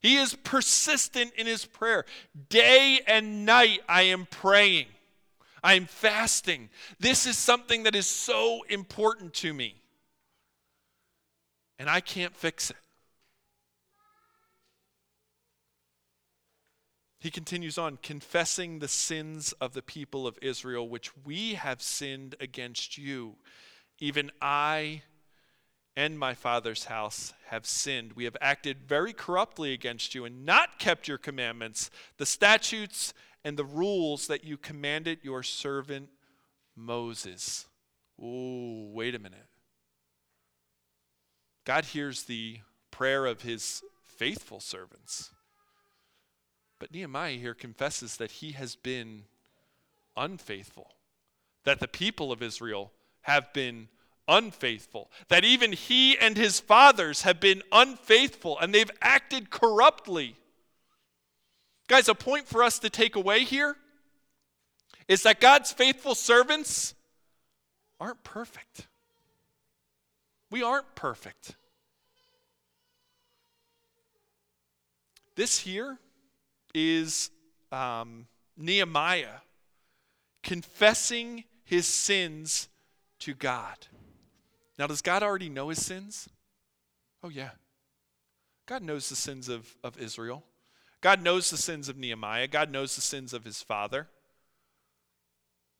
He 0.00 0.16
is 0.16 0.34
persistent 0.34 1.32
in 1.36 1.46
his 1.46 1.64
prayer. 1.64 2.04
Day 2.48 3.00
and 3.06 3.44
night, 3.46 3.80
I 3.88 4.02
am 4.02 4.26
praying. 4.26 4.86
I 5.64 5.74
am 5.74 5.86
fasting. 5.86 6.70
This 6.98 7.26
is 7.26 7.38
something 7.38 7.84
that 7.84 7.94
is 7.94 8.06
so 8.06 8.62
important 8.68 9.32
to 9.34 9.54
me. 9.54 9.76
And 11.78 11.88
I 11.88 12.00
can't 12.00 12.36
fix 12.36 12.70
it. 12.70 12.76
He 17.22 17.30
continues 17.30 17.78
on, 17.78 17.98
confessing 18.02 18.80
the 18.80 18.88
sins 18.88 19.52
of 19.60 19.74
the 19.74 19.80
people 19.80 20.26
of 20.26 20.40
Israel, 20.42 20.88
which 20.88 21.16
we 21.24 21.54
have 21.54 21.80
sinned 21.80 22.34
against 22.40 22.98
you. 22.98 23.36
Even 24.00 24.32
I 24.40 25.02
and 25.94 26.18
my 26.18 26.34
father's 26.34 26.86
house 26.86 27.32
have 27.46 27.64
sinned. 27.64 28.14
We 28.14 28.24
have 28.24 28.36
acted 28.40 28.88
very 28.88 29.12
corruptly 29.12 29.72
against 29.72 30.16
you 30.16 30.24
and 30.24 30.44
not 30.44 30.80
kept 30.80 31.06
your 31.06 31.16
commandments, 31.16 31.92
the 32.16 32.26
statutes, 32.26 33.14
and 33.44 33.56
the 33.56 33.64
rules 33.64 34.26
that 34.26 34.42
you 34.42 34.56
commanded 34.56 35.20
your 35.22 35.44
servant 35.44 36.08
Moses. 36.74 37.68
Oh, 38.20 38.88
wait 38.90 39.14
a 39.14 39.20
minute. 39.20 39.46
God 41.64 41.84
hears 41.84 42.24
the 42.24 42.58
prayer 42.90 43.26
of 43.26 43.42
his 43.42 43.84
faithful 44.02 44.58
servants. 44.58 45.30
But 46.82 46.92
Nehemiah 46.92 47.36
here 47.36 47.54
confesses 47.54 48.16
that 48.16 48.32
he 48.32 48.50
has 48.52 48.74
been 48.74 49.22
unfaithful, 50.16 50.96
that 51.62 51.78
the 51.78 51.86
people 51.86 52.32
of 52.32 52.42
Israel 52.42 52.90
have 53.20 53.52
been 53.52 53.86
unfaithful, 54.26 55.08
that 55.28 55.44
even 55.44 55.70
he 55.70 56.18
and 56.18 56.36
his 56.36 56.58
fathers 56.58 57.22
have 57.22 57.38
been 57.38 57.62
unfaithful 57.70 58.58
and 58.58 58.74
they've 58.74 58.90
acted 59.00 59.48
corruptly. 59.48 60.34
Guys, 61.86 62.08
a 62.08 62.16
point 62.16 62.48
for 62.48 62.64
us 62.64 62.80
to 62.80 62.90
take 62.90 63.14
away 63.14 63.44
here 63.44 63.76
is 65.06 65.22
that 65.22 65.40
God's 65.40 65.70
faithful 65.70 66.16
servants 66.16 66.94
aren't 68.00 68.24
perfect. 68.24 68.88
We 70.50 70.64
aren't 70.64 70.96
perfect. 70.96 71.54
This 75.36 75.60
here 75.60 76.00
is 76.74 77.30
um, 77.70 78.26
Nehemiah 78.56 79.40
confessing 80.42 81.44
his 81.64 81.86
sins 81.86 82.68
to 83.20 83.34
God. 83.34 83.86
Now, 84.78 84.86
does 84.86 85.02
God 85.02 85.22
already 85.22 85.48
know 85.48 85.68
his 85.68 85.84
sins? 85.84 86.28
Oh, 87.22 87.28
yeah. 87.28 87.50
God 88.66 88.82
knows 88.82 89.08
the 89.08 89.16
sins 89.16 89.48
of, 89.48 89.76
of 89.84 89.98
Israel. 89.98 90.44
God 91.00 91.22
knows 91.22 91.50
the 91.50 91.56
sins 91.56 91.88
of 91.88 91.96
Nehemiah. 91.96 92.48
God 92.48 92.70
knows 92.70 92.94
the 92.94 93.00
sins 93.00 93.32
of 93.32 93.44
his 93.44 93.62
father. 93.62 94.08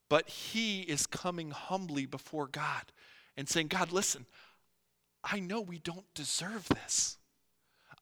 But 0.09 0.28
he 0.28 0.82
is 0.82 1.07
coming 1.07 1.53
humbly 1.53 2.07
before 2.07 2.47
God 2.47 2.93
and 3.36 3.49
saying, 3.49 3.68
God, 3.68 3.93
listen, 3.93 4.26
I 5.24 5.40
know 5.40 5.61
we 5.61 5.78
don't 5.78 6.12
deserve 6.14 6.68
this. 6.68 7.16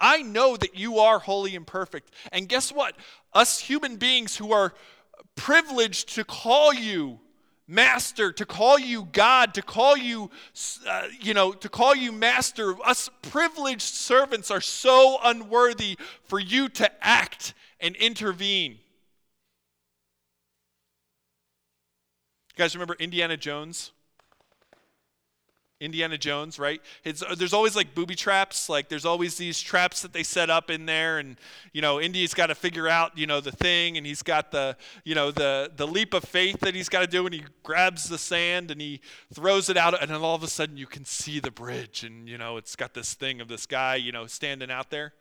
I 0.01 0.23
know 0.23 0.57
that 0.57 0.77
you 0.77 0.99
are 0.99 1.19
holy 1.19 1.55
and 1.55 1.67
perfect. 1.67 2.13
And 2.33 2.49
guess 2.49 2.73
what? 2.73 2.97
Us 3.33 3.61
human 3.61 3.97
beings 3.97 4.37
who 4.37 4.53
are 4.53 4.73
privileged 5.37 6.15
to 6.15 6.25
call 6.25 6.73
you 6.73 7.21
master, 7.71 8.33
to 8.33 8.45
call 8.45 8.79
you 8.79 9.09
God, 9.13 9.55
to 9.55 9.63
call 9.63 9.97
you, 9.97 10.31
uh, 10.89 11.07
you 11.21 11.33
know, 11.35 11.53
to 11.53 11.69
call 11.69 11.95
you 11.95 12.11
master, 12.11 12.75
us 12.85 13.09
privileged 13.23 13.83
servants 13.83 14.51
are 14.51 14.61
so 14.61 15.19
unworthy 15.23 15.97
for 16.25 16.41
you 16.41 16.69
to 16.71 16.91
act 17.01 17.55
and 17.79 17.95
intervene. 17.97 18.73
You 18.73 18.79
guys 22.57 22.75
remember 22.75 22.97
Indiana 22.99 23.37
Jones? 23.37 23.93
Indiana 25.81 26.19
Jones, 26.19 26.59
right? 26.59 26.81
It's, 27.05 27.23
uh, 27.23 27.35
there's 27.35 27.55
always 27.55 27.75
like 27.75 27.95
booby 27.95 28.15
traps. 28.15 28.69
Like 28.69 28.89
there's 28.89 29.07
always 29.07 29.37
these 29.37 29.61
traps 29.61 30.03
that 30.03 30.13
they 30.13 30.23
set 30.23 30.51
up 30.51 30.71
in 30.71 30.87
there, 30.87 31.19
and 31.19 31.37
you 31.73 31.81
know, 31.81 32.01
Indy's 32.01 32.35
got 32.35 32.49
to 32.49 32.55
figure 32.55 32.87
out, 32.87 33.17
you 33.17 33.27
know, 33.27 33.41
the 33.41 33.53
thing, 33.53 33.97
and 33.97 34.07
he's 34.07 34.23
got 34.23 34.51
the, 34.51 34.77
you 35.05 35.15
know, 35.15 35.31
the 35.31 35.73
the 35.75 35.87
leap 35.87 36.13
of 36.13 36.25
faith 36.25 36.61
that 36.61 36.75
he's 36.75 36.89
got 36.89 37.01
to 37.01 37.07
do, 37.07 37.25
and 37.25 37.35
he 37.35 37.45
grabs 37.63 38.09
the 38.09 38.19
sand 38.19 38.71
and 38.71 38.81
he 38.81 39.01
throws 39.33 39.71
it 39.71 39.77
out, 39.77 40.01
and 40.01 40.11
then 40.11 40.21
all 40.21 40.35
of 40.35 40.43
a 40.43 40.49
sudden 40.49 40.77
you 40.77 40.87
can 40.87 41.05
see 41.05 41.41
the 41.41 41.51
bridge, 41.51 42.05
and 42.05 42.29
you 42.29 42.37
know, 42.37 42.59
it's 42.59 42.77
got 42.77 42.93
this 42.93 43.15
thing 43.15 43.41
of 43.41 43.49
this 43.49 43.65
guy, 43.65 43.95
you 43.97 44.13
know, 44.13 44.27
standing 44.27 44.71
out 44.71 44.91
there. 44.91 45.15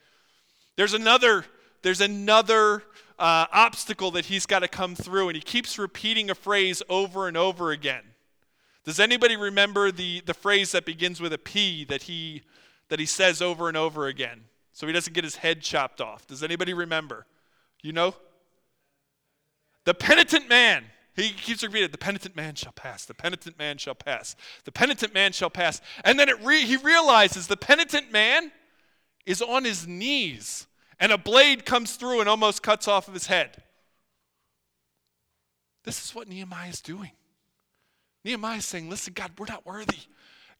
There's 0.75 0.93
another. 0.93 1.45
There's 1.81 2.01
another 2.01 2.83
uh, 3.17 3.45
obstacle 3.53 4.11
that 4.11 4.25
he's 4.25 4.45
got 4.45 4.59
to 4.59 4.67
come 4.67 4.95
through, 4.95 5.29
and 5.29 5.35
he 5.37 5.41
keeps 5.41 5.79
repeating 5.79 6.29
a 6.29 6.35
phrase 6.35 6.83
over 6.89 7.25
and 7.27 7.37
over 7.37 7.71
again. 7.71 8.03
Does 8.89 8.99
anybody 8.99 9.37
remember 9.37 9.91
the, 9.91 10.21
the 10.21 10.33
phrase 10.33 10.71
that 10.71 10.83
begins 10.83 11.21
with 11.21 11.31
a 11.31 11.37
P 11.37 11.83
that 11.83 12.01
he, 12.01 12.41
that 12.87 12.99
he 12.99 13.05
says 13.05 13.39
over 13.39 13.67
and 13.67 13.77
over 13.77 14.07
again 14.07 14.45
so 14.71 14.87
he 14.87 14.93
doesn't 14.93 15.13
get 15.13 15.23
his 15.23 15.35
head 15.35 15.61
chopped 15.61 16.01
off? 16.01 16.25
Does 16.25 16.41
anybody 16.41 16.73
remember? 16.73 17.27
You 17.83 17.93
know? 17.93 18.15
The 19.85 19.93
penitent 19.93 20.49
man. 20.49 20.85
He 21.15 21.29
keeps 21.29 21.61
repeating, 21.61 21.85
it, 21.85 21.91
the 21.91 21.99
penitent 21.99 22.35
man 22.35 22.55
shall 22.55 22.71
pass, 22.71 23.05
the 23.05 23.13
penitent 23.13 23.59
man 23.59 23.77
shall 23.77 23.93
pass, 23.93 24.35
the 24.65 24.71
penitent 24.71 25.13
man 25.13 25.33
shall 25.33 25.51
pass. 25.51 25.81
And 26.03 26.19
then 26.19 26.27
re- 26.43 26.65
he 26.65 26.75
realizes 26.75 27.45
the 27.45 27.57
penitent 27.57 28.11
man 28.11 28.51
is 29.23 29.39
on 29.39 29.65
his 29.65 29.85
knees, 29.85 30.65
and 30.99 31.11
a 31.11 31.17
blade 31.19 31.63
comes 31.63 31.95
through 31.95 32.21
and 32.21 32.27
almost 32.27 32.63
cuts 32.63 32.87
off 32.87 33.07
of 33.07 33.13
his 33.13 33.27
head. 33.27 33.61
This 35.83 36.03
is 36.03 36.15
what 36.15 36.27
Nehemiah 36.27 36.69
is 36.69 36.81
doing. 36.81 37.11
Nehemiah 38.23 38.57
is 38.57 38.65
saying, 38.65 38.89
Listen, 38.89 39.13
God, 39.13 39.31
we're 39.37 39.45
not 39.47 39.65
worthy. 39.65 39.99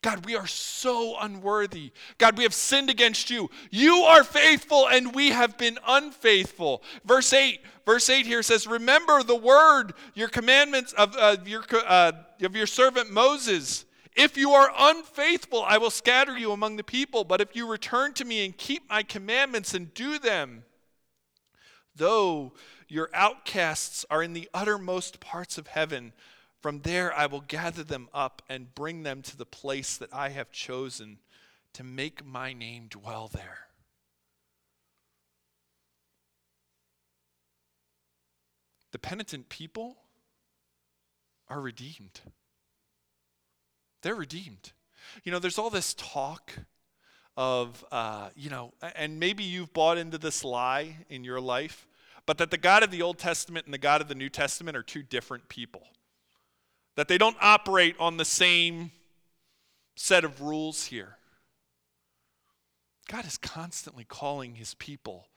God, 0.02 0.26
we 0.26 0.38
are 0.38 0.48
so 0.48 1.18
unworthy. 1.20 1.92
God, 2.18 2.38
we 2.38 2.44
have 2.44 2.54
sinned 2.54 2.90
against 2.90 3.30
you. 3.30 3.50
You 3.70 3.96
are 4.04 4.24
faithful 4.24 4.88
and 4.88 5.14
we 5.14 5.32
have 5.32 5.58
been 5.58 5.78
unfaithful. 5.86 6.84
Verse 7.04 7.34
8, 7.34 7.60
verse 7.86 8.10
8 8.10 8.26
here 8.26 8.42
says, 8.42 8.66
Remember 8.66 9.24
the 9.24 9.36
word, 9.36 9.94
your 10.14 10.30
commandments 10.30 10.94
of, 10.94 11.18
uh, 11.18 11.36
your, 11.46 11.66
uh, 11.86 12.14
of 12.42 12.56
your 12.56 12.68
servant 12.68 13.12
Moses. 13.12 13.84
If 14.16 14.38
you 14.38 14.52
are 14.52 14.72
unfaithful, 14.78 15.64
I 15.64 15.78
will 15.78 15.92
scatter 15.92 16.38
you 16.38 16.54
among 16.54 16.78
the 16.78 16.84
people. 16.84 17.26
But 17.26 17.42
if 17.42 17.54
you 17.54 17.70
return 17.70 18.14
to 18.14 18.26
me 18.26 18.46
and 18.46 18.58
keep 18.58 18.90
my 18.90 19.04
commandments 19.04 19.74
and 19.74 19.94
do 19.94 20.18
them, 20.18 20.64
though 21.94 22.54
your 22.88 23.10
outcasts 23.14 24.06
are 24.10 24.24
in 24.24 24.32
the 24.32 24.50
uttermost 24.54 25.20
parts 25.20 25.58
of 25.58 25.68
heaven, 25.68 26.14
from 26.62 26.82
there 26.82 27.14
I 27.14 27.26
will 27.26 27.42
gather 27.42 27.84
them 27.84 28.10
up 28.14 28.42
and 28.50 28.74
bring 28.76 29.04
them 29.04 29.22
to 29.24 29.38
the 29.38 29.46
place 29.46 29.98
that 29.98 30.14
I 30.14 30.30
have 30.30 30.52
chosen 30.52 31.20
to 31.74 31.84
make 31.84 32.26
my 32.26 32.54
name 32.54 32.88
dwell 32.90 33.30
there. 33.30 33.68
The 38.92 39.00
penitent 39.00 39.50
people 39.50 39.98
are 41.48 41.62
redeemed. 41.62 42.22
They're 44.02 44.16
redeemed. 44.16 44.72
You 45.24 45.32
know, 45.32 45.40
there's 45.40 45.58
all 45.58 45.70
this 45.70 45.94
talk 45.94 46.54
of, 47.38 47.86
uh, 47.92 48.30
you 48.36 48.50
know, 48.50 48.74
and 48.96 49.20
maybe 49.20 49.44
you've 49.44 49.74
bought 49.74 49.98
into 49.98 50.18
this 50.18 50.44
lie 50.44 50.98
in 51.10 51.24
your 51.24 51.40
life, 51.40 51.88
but 52.26 52.38
that 52.40 52.52
the 52.52 52.58
God 52.58 52.84
of 52.84 52.92
the 52.92 53.02
Old 53.02 53.18
Testament 53.18 53.66
and 53.66 53.74
the 53.74 53.80
God 53.80 54.02
of 54.02 54.08
the 54.08 54.16
New 54.16 54.30
Testament 54.30 54.76
are 54.76 54.84
two 54.84 55.04
different 55.04 55.48
people 55.48 55.84
that 57.00 57.08
they 57.08 57.18
don't 57.18 57.38
operate 57.40 57.96
on 57.98 58.18
the 58.18 58.26
same 58.26 58.92
set 59.96 60.26
of 60.26 60.42
rules 60.42 60.88
here. 60.88 61.16
God 63.10 63.26
is 63.26 63.38
constantly 63.38 64.04
calling 64.04 64.56
his 64.56 64.74
people 64.74 65.28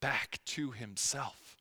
back 0.00 0.38
to 0.46 0.70
himself. 0.70 1.56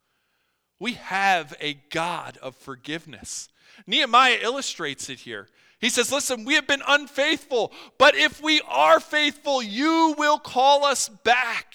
We 0.79 0.93
have 0.93 1.57
a 1.59 1.73
God 1.89 2.37
of 2.39 2.55
forgiveness. 2.55 3.49
Nehemiah 3.87 4.37
illustrates 4.43 5.09
it 5.09 5.21
here. 5.21 5.47
He 5.79 5.89
says, 5.89 6.11
Listen, 6.11 6.45
we 6.45 6.53
have 6.53 6.67
been 6.67 6.83
unfaithful, 6.87 7.71
but 7.97 8.13
if 8.13 8.39
we 8.39 8.61
are 8.67 8.99
faithful, 8.99 9.63
you 9.63 10.13
will 10.19 10.37
call 10.37 10.85
us 10.85 11.09
back. 11.09 11.73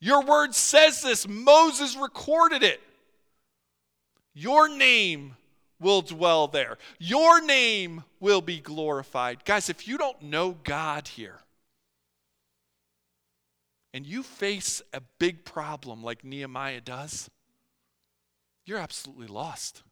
Your 0.00 0.24
word 0.24 0.56
says 0.56 1.02
this. 1.02 1.28
Moses 1.28 1.96
recorded 1.96 2.64
it. 2.64 2.80
Your 4.34 4.68
name 4.68 5.36
will 5.80 6.02
dwell 6.02 6.46
there. 6.46 6.78
Your 6.98 7.40
name 7.40 8.04
will 8.20 8.40
be 8.40 8.60
glorified. 8.60 9.44
Guys, 9.44 9.68
if 9.68 9.88
you 9.88 9.98
don't 9.98 10.22
know 10.22 10.56
God 10.62 11.08
here, 11.08 11.40
and 13.92 14.06
you 14.06 14.22
face 14.22 14.82
a 14.92 15.00
big 15.18 15.44
problem 15.44 16.02
like 16.04 16.24
Nehemiah 16.24 16.80
does, 16.80 17.28
you're 18.64 18.78
absolutely 18.78 19.26
lost. 19.26 19.82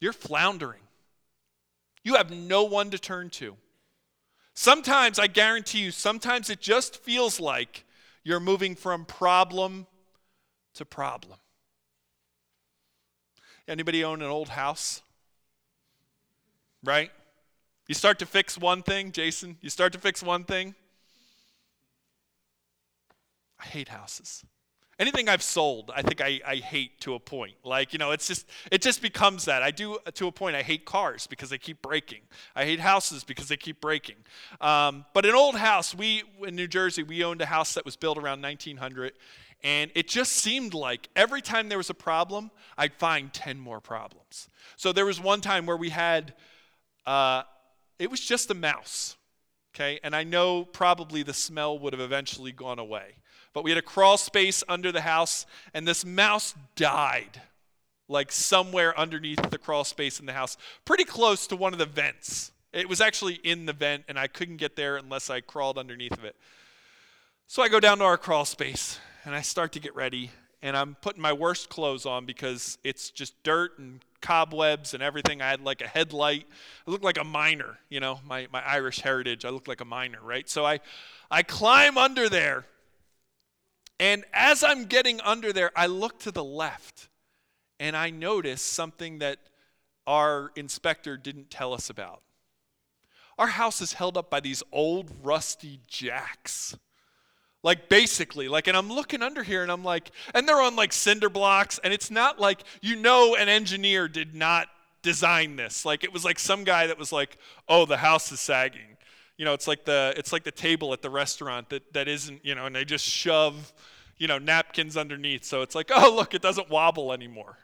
You're 0.00 0.12
floundering. 0.12 0.82
You 2.04 2.14
have 2.14 2.30
no 2.30 2.62
one 2.62 2.90
to 2.90 2.98
turn 2.98 3.30
to. 3.30 3.56
Sometimes, 4.54 5.18
I 5.18 5.26
guarantee 5.26 5.80
you, 5.80 5.90
sometimes 5.90 6.50
it 6.50 6.60
just 6.60 7.02
feels 7.02 7.40
like 7.40 7.84
you're 8.22 8.40
moving 8.40 8.74
from 8.74 9.04
problem 9.04 9.86
to 10.74 10.84
problem. 10.84 11.38
Anybody 13.68 14.02
own 14.02 14.22
an 14.22 14.28
old 14.28 14.48
house? 14.48 15.02
Right? 16.82 17.10
You 17.86 17.94
start 17.94 18.18
to 18.20 18.26
fix 18.26 18.58
one 18.58 18.82
thing, 18.82 19.12
Jason, 19.12 19.56
you 19.60 19.70
start 19.70 19.92
to 19.92 19.98
fix 19.98 20.22
one 20.22 20.44
thing. 20.44 20.74
I 23.60 23.64
hate 23.64 23.88
houses. 23.88 24.44
Anything 24.98 25.28
I've 25.28 25.44
sold, 25.44 25.92
I 25.94 26.02
think 26.02 26.20
I, 26.20 26.40
I 26.44 26.56
hate 26.56 27.00
to 27.02 27.14
a 27.14 27.20
point. 27.20 27.54
Like, 27.62 27.92
you 27.92 28.00
know, 28.00 28.10
it's 28.10 28.26
just 28.26 28.46
it 28.72 28.82
just 28.82 29.00
becomes 29.00 29.44
that. 29.44 29.62
I 29.62 29.70
do 29.70 29.96
to 30.12 30.26
a 30.26 30.32
point. 30.32 30.56
I 30.56 30.62
hate 30.62 30.84
cars 30.84 31.28
because 31.28 31.50
they 31.50 31.58
keep 31.58 31.80
breaking. 31.82 32.22
I 32.56 32.64
hate 32.64 32.80
houses 32.80 33.22
because 33.22 33.46
they 33.46 33.56
keep 33.56 33.80
breaking. 33.80 34.16
Um, 34.60 35.04
but 35.14 35.24
an 35.24 35.36
old 35.36 35.54
house, 35.54 35.94
we 35.94 36.24
in 36.44 36.56
New 36.56 36.66
Jersey, 36.66 37.04
we 37.04 37.22
owned 37.22 37.40
a 37.40 37.46
house 37.46 37.74
that 37.74 37.84
was 37.84 37.94
built 37.94 38.18
around 38.18 38.42
1900, 38.42 39.12
and 39.62 39.90
it 39.94 40.08
just 40.08 40.32
seemed 40.32 40.72
like 40.72 41.08
every 41.16 41.42
time 41.42 41.68
there 41.68 41.78
was 41.78 41.90
a 41.90 41.94
problem, 41.94 42.50
I'd 42.76 42.94
find 42.94 43.32
10 43.32 43.58
more 43.58 43.80
problems. 43.80 44.48
So 44.76 44.92
there 44.92 45.06
was 45.06 45.20
one 45.20 45.40
time 45.40 45.66
where 45.66 45.76
we 45.76 45.90
had, 45.90 46.34
uh, 47.06 47.42
it 47.98 48.10
was 48.10 48.20
just 48.20 48.50
a 48.50 48.54
mouse, 48.54 49.16
okay? 49.74 49.98
And 50.04 50.14
I 50.14 50.22
know 50.22 50.64
probably 50.64 51.24
the 51.24 51.34
smell 51.34 51.78
would 51.78 51.92
have 51.92 52.00
eventually 52.00 52.52
gone 52.52 52.78
away. 52.78 53.16
But 53.52 53.64
we 53.64 53.72
had 53.72 53.78
a 53.78 53.82
crawl 53.82 54.16
space 54.16 54.62
under 54.68 54.92
the 54.92 55.00
house, 55.00 55.44
and 55.74 55.88
this 55.88 56.04
mouse 56.04 56.54
died, 56.76 57.42
like 58.06 58.30
somewhere 58.30 58.96
underneath 58.96 59.50
the 59.50 59.58
crawl 59.58 59.82
space 59.82 60.20
in 60.20 60.26
the 60.26 60.32
house, 60.32 60.56
pretty 60.84 61.04
close 61.04 61.48
to 61.48 61.56
one 61.56 61.72
of 61.72 61.80
the 61.80 61.86
vents. 61.86 62.52
It 62.72 62.88
was 62.88 63.00
actually 63.00 63.34
in 63.42 63.66
the 63.66 63.72
vent, 63.72 64.04
and 64.08 64.18
I 64.18 64.28
couldn't 64.28 64.58
get 64.58 64.76
there 64.76 64.96
unless 64.96 65.30
I 65.30 65.40
crawled 65.40 65.78
underneath 65.78 66.12
of 66.12 66.24
it. 66.24 66.36
So 67.48 67.62
I 67.62 67.68
go 67.68 67.80
down 67.80 67.98
to 67.98 68.04
our 68.04 68.18
crawl 68.18 68.44
space, 68.44 69.00
and 69.28 69.36
I 69.36 69.42
start 69.42 69.72
to 69.72 69.78
get 69.78 69.94
ready. 69.94 70.30
and 70.62 70.74
I'm 70.74 70.94
putting 71.02 71.20
my 71.20 71.34
worst 71.34 71.68
clothes 71.68 72.06
on 72.06 72.24
because 72.24 72.78
it's 72.82 73.10
just 73.10 73.34
dirt 73.42 73.78
and 73.78 74.00
cobwebs 74.22 74.94
and 74.94 75.02
everything. 75.02 75.42
I 75.42 75.50
had 75.50 75.60
like 75.60 75.82
a 75.82 75.86
headlight. 75.86 76.46
I 76.86 76.90
looked 76.90 77.04
like 77.04 77.18
a 77.18 77.24
miner, 77.24 77.78
you 77.90 78.00
know, 78.00 78.20
my, 78.26 78.48
my 78.50 78.66
Irish 78.66 79.00
heritage. 79.00 79.44
I 79.44 79.50
looked 79.50 79.68
like 79.68 79.82
a 79.82 79.84
miner, 79.84 80.18
right? 80.22 80.48
So 80.48 80.64
I, 80.64 80.80
I 81.30 81.42
climb 81.42 81.98
under 81.98 82.30
there. 82.30 82.64
And 84.00 84.24
as 84.32 84.64
I'm 84.64 84.86
getting 84.86 85.20
under 85.20 85.52
there, 85.52 85.72
I 85.76 85.88
look 85.88 86.18
to 86.20 86.30
the 86.30 86.42
left 86.42 87.10
and 87.78 87.94
I 87.94 88.08
notice 88.08 88.62
something 88.62 89.18
that 89.18 89.40
our 90.06 90.52
inspector 90.56 91.18
didn't 91.18 91.50
tell 91.50 91.74
us 91.74 91.90
about. 91.90 92.22
Our 93.38 93.48
house 93.48 93.82
is 93.82 93.92
held 93.92 94.16
up 94.16 94.30
by 94.30 94.40
these 94.40 94.62
old 94.72 95.10
rusty 95.22 95.80
jacks. 95.86 96.78
Like 97.62 97.88
basically, 97.88 98.48
like, 98.48 98.68
and 98.68 98.76
I'm 98.76 98.88
looking 98.88 99.22
under 99.22 99.42
here 99.42 99.62
and 99.62 99.72
I'm 99.72 99.82
like, 99.82 100.12
and 100.32 100.48
they're 100.48 100.62
on 100.62 100.76
like 100.76 100.92
cinder 100.92 101.28
blocks, 101.28 101.80
and 101.82 101.92
it's 101.92 102.10
not 102.10 102.38
like 102.38 102.62
you 102.80 102.94
know 102.94 103.34
an 103.34 103.48
engineer 103.48 104.06
did 104.06 104.34
not 104.34 104.68
design 105.02 105.56
this. 105.56 105.84
Like 105.84 106.04
it 106.04 106.12
was 106.12 106.24
like 106.24 106.38
some 106.38 106.64
guy 106.64 106.86
that 106.86 106.98
was 106.98 107.12
like, 107.12 107.36
oh, 107.68 107.84
the 107.84 107.96
house 107.96 108.30
is 108.30 108.40
sagging. 108.40 108.96
You 109.36 109.44
know, 109.44 109.54
it's 109.54 109.66
like 109.66 109.84
the 109.84 110.14
it's 110.16 110.32
like 110.32 110.44
the 110.44 110.52
table 110.52 110.92
at 110.92 111.02
the 111.02 111.10
restaurant 111.10 111.70
that, 111.70 111.92
that 111.94 112.06
isn't, 112.08 112.44
you 112.44 112.54
know, 112.54 112.66
and 112.66 112.74
they 112.74 112.84
just 112.84 113.04
shove, 113.04 113.72
you 114.18 114.28
know, 114.28 114.38
napkins 114.38 114.96
underneath. 114.96 115.44
So 115.44 115.62
it's 115.62 115.74
like, 115.74 115.90
oh 115.94 116.14
look, 116.14 116.34
it 116.34 116.42
doesn't 116.42 116.70
wobble 116.70 117.12
anymore. 117.12 117.58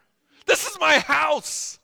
This 0.47 0.67
is 0.67 0.79
my 0.81 0.99
house. 0.99 1.79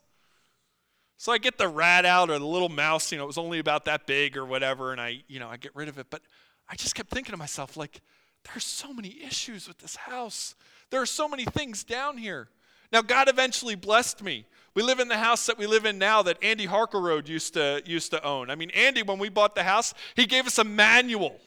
So 1.17 1.33
I 1.33 1.39
get 1.39 1.59
the 1.59 1.69
rat 1.69 2.07
out 2.07 2.31
or 2.31 2.39
the 2.39 2.47
little 2.47 2.71
mouse, 2.71 3.13
you 3.13 3.19
know, 3.19 3.25
it 3.25 3.27
was 3.27 3.37
only 3.37 3.59
about 3.59 3.85
that 3.85 4.07
big 4.07 4.39
or 4.39 4.47
whatever, 4.47 4.91
and 4.91 5.01
I, 5.01 5.23
you 5.29 5.39
know, 5.39 5.49
I 5.49 5.59
get 5.59 5.77
rid 5.77 5.89
of 5.89 5.99
it. 5.99 6.07
But 6.09 6.23
I 6.71 6.77
just 6.77 6.95
kept 6.95 7.11
thinking 7.11 7.33
to 7.33 7.37
myself, 7.37 7.77
like, 7.77 8.01
there 8.45 8.57
are 8.57 8.61
so 8.61 8.93
many 8.93 9.23
issues 9.23 9.67
with 9.67 9.79
this 9.79 9.97
house. 9.97 10.55
There 10.91 11.03
are 11.03 11.07
so 11.07 11.29
many 11.29 11.45
things 11.45 11.85
down 11.85 12.17
here. 12.17 12.49
Now, 12.93 13.03
God 13.03 13.29
eventually 13.29 13.75
blessed 13.75 14.23
me. 14.23 14.47
We 14.75 14.83
live 14.83 15.01
in 15.01 15.09
the 15.09 15.19
house 15.19 15.47
that 15.47 15.59
we 15.59 15.67
live 15.67 15.85
in 15.85 15.99
now 15.99 16.23
that 16.23 16.43
Andy 16.43 16.67
Harker 16.67 17.01
Road 17.01 17.29
used 17.29 17.55
to, 17.55 17.83
used 17.85 18.13
to 18.13 18.25
own. 18.25 18.51
I 18.51 18.55
mean, 18.55 18.71
Andy, 18.71 19.03
when 19.03 19.19
we 19.19 19.29
bought 19.29 19.55
the 19.55 19.65
house, 19.65 19.95
he 20.15 20.27
gave 20.27 20.47
us 20.47 20.59
a 20.59 20.65
manual 20.65 21.41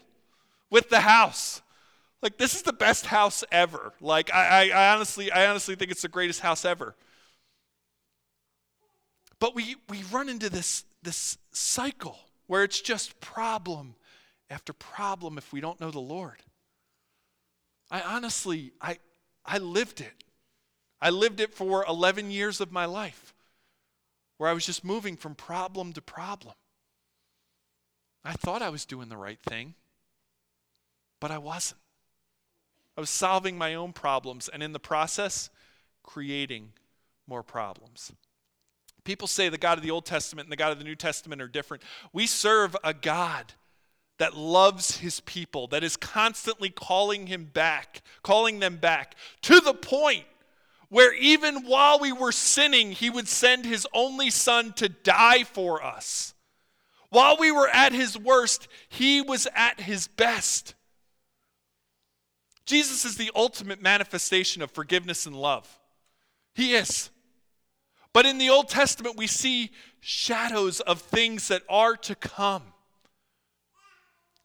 with 0.69 0.89
the 0.89 0.99
house. 0.99 1.61
Like, 2.21 2.38
this 2.38 2.53
is 2.53 2.61
the 2.61 2.74
best 2.74 3.05
house 3.05 3.43
ever. 3.51 3.93
Like, 4.01 4.34
I, 4.34 4.71
I, 4.71 4.78
I 4.78 4.93
honestly, 4.93 5.32
I 5.32 5.47
honestly 5.47 5.76
think 5.76 5.91
it's 5.91 6.01
the 6.01 6.09
greatest 6.09 6.41
house 6.41 6.65
ever. 6.65 6.95
But 9.39 9.55
we, 9.55 9.78
we 9.89 10.03
run 10.11 10.30
into 10.30 10.49
this, 10.49 10.84
this 11.01 11.38
cycle 11.51 12.17
where 12.47 12.63
it's 12.63 12.82
just 12.82 13.19
problem 13.19 13.95
after 14.53 14.71
problem 14.71 15.37
if 15.37 15.51
we 15.51 15.59
don't 15.59 15.81
know 15.81 15.91
the 15.91 15.99
Lord. 15.99 16.43
I 17.89 18.01
honestly, 18.01 18.71
I, 18.79 18.99
I 19.45 19.57
lived 19.57 19.99
it. 19.99 20.23
I 21.01 21.09
lived 21.09 21.39
it 21.39 21.53
for 21.53 21.83
11 21.85 22.31
years 22.31 22.61
of 22.61 22.71
my 22.71 22.85
life 22.85 23.33
where 24.37 24.49
I 24.49 24.53
was 24.53 24.65
just 24.65 24.83
moving 24.83 25.17
from 25.17 25.35
problem 25.35 25.91
to 25.93 26.01
problem. 26.01 26.53
I 28.23 28.33
thought 28.33 28.61
I 28.61 28.69
was 28.69 28.85
doing 28.85 29.09
the 29.09 29.17
right 29.17 29.39
thing, 29.41 29.73
but 31.19 31.31
I 31.31 31.39
wasn't. 31.39 31.81
I 32.95 33.01
was 33.01 33.09
solving 33.09 33.57
my 33.57 33.73
own 33.73 33.91
problems 33.91 34.49
and 34.49 34.61
in 34.61 34.71
the 34.71 34.79
process, 34.79 35.49
creating 36.03 36.73
more 37.27 37.43
problems. 37.43 38.11
People 39.03 39.27
say 39.27 39.49
the 39.49 39.57
God 39.57 39.77
of 39.77 39.83
the 39.83 39.91
Old 39.91 40.05
Testament 40.05 40.45
and 40.45 40.51
the 40.51 40.57
God 40.57 40.71
of 40.71 40.77
the 40.77 40.85
New 40.85 40.95
Testament 40.95 41.41
are 41.41 41.47
different. 41.47 41.83
We 42.13 42.27
serve 42.27 42.77
a 42.83 42.93
God 42.93 43.53
that 44.20 44.36
loves 44.36 44.97
his 44.97 45.20
people, 45.22 45.68
that 45.68 45.84
is 45.84 45.97
constantly 45.97 46.70
calling 46.70 47.28
him 47.28 47.45
back, 47.45 48.01
calling 48.22 48.59
them 48.59 48.78
back 48.78 49.16
to 49.41 49.59
the 49.59 49.74
point 49.74 50.26
where 50.89 51.14
even 51.16 51.66
while 51.66 51.99
we 51.99 52.11
were 52.11 52.32
sinning, 52.32 52.91
he 52.91 53.09
would 53.09 53.28
send 53.28 53.66
his 53.66 53.88
only 53.93 54.30
son 54.30 54.74
to 54.74 54.88
die 54.88 55.43
for 55.43 55.84
us. 55.84 56.36
While 57.09 57.38
we 57.39 57.51
were 57.51 57.68
at 57.68 57.93
his 57.93 58.18
worst, 58.18 58.68
he 58.89 59.22
was 59.22 59.47
at 59.55 59.82
his 59.82 60.07
best. 60.07 60.76
Jesus 62.66 63.05
is 63.05 63.18
the 63.18 63.32
ultimate 63.36 63.82
manifestation 63.82 64.61
of 64.61 64.72
forgiveness 64.72 65.26
and 65.26 65.36
love. 65.36 65.80
He 66.53 66.76
is. 66.76 67.09
But 68.14 68.26
in 68.26 68.38
the 68.38 68.49
Old 68.49 68.70
Testament, 68.70 69.18
we 69.18 69.28
see 69.28 69.72
shadows 69.99 70.80
of 70.80 71.01
things 71.01 71.47
that 71.47 71.64
are 71.68 71.95
to 71.97 72.16
come. 72.16 72.72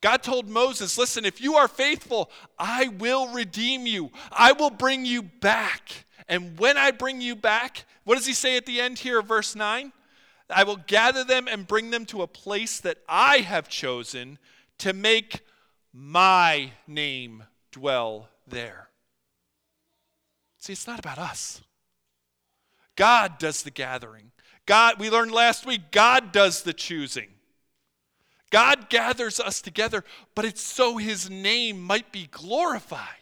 God 0.01 0.22
told 0.22 0.49
Moses, 0.49 0.96
Listen, 0.96 1.24
if 1.24 1.40
you 1.40 1.55
are 1.55 1.68
faithful, 1.68 2.30
I 2.59 2.88
will 2.88 3.28
redeem 3.28 3.86
you. 3.86 4.11
I 4.30 4.53
will 4.53 4.70
bring 4.70 5.05
you 5.05 5.22
back. 5.22 6.05
And 6.28 6.59
when 6.59 6.76
I 6.76 6.90
bring 6.90 7.20
you 7.20 7.34
back, 7.34 7.84
what 8.05 8.16
does 8.16 8.26
he 8.26 8.34
say 8.34 8.57
at 8.57 8.66
the 8.66 8.80
end 8.80 8.99
here 8.99 9.22
verse 9.22 9.55
9? 9.55 9.92
I 10.51 10.64
will 10.64 10.76
gather 10.76 11.24
them 11.24 11.46
and 11.49 11.66
bring 11.66 11.90
them 11.90 12.07
to 12.07 12.22
a 12.22 12.26
place 12.26 12.80
that 12.80 12.99
I 13.09 13.38
have 13.38 13.68
chosen 13.68 14.38
to 14.78 14.92
make 14.92 15.40
my 15.92 16.72
name 16.86 17.44
dwell 17.72 18.28
there. 18.46 18.88
See, 20.59 20.72
it's 20.72 20.86
not 20.86 20.99
about 20.99 21.18
us. 21.18 21.61
God 22.96 23.38
does 23.38 23.62
the 23.62 23.70
gathering. 23.70 24.32
God, 24.66 24.99
we 24.99 25.11
learned 25.11 25.32
last 25.32 25.66
week, 25.66 25.90
God 25.90 26.32
does 26.32 26.62
the 26.62 26.72
choosing. 26.72 27.28
God 28.51 28.88
gathers 28.88 29.40
us 29.40 29.61
together, 29.61 30.05
but 30.34 30.44
it's 30.44 30.62
so 30.62 30.96
his 30.96 31.28
name 31.28 31.80
might 31.80 32.12
be 32.12 32.28
glorified. 32.30 33.18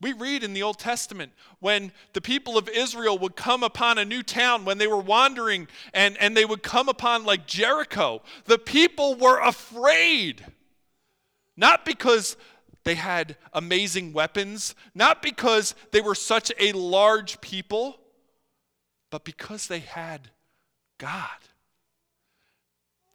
We 0.00 0.12
read 0.12 0.44
in 0.44 0.52
the 0.52 0.62
Old 0.62 0.78
Testament 0.78 1.32
when 1.60 1.90
the 2.12 2.20
people 2.20 2.58
of 2.58 2.68
Israel 2.68 3.16
would 3.18 3.36
come 3.36 3.62
upon 3.62 3.96
a 3.96 4.04
new 4.04 4.22
town, 4.22 4.64
when 4.64 4.78
they 4.78 4.86
were 4.86 4.98
wandering 4.98 5.66
and, 5.92 6.16
and 6.18 6.36
they 6.36 6.44
would 6.44 6.62
come 6.62 6.88
upon 6.88 7.24
like 7.24 7.46
Jericho, 7.46 8.20
the 8.44 8.58
people 8.58 9.14
were 9.14 9.40
afraid. 9.40 10.44
Not 11.56 11.84
because 11.84 12.36
they 12.84 12.96
had 12.96 13.36
amazing 13.52 14.12
weapons, 14.12 14.74
not 14.94 15.22
because 15.22 15.74
they 15.90 16.02
were 16.02 16.14
such 16.14 16.52
a 16.58 16.72
large 16.72 17.40
people, 17.40 17.98
but 19.10 19.24
because 19.24 19.68
they 19.68 19.78
had 19.78 20.30
God. 20.98 21.30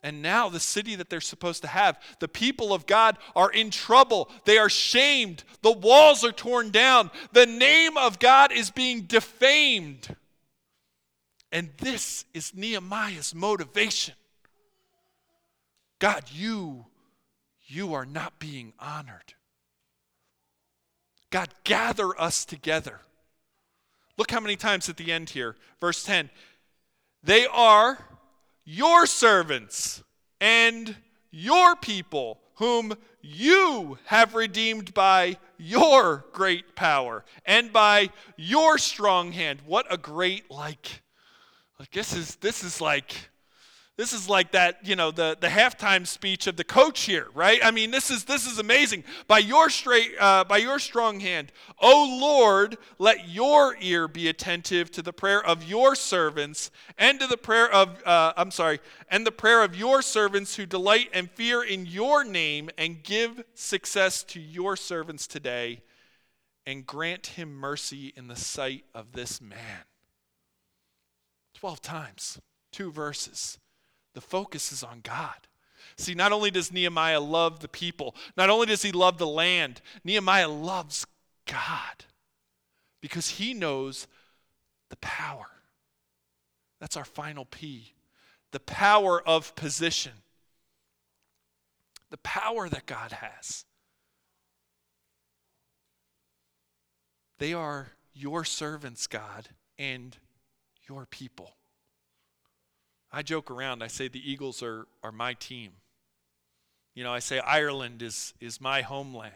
And 0.01 0.21
now, 0.21 0.47
the 0.47 0.61
city 0.61 0.95
that 0.95 1.09
they're 1.09 1.19
supposed 1.19 1.61
to 1.63 1.67
have, 1.67 1.99
the 2.19 2.29
people 2.29 2.73
of 2.73 2.85
God 2.85 3.17
are 3.35 3.51
in 3.51 3.69
trouble. 3.69 4.29
They 4.45 4.57
are 4.57 4.69
shamed. 4.69 5.43
The 5.61 5.73
walls 5.73 6.23
are 6.23 6.31
torn 6.31 6.71
down. 6.71 7.11
The 7.33 7.45
name 7.45 7.97
of 7.97 8.17
God 8.17 8.53
is 8.53 8.71
being 8.71 9.01
defamed. 9.01 10.15
And 11.51 11.71
this 11.79 12.25
is 12.33 12.53
Nehemiah's 12.55 13.33
motivation 13.35 14.15
God, 15.99 16.23
you, 16.31 16.85
you 17.67 17.93
are 17.93 18.05
not 18.05 18.39
being 18.39 18.71
honored. 18.79 19.33
God, 21.29 21.49
gather 21.65 22.19
us 22.19 22.45
together. 22.45 23.01
Look 24.17 24.31
how 24.31 24.39
many 24.39 24.55
times 24.55 24.87
at 24.87 24.97
the 24.97 25.11
end 25.11 25.31
here, 25.31 25.57
verse 25.79 26.03
10. 26.03 26.29
They 27.21 27.45
are 27.47 27.97
your 28.65 29.05
servants 29.05 30.03
and 30.39 30.95
your 31.31 31.75
people, 31.75 32.39
whom 32.55 32.93
you 33.21 33.97
have 34.05 34.35
redeemed 34.35 34.93
by 34.93 35.37
your 35.57 36.25
great 36.31 36.75
power 36.75 37.23
and 37.45 37.71
by 37.71 38.09
your 38.37 38.77
strong 38.77 39.31
hand. 39.31 39.59
What 39.65 39.85
a 39.91 39.97
great, 39.97 40.49
like, 40.49 41.01
like 41.79 41.91
this 41.91 42.13
is 42.13 42.35
this 42.37 42.63
is 42.63 42.81
like 42.81 43.29
this 43.99 44.13
is 44.13 44.29
like 44.29 44.53
that, 44.53 44.79
you 44.81 44.95
know, 44.95 45.11
the, 45.11 45.37
the 45.41 45.49
halftime 45.49 46.07
speech 46.07 46.47
of 46.47 46.55
the 46.55 46.63
coach 46.63 47.01
here, 47.01 47.27
right? 47.33 47.59
I 47.61 47.71
mean, 47.71 47.91
this 47.91 48.09
is 48.09 48.23
this 48.23 48.47
is 48.47 48.57
amazing. 48.57 49.03
By 49.27 49.39
your 49.39 49.69
straight, 49.69 50.11
uh, 50.17 50.45
by 50.45 50.55
your 50.59 50.79
strong 50.79 51.19
hand, 51.19 51.51
O 51.81 52.17
Lord, 52.21 52.77
let 52.97 53.27
your 53.27 53.75
ear 53.81 54.07
be 54.07 54.29
attentive 54.29 54.89
to 54.91 55.01
the 55.01 55.11
prayer 55.11 55.45
of 55.45 55.65
your 55.65 55.95
servants 55.95 56.71
and 56.97 57.19
to 57.19 57.27
the 57.27 57.35
prayer 57.35 57.69
of, 57.69 58.01
uh, 58.05 58.31
I'm 58.37 58.51
sorry, 58.51 58.79
and 59.09 59.27
the 59.27 59.33
prayer 59.33 59.65
of 59.65 59.75
your 59.75 60.01
servants 60.01 60.55
who 60.55 60.65
delight 60.65 61.09
and 61.11 61.29
fear 61.29 61.61
in 61.61 61.85
your 61.85 62.23
name, 62.23 62.69
and 62.77 63.03
give 63.03 63.43
success 63.53 64.23
to 64.23 64.39
your 64.39 64.77
servants 64.77 65.27
today, 65.27 65.81
and 66.65 66.85
grant 66.85 67.27
him 67.27 67.53
mercy 67.53 68.13
in 68.15 68.29
the 68.29 68.37
sight 68.37 68.85
of 68.95 69.11
this 69.11 69.41
man. 69.41 69.83
Twelve 71.53 71.81
times, 71.81 72.39
two 72.71 72.93
verses. 72.93 73.57
The 74.19 74.25
focus 74.25 74.73
is 74.73 74.83
on 74.83 74.99
God. 75.01 75.47
See, 75.95 76.13
not 76.13 76.33
only 76.33 76.51
does 76.51 76.73
Nehemiah 76.73 77.21
love 77.21 77.61
the 77.61 77.69
people, 77.69 78.17
not 78.35 78.49
only 78.49 78.65
does 78.65 78.81
he 78.81 78.91
love 78.91 79.17
the 79.17 79.25
land, 79.25 79.79
Nehemiah 80.03 80.49
loves 80.49 81.07
God 81.45 82.03
because 82.99 83.29
he 83.29 83.53
knows 83.53 84.07
the 84.89 84.97
power. 84.97 85.45
That's 86.81 86.97
our 86.97 87.05
final 87.05 87.45
P 87.45 87.93
the 88.51 88.59
power 88.59 89.25
of 89.25 89.55
position. 89.55 90.11
The 92.09 92.17
power 92.17 92.67
that 92.67 92.87
God 92.87 93.13
has. 93.13 93.63
They 97.37 97.53
are 97.53 97.93
your 98.13 98.43
servants, 98.43 99.07
God, 99.07 99.47
and 99.77 100.17
your 100.89 101.05
people. 101.05 101.53
I 103.11 103.23
joke 103.23 103.49
around, 103.49 103.81
I 103.83 103.87
say 103.87 104.07
the 104.07 104.31
Eagles 104.31 104.61
are, 104.61 104.87
are 105.03 105.11
my 105.11 105.33
team. 105.33 105.71
You 106.93 107.03
know, 107.03 107.13
I 107.13 107.19
say 107.19 107.39
Ireland 107.39 108.01
is, 108.01 108.33
is 108.39 108.61
my 108.61 108.81
homeland. 108.81 109.33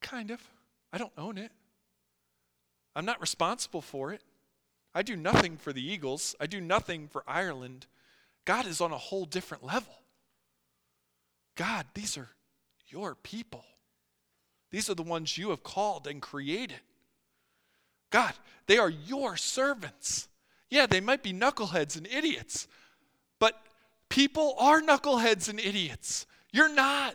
Kind 0.00 0.30
of. 0.30 0.40
I 0.92 0.98
don't 0.98 1.12
own 1.16 1.38
it. 1.38 1.50
I'm 2.94 3.04
not 3.04 3.20
responsible 3.20 3.80
for 3.80 4.12
it. 4.12 4.22
I 4.94 5.02
do 5.02 5.16
nothing 5.16 5.56
for 5.56 5.72
the 5.72 5.84
Eagles. 5.84 6.36
I 6.40 6.46
do 6.46 6.60
nothing 6.60 7.08
for 7.08 7.24
Ireland. 7.26 7.86
God 8.44 8.66
is 8.66 8.80
on 8.80 8.92
a 8.92 8.98
whole 8.98 9.24
different 9.24 9.64
level. 9.64 9.94
God, 11.56 11.86
these 11.94 12.16
are 12.16 12.28
your 12.88 13.14
people. 13.14 13.64
These 14.70 14.90
are 14.90 14.94
the 14.94 15.02
ones 15.02 15.38
you 15.38 15.50
have 15.50 15.62
called 15.62 16.06
and 16.06 16.20
created. 16.20 16.80
God, 18.10 18.34
they 18.66 18.78
are 18.78 18.90
your 18.90 19.36
servants. 19.36 20.28
Yeah, 20.74 20.86
they 20.86 21.00
might 21.00 21.22
be 21.22 21.32
knuckleheads 21.32 21.96
and 21.96 22.04
idiots, 22.04 22.66
but 23.38 23.62
people 24.08 24.56
are 24.58 24.82
knuckleheads 24.82 25.48
and 25.48 25.60
idiots. 25.60 26.26
You're 26.50 26.74
not. 26.74 27.14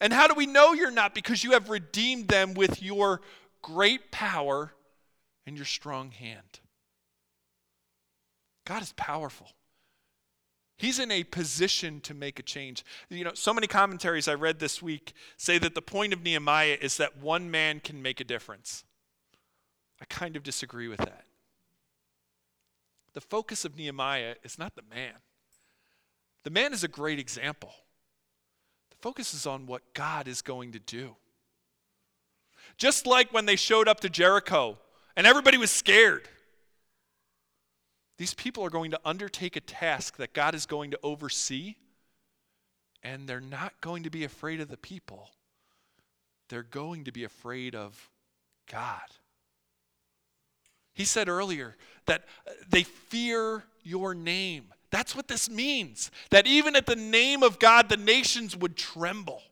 And 0.00 0.12
how 0.12 0.26
do 0.26 0.34
we 0.34 0.44
know 0.44 0.72
you're 0.72 0.90
not? 0.90 1.14
Because 1.14 1.44
you 1.44 1.52
have 1.52 1.70
redeemed 1.70 2.26
them 2.26 2.54
with 2.54 2.82
your 2.82 3.20
great 3.62 4.10
power 4.10 4.72
and 5.46 5.54
your 5.56 5.64
strong 5.64 6.10
hand. 6.10 6.58
God 8.66 8.82
is 8.82 8.92
powerful. 8.94 9.52
He's 10.76 10.98
in 10.98 11.12
a 11.12 11.22
position 11.22 12.00
to 12.00 12.14
make 12.14 12.40
a 12.40 12.42
change. 12.42 12.84
You 13.10 13.22
know, 13.22 13.34
so 13.34 13.54
many 13.54 13.68
commentaries 13.68 14.26
I 14.26 14.34
read 14.34 14.58
this 14.58 14.82
week 14.82 15.12
say 15.36 15.58
that 15.58 15.76
the 15.76 15.82
point 15.82 16.12
of 16.12 16.24
Nehemiah 16.24 16.78
is 16.80 16.96
that 16.96 17.16
one 17.16 17.48
man 17.48 17.78
can 17.78 18.02
make 18.02 18.18
a 18.18 18.24
difference. 18.24 18.82
I 20.00 20.04
kind 20.06 20.34
of 20.34 20.42
disagree 20.42 20.88
with 20.88 20.98
that. 20.98 21.26
The 23.14 23.20
focus 23.20 23.64
of 23.64 23.76
Nehemiah 23.76 24.34
is 24.42 24.58
not 24.58 24.74
the 24.74 24.82
man, 24.94 25.14
the 26.42 26.50
man 26.50 26.72
is 26.72 26.84
a 26.84 26.88
great 26.88 27.18
example. 27.18 27.72
The 28.90 28.96
focus 29.00 29.34
is 29.34 29.46
on 29.46 29.66
what 29.66 29.94
God 29.94 30.28
is 30.28 30.42
going 30.42 30.72
to 30.72 30.78
do. 30.78 31.16
Just 32.76 33.06
like 33.06 33.32
when 33.32 33.46
they 33.46 33.56
showed 33.56 33.88
up 33.88 34.00
to 34.00 34.10
Jericho 34.10 34.78
and 35.16 35.26
everybody 35.26 35.56
was 35.56 35.70
scared. 35.70 36.28
These 38.18 38.34
people 38.34 38.64
are 38.64 38.70
going 38.70 38.92
to 38.92 39.00
undertake 39.04 39.56
a 39.56 39.60
task 39.60 40.16
that 40.18 40.34
God 40.34 40.54
is 40.54 40.66
going 40.66 40.92
to 40.92 40.98
oversee, 41.02 41.74
and 43.02 43.28
they're 43.28 43.40
not 43.40 43.80
going 43.80 44.04
to 44.04 44.10
be 44.10 44.24
afraid 44.24 44.60
of 44.60 44.68
the 44.68 44.76
people. 44.76 45.30
They're 46.48 46.62
going 46.62 47.04
to 47.04 47.12
be 47.12 47.24
afraid 47.24 47.74
of 47.74 48.10
God. 48.70 49.00
He 50.94 51.04
said 51.04 51.28
earlier 51.28 51.76
that 52.06 52.24
uh, 52.46 52.52
they 52.70 52.84
fear 52.84 53.64
your 53.82 54.14
name. 54.14 54.66
That's 54.90 55.14
what 55.14 55.28
this 55.28 55.50
means. 55.50 56.10
That 56.30 56.46
even 56.46 56.76
at 56.76 56.86
the 56.86 56.96
name 56.96 57.42
of 57.42 57.58
God, 57.58 57.88
the 57.88 57.96
nations 57.96 58.56
would 58.56 58.76
tremble 58.76 59.42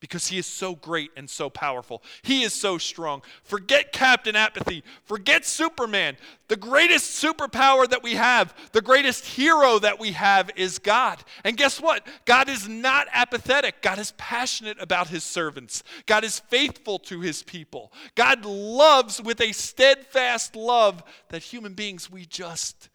because 0.00 0.28
he 0.28 0.38
is 0.38 0.46
so 0.46 0.74
great 0.74 1.10
and 1.16 1.28
so 1.28 1.50
powerful. 1.50 2.02
He 2.22 2.42
is 2.42 2.52
so 2.52 2.78
strong. 2.78 3.22
Forget 3.42 3.92
Captain 3.92 4.36
Apathy. 4.36 4.84
Forget 5.04 5.44
Superman. 5.44 6.16
The 6.46 6.56
greatest 6.56 7.22
superpower 7.22 7.88
that 7.88 8.02
we 8.02 8.14
have, 8.14 8.54
the 8.72 8.80
greatest 8.80 9.26
hero 9.26 9.78
that 9.80 9.98
we 9.98 10.12
have 10.12 10.50
is 10.56 10.78
God. 10.78 11.22
And 11.44 11.56
guess 11.56 11.80
what? 11.80 12.06
God 12.24 12.48
is 12.48 12.68
not 12.68 13.08
apathetic. 13.12 13.82
God 13.82 13.98
is 13.98 14.12
passionate 14.16 14.80
about 14.80 15.08
his 15.08 15.24
servants. 15.24 15.82
God 16.06 16.24
is 16.24 16.38
faithful 16.38 16.98
to 17.00 17.20
his 17.20 17.42
people. 17.42 17.92
God 18.14 18.44
loves 18.44 19.20
with 19.20 19.40
a 19.40 19.52
steadfast 19.52 20.54
love 20.54 21.02
that 21.30 21.42
human 21.42 21.74
beings 21.74 22.10
we 22.10 22.24
just 22.24 22.88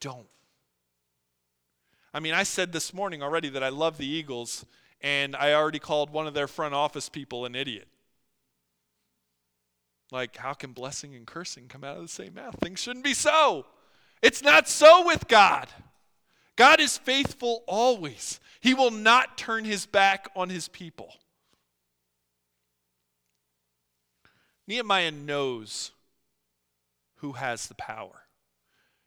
don't. 0.00 0.26
I 2.14 2.20
mean, 2.20 2.34
I 2.34 2.42
said 2.42 2.72
this 2.72 2.92
morning 2.92 3.22
already 3.22 3.48
that 3.50 3.62
I 3.62 3.70
love 3.70 3.96
the 3.96 4.06
Eagles 4.06 4.66
and 5.02 5.34
I 5.34 5.52
already 5.52 5.80
called 5.80 6.10
one 6.10 6.26
of 6.26 6.34
their 6.34 6.48
front 6.48 6.74
office 6.74 7.08
people 7.08 7.44
an 7.44 7.54
idiot. 7.54 7.88
Like, 10.10 10.36
how 10.36 10.52
can 10.52 10.72
blessing 10.72 11.14
and 11.14 11.26
cursing 11.26 11.68
come 11.68 11.82
out 11.84 11.96
of 11.96 12.02
the 12.02 12.08
same 12.08 12.34
mouth? 12.34 12.56
Things 12.60 12.80
shouldn't 12.80 13.04
be 13.04 13.14
so. 13.14 13.66
It's 14.20 14.42
not 14.42 14.68
so 14.68 15.04
with 15.04 15.26
God. 15.26 15.68
God 16.54 16.80
is 16.80 16.98
faithful 16.98 17.64
always, 17.66 18.38
He 18.60 18.74
will 18.74 18.90
not 18.90 19.36
turn 19.36 19.64
His 19.64 19.86
back 19.86 20.28
on 20.36 20.50
His 20.50 20.68
people. 20.68 21.14
Nehemiah 24.68 25.10
knows 25.10 25.90
who 27.16 27.32
has 27.32 27.66
the 27.66 27.74
power. 27.74 28.21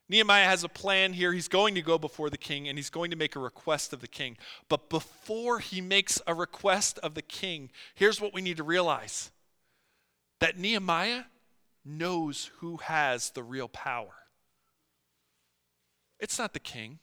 Nehemiah 0.07 0.45
has 0.45 0.63
a 0.63 0.69
plan 0.69 1.13
here. 1.13 1.33
He's 1.33 1.47
going 1.47 1.73
to 1.75 1.81
go 1.81 1.97
before 1.97 2.29
the 2.29 2.37
king 2.37 2.67
and 2.67 2.77
he's 2.77 2.91
going 2.91 3.09
to 3.11 3.17
make 3.17 3.35
a 3.35 3.39
request 3.39 3.91
of 3.91 4.01
the 4.01 4.07
king. 4.07 4.37
But 4.69 4.89
before 4.89 5.59
he 5.59 5.81
makes 5.81 6.21
a 6.27 6.35
request 6.35 6.99
of 6.99 7.15
the 7.15 7.21
king, 7.23 7.71
here's 7.95 8.21
what 8.21 8.33
we 8.33 8.41
need 8.41 8.57
to 8.57 8.63
realize 8.63 9.31
that 10.39 10.59
Nehemiah 10.59 11.23
knows 11.83 12.51
who 12.57 12.77
has 12.77 13.31
the 13.31 13.43
real 13.43 13.67
power. 13.67 14.13
It's 16.19 16.37
not 16.37 16.53
the 16.53 16.59
king. 16.59 16.99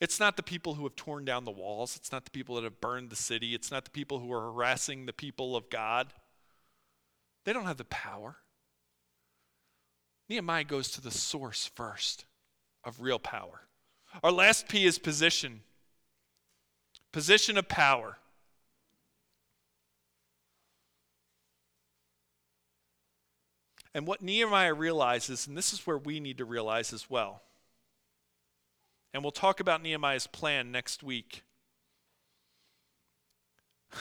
It's 0.00 0.18
not 0.18 0.36
the 0.36 0.42
people 0.42 0.74
who 0.74 0.82
have 0.82 0.96
torn 0.96 1.24
down 1.24 1.44
the 1.44 1.52
walls. 1.52 1.96
It's 1.96 2.10
not 2.10 2.24
the 2.24 2.32
people 2.32 2.56
that 2.56 2.64
have 2.64 2.80
burned 2.80 3.10
the 3.10 3.16
city. 3.16 3.54
It's 3.54 3.70
not 3.70 3.84
the 3.84 3.90
people 3.90 4.18
who 4.18 4.32
are 4.32 4.40
harassing 4.40 5.06
the 5.06 5.12
people 5.12 5.54
of 5.54 5.70
God. 5.70 6.12
They 7.44 7.52
don't 7.52 7.66
have 7.66 7.76
the 7.76 7.84
power. 7.84 8.38
Nehemiah 10.32 10.64
goes 10.64 10.90
to 10.92 11.02
the 11.02 11.10
source 11.10 11.70
first 11.74 12.24
of 12.84 13.02
real 13.02 13.18
power. 13.18 13.66
Our 14.24 14.32
last 14.32 14.66
P 14.66 14.86
is 14.86 14.98
position. 14.98 15.60
Position 17.12 17.58
of 17.58 17.68
power. 17.68 18.16
And 23.94 24.06
what 24.06 24.22
Nehemiah 24.22 24.72
realizes, 24.72 25.46
and 25.46 25.54
this 25.54 25.74
is 25.74 25.86
where 25.86 25.98
we 25.98 26.18
need 26.18 26.38
to 26.38 26.46
realize 26.46 26.94
as 26.94 27.10
well, 27.10 27.42
and 29.12 29.22
we'll 29.22 29.32
talk 29.32 29.60
about 29.60 29.82
Nehemiah's 29.82 30.26
plan 30.26 30.72
next 30.72 31.02
week. 31.02 31.42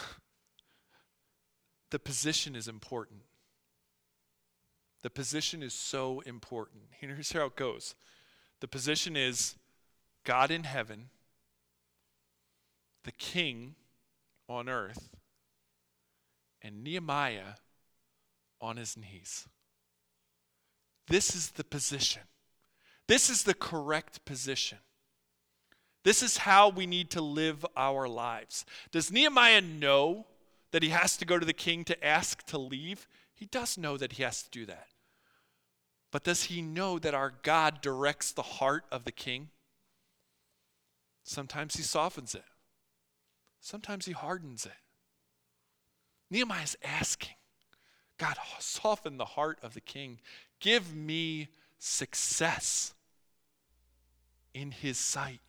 the 1.90 2.00
position 2.00 2.56
is 2.56 2.70
important. 2.70 3.24
The 5.04 5.10
position 5.10 5.64
is 5.64 5.74
so 5.74 6.22
important. 6.22 6.84
Here's 7.00 7.32
how 7.32 7.46
it 7.46 7.56
goes 7.56 7.96
the 8.60 8.68
position 8.68 9.16
is 9.16 9.56
God 10.24 10.52
in 10.52 10.64
heaven, 10.64 11.10
the 13.04 13.12
king 13.12 13.76
on 14.48 14.70
earth, 14.70 15.10
and 16.62 16.84
Nehemiah 16.84 17.56
on 18.62 18.78
his 18.78 18.96
knees. 18.96 19.48
This 21.08 21.36
is 21.36 21.52
the 21.52 21.64
position. 21.64 22.22
This 23.08 23.30
is 23.30 23.44
the 23.44 23.56
correct 23.56 24.24
position. 24.24 24.78
This 26.04 26.24
is 26.24 26.38
how 26.38 26.70
we 26.70 26.86
need 26.86 27.10
to 27.12 27.22
live 27.22 27.66
our 27.76 28.08
lives. 28.08 28.66
Does 28.92 29.12
Nehemiah 29.12 29.62
know 29.62 30.28
that 30.72 30.84
he 30.84 30.90
has 30.90 31.18
to 31.18 31.26
go 31.26 31.38
to 31.38 31.46
the 31.46 31.54
king 31.54 31.84
to 31.86 32.06
ask 32.06 32.44
to 32.46 32.58
leave? 32.58 33.08
He 33.36 33.46
does 33.46 33.78
know 33.78 33.98
that 33.98 34.14
he 34.14 34.24
has 34.24 34.44
to 34.44 34.50
do 34.50 34.66
that. 34.68 34.88
But 36.12 36.24
does 36.24 36.44
he 36.44 36.62
know 36.62 37.00
that 37.00 37.14
our 37.14 37.34
God 37.42 37.82
directs 37.82 38.32
the 38.32 38.42
heart 38.42 38.84
of 38.92 39.06
the 39.06 39.12
king? 39.12 39.50
Sometimes 41.24 41.76
he 41.76 41.84
softens 41.84 42.36
it, 42.36 42.44
sometimes 43.60 44.06
he 44.06 44.12
hardens 44.12 44.66
it. 44.66 44.72
Nehemiah 46.30 46.64
is 46.64 46.78
asking 46.84 47.36
God, 48.18 48.38
soften 48.60 49.18
the 49.18 49.26
heart 49.26 49.58
of 49.64 49.74
the 49.74 49.82
king. 49.82 50.20
Give 50.60 50.96
me 50.96 51.50
success 51.80 52.94
in 54.54 54.70
his 54.70 55.00
sight. 55.00 55.40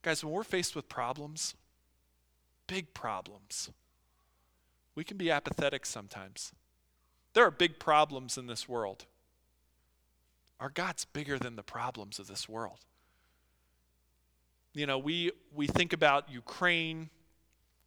Guys, 0.00 0.24
when 0.24 0.32
we're 0.32 0.44
faced 0.44 0.74
with 0.74 0.88
problems, 0.88 1.54
big 2.66 2.94
problems, 2.94 3.70
we 4.94 5.04
can 5.04 5.18
be 5.18 5.30
apathetic 5.30 5.84
sometimes. 5.84 6.52
There 7.36 7.44
are 7.44 7.50
big 7.50 7.78
problems 7.78 8.38
in 8.38 8.46
this 8.46 8.66
world. 8.66 9.04
Our 10.58 10.70
God's 10.70 11.04
bigger 11.04 11.38
than 11.38 11.54
the 11.54 11.62
problems 11.62 12.18
of 12.18 12.28
this 12.28 12.48
world. 12.48 12.78
You 14.72 14.86
know, 14.86 14.96
we, 14.96 15.32
we 15.54 15.66
think 15.66 15.92
about 15.92 16.30
Ukraine, 16.30 17.10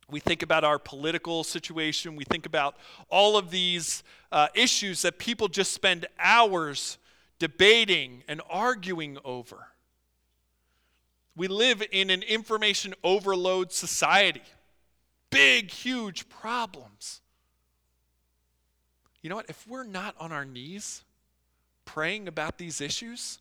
we 0.08 0.20
think 0.20 0.44
about 0.44 0.64
our 0.64 0.78
political 0.78 1.44
situation, 1.44 2.16
we 2.16 2.26
think 2.26 2.46
about 2.46 2.76
all 3.10 3.38
of 3.38 3.50
these 3.50 4.04
uh, 4.32 4.50
issues 4.54 5.02
that 5.02 5.18
people 5.18 5.48
just 5.48 5.72
spend 5.72 6.06
hours 6.20 7.00
debating 7.40 8.22
and 8.28 8.42
arguing 8.52 9.18
over. 9.26 9.70
We 11.36 11.48
live 11.48 11.82
in 11.92 12.12
an 12.12 12.22
information 12.22 12.94
overload 13.04 13.72
society. 13.72 14.44
big, 15.32 15.72
huge 15.72 16.30
problems. 16.30 17.22
You 19.22 19.30
know 19.30 19.36
what? 19.36 19.50
If 19.50 19.68
we're 19.68 19.84
not 19.84 20.16
on 20.20 20.32
our 20.32 20.46
knees 20.46 21.04
praying 21.86 22.28
about 22.28 22.58
these 22.58 22.80
issues, 22.82 23.40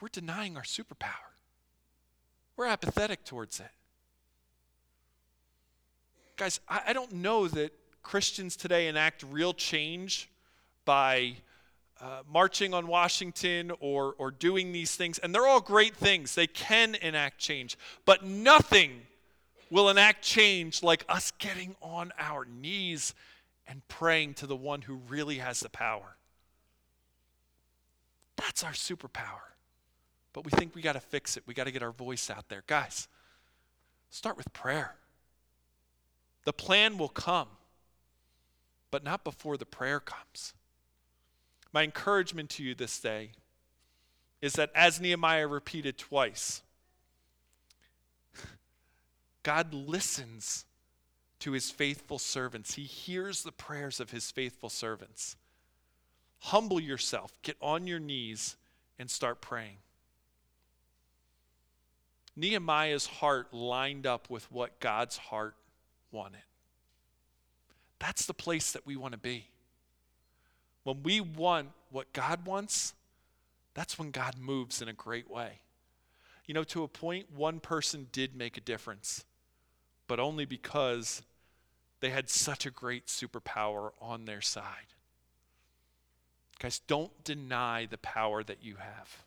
we're 0.00 0.08
denying 0.08 0.56
our 0.56 0.62
superpower. 0.62 1.32
We're 2.56 2.66
apathetic 2.66 3.24
towards 3.24 3.60
it. 3.60 3.70
Guys, 6.36 6.60
I, 6.68 6.82
I 6.88 6.92
don't 6.92 7.12
know 7.12 7.48
that 7.48 7.72
Christians 8.02 8.56
today 8.56 8.88
enact 8.88 9.24
real 9.30 9.54
change 9.54 10.28
by 10.84 11.34
uh, 12.00 12.22
marching 12.30 12.74
on 12.74 12.88
Washington 12.88 13.72
or, 13.80 14.14
or 14.18 14.30
doing 14.30 14.72
these 14.72 14.96
things. 14.96 15.18
And 15.18 15.34
they're 15.34 15.46
all 15.46 15.60
great 15.60 15.94
things. 15.94 16.34
They 16.34 16.48
can 16.48 16.96
enact 16.96 17.38
change. 17.38 17.78
But 18.04 18.24
nothing 18.24 19.02
will 19.70 19.88
enact 19.88 20.22
change 20.22 20.82
like 20.82 21.04
us 21.08 21.32
getting 21.38 21.76
on 21.80 22.12
our 22.18 22.44
knees 22.44 23.14
and 23.72 23.88
praying 23.88 24.34
to 24.34 24.46
the 24.46 24.54
one 24.54 24.82
who 24.82 24.96
really 25.08 25.38
has 25.38 25.60
the 25.60 25.68
power. 25.70 26.18
That's 28.36 28.62
our 28.62 28.72
superpower. 28.72 29.54
But 30.34 30.44
we 30.44 30.50
think 30.50 30.74
we 30.74 30.82
got 30.82 30.92
to 30.92 31.00
fix 31.00 31.38
it. 31.38 31.44
We 31.46 31.54
got 31.54 31.64
to 31.64 31.70
get 31.70 31.82
our 31.82 31.90
voice 31.90 32.28
out 32.28 32.50
there. 32.50 32.64
Guys, 32.66 33.08
start 34.10 34.36
with 34.36 34.52
prayer. 34.52 34.96
The 36.44 36.52
plan 36.52 36.98
will 36.98 37.08
come, 37.08 37.48
but 38.90 39.04
not 39.04 39.24
before 39.24 39.56
the 39.56 39.64
prayer 39.64 40.00
comes. 40.00 40.52
My 41.72 41.82
encouragement 41.82 42.50
to 42.50 42.62
you 42.62 42.74
this 42.74 43.00
day 43.00 43.30
is 44.42 44.52
that 44.52 44.70
as 44.74 45.00
Nehemiah 45.00 45.46
repeated 45.46 45.96
twice, 45.96 46.60
God 49.42 49.72
listens 49.72 50.66
to 51.42 51.52
his 51.52 51.72
faithful 51.72 52.20
servants. 52.20 52.74
He 52.74 52.84
hears 52.84 53.42
the 53.42 53.50
prayers 53.50 53.98
of 53.98 54.12
his 54.12 54.30
faithful 54.30 54.70
servants. 54.70 55.36
Humble 56.38 56.78
yourself, 56.78 57.32
get 57.42 57.56
on 57.60 57.88
your 57.88 57.98
knees, 57.98 58.56
and 58.96 59.10
start 59.10 59.40
praying. 59.40 59.78
Nehemiah's 62.36 63.06
heart 63.06 63.52
lined 63.52 64.06
up 64.06 64.30
with 64.30 64.50
what 64.52 64.78
God's 64.78 65.16
heart 65.16 65.56
wanted. 66.12 66.42
That's 67.98 68.24
the 68.24 68.34
place 68.34 68.70
that 68.70 68.86
we 68.86 68.94
want 68.94 69.12
to 69.12 69.18
be. 69.18 69.48
When 70.84 71.02
we 71.02 71.20
want 71.20 71.70
what 71.90 72.12
God 72.12 72.46
wants, 72.46 72.94
that's 73.74 73.98
when 73.98 74.12
God 74.12 74.38
moves 74.38 74.80
in 74.80 74.88
a 74.88 74.92
great 74.92 75.28
way. 75.28 75.58
You 76.46 76.54
know, 76.54 76.64
to 76.64 76.84
a 76.84 76.88
point, 76.88 77.32
one 77.34 77.58
person 77.58 78.06
did 78.12 78.36
make 78.36 78.56
a 78.56 78.60
difference, 78.60 79.24
but 80.06 80.20
only 80.20 80.44
because 80.44 81.22
they 82.02 82.10
had 82.10 82.28
such 82.28 82.66
a 82.66 82.70
great 82.70 83.06
superpower 83.06 83.92
on 84.00 84.24
their 84.24 84.40
side. 84.40 84.92
Guys, 86.58 86.80
don't 86.80 87.24
deny 87.24 87.86
the 87.86 87.96
power 87.96 88.42
that 88.42 88.62
you 88.62 88.74
have. 88.74 89.22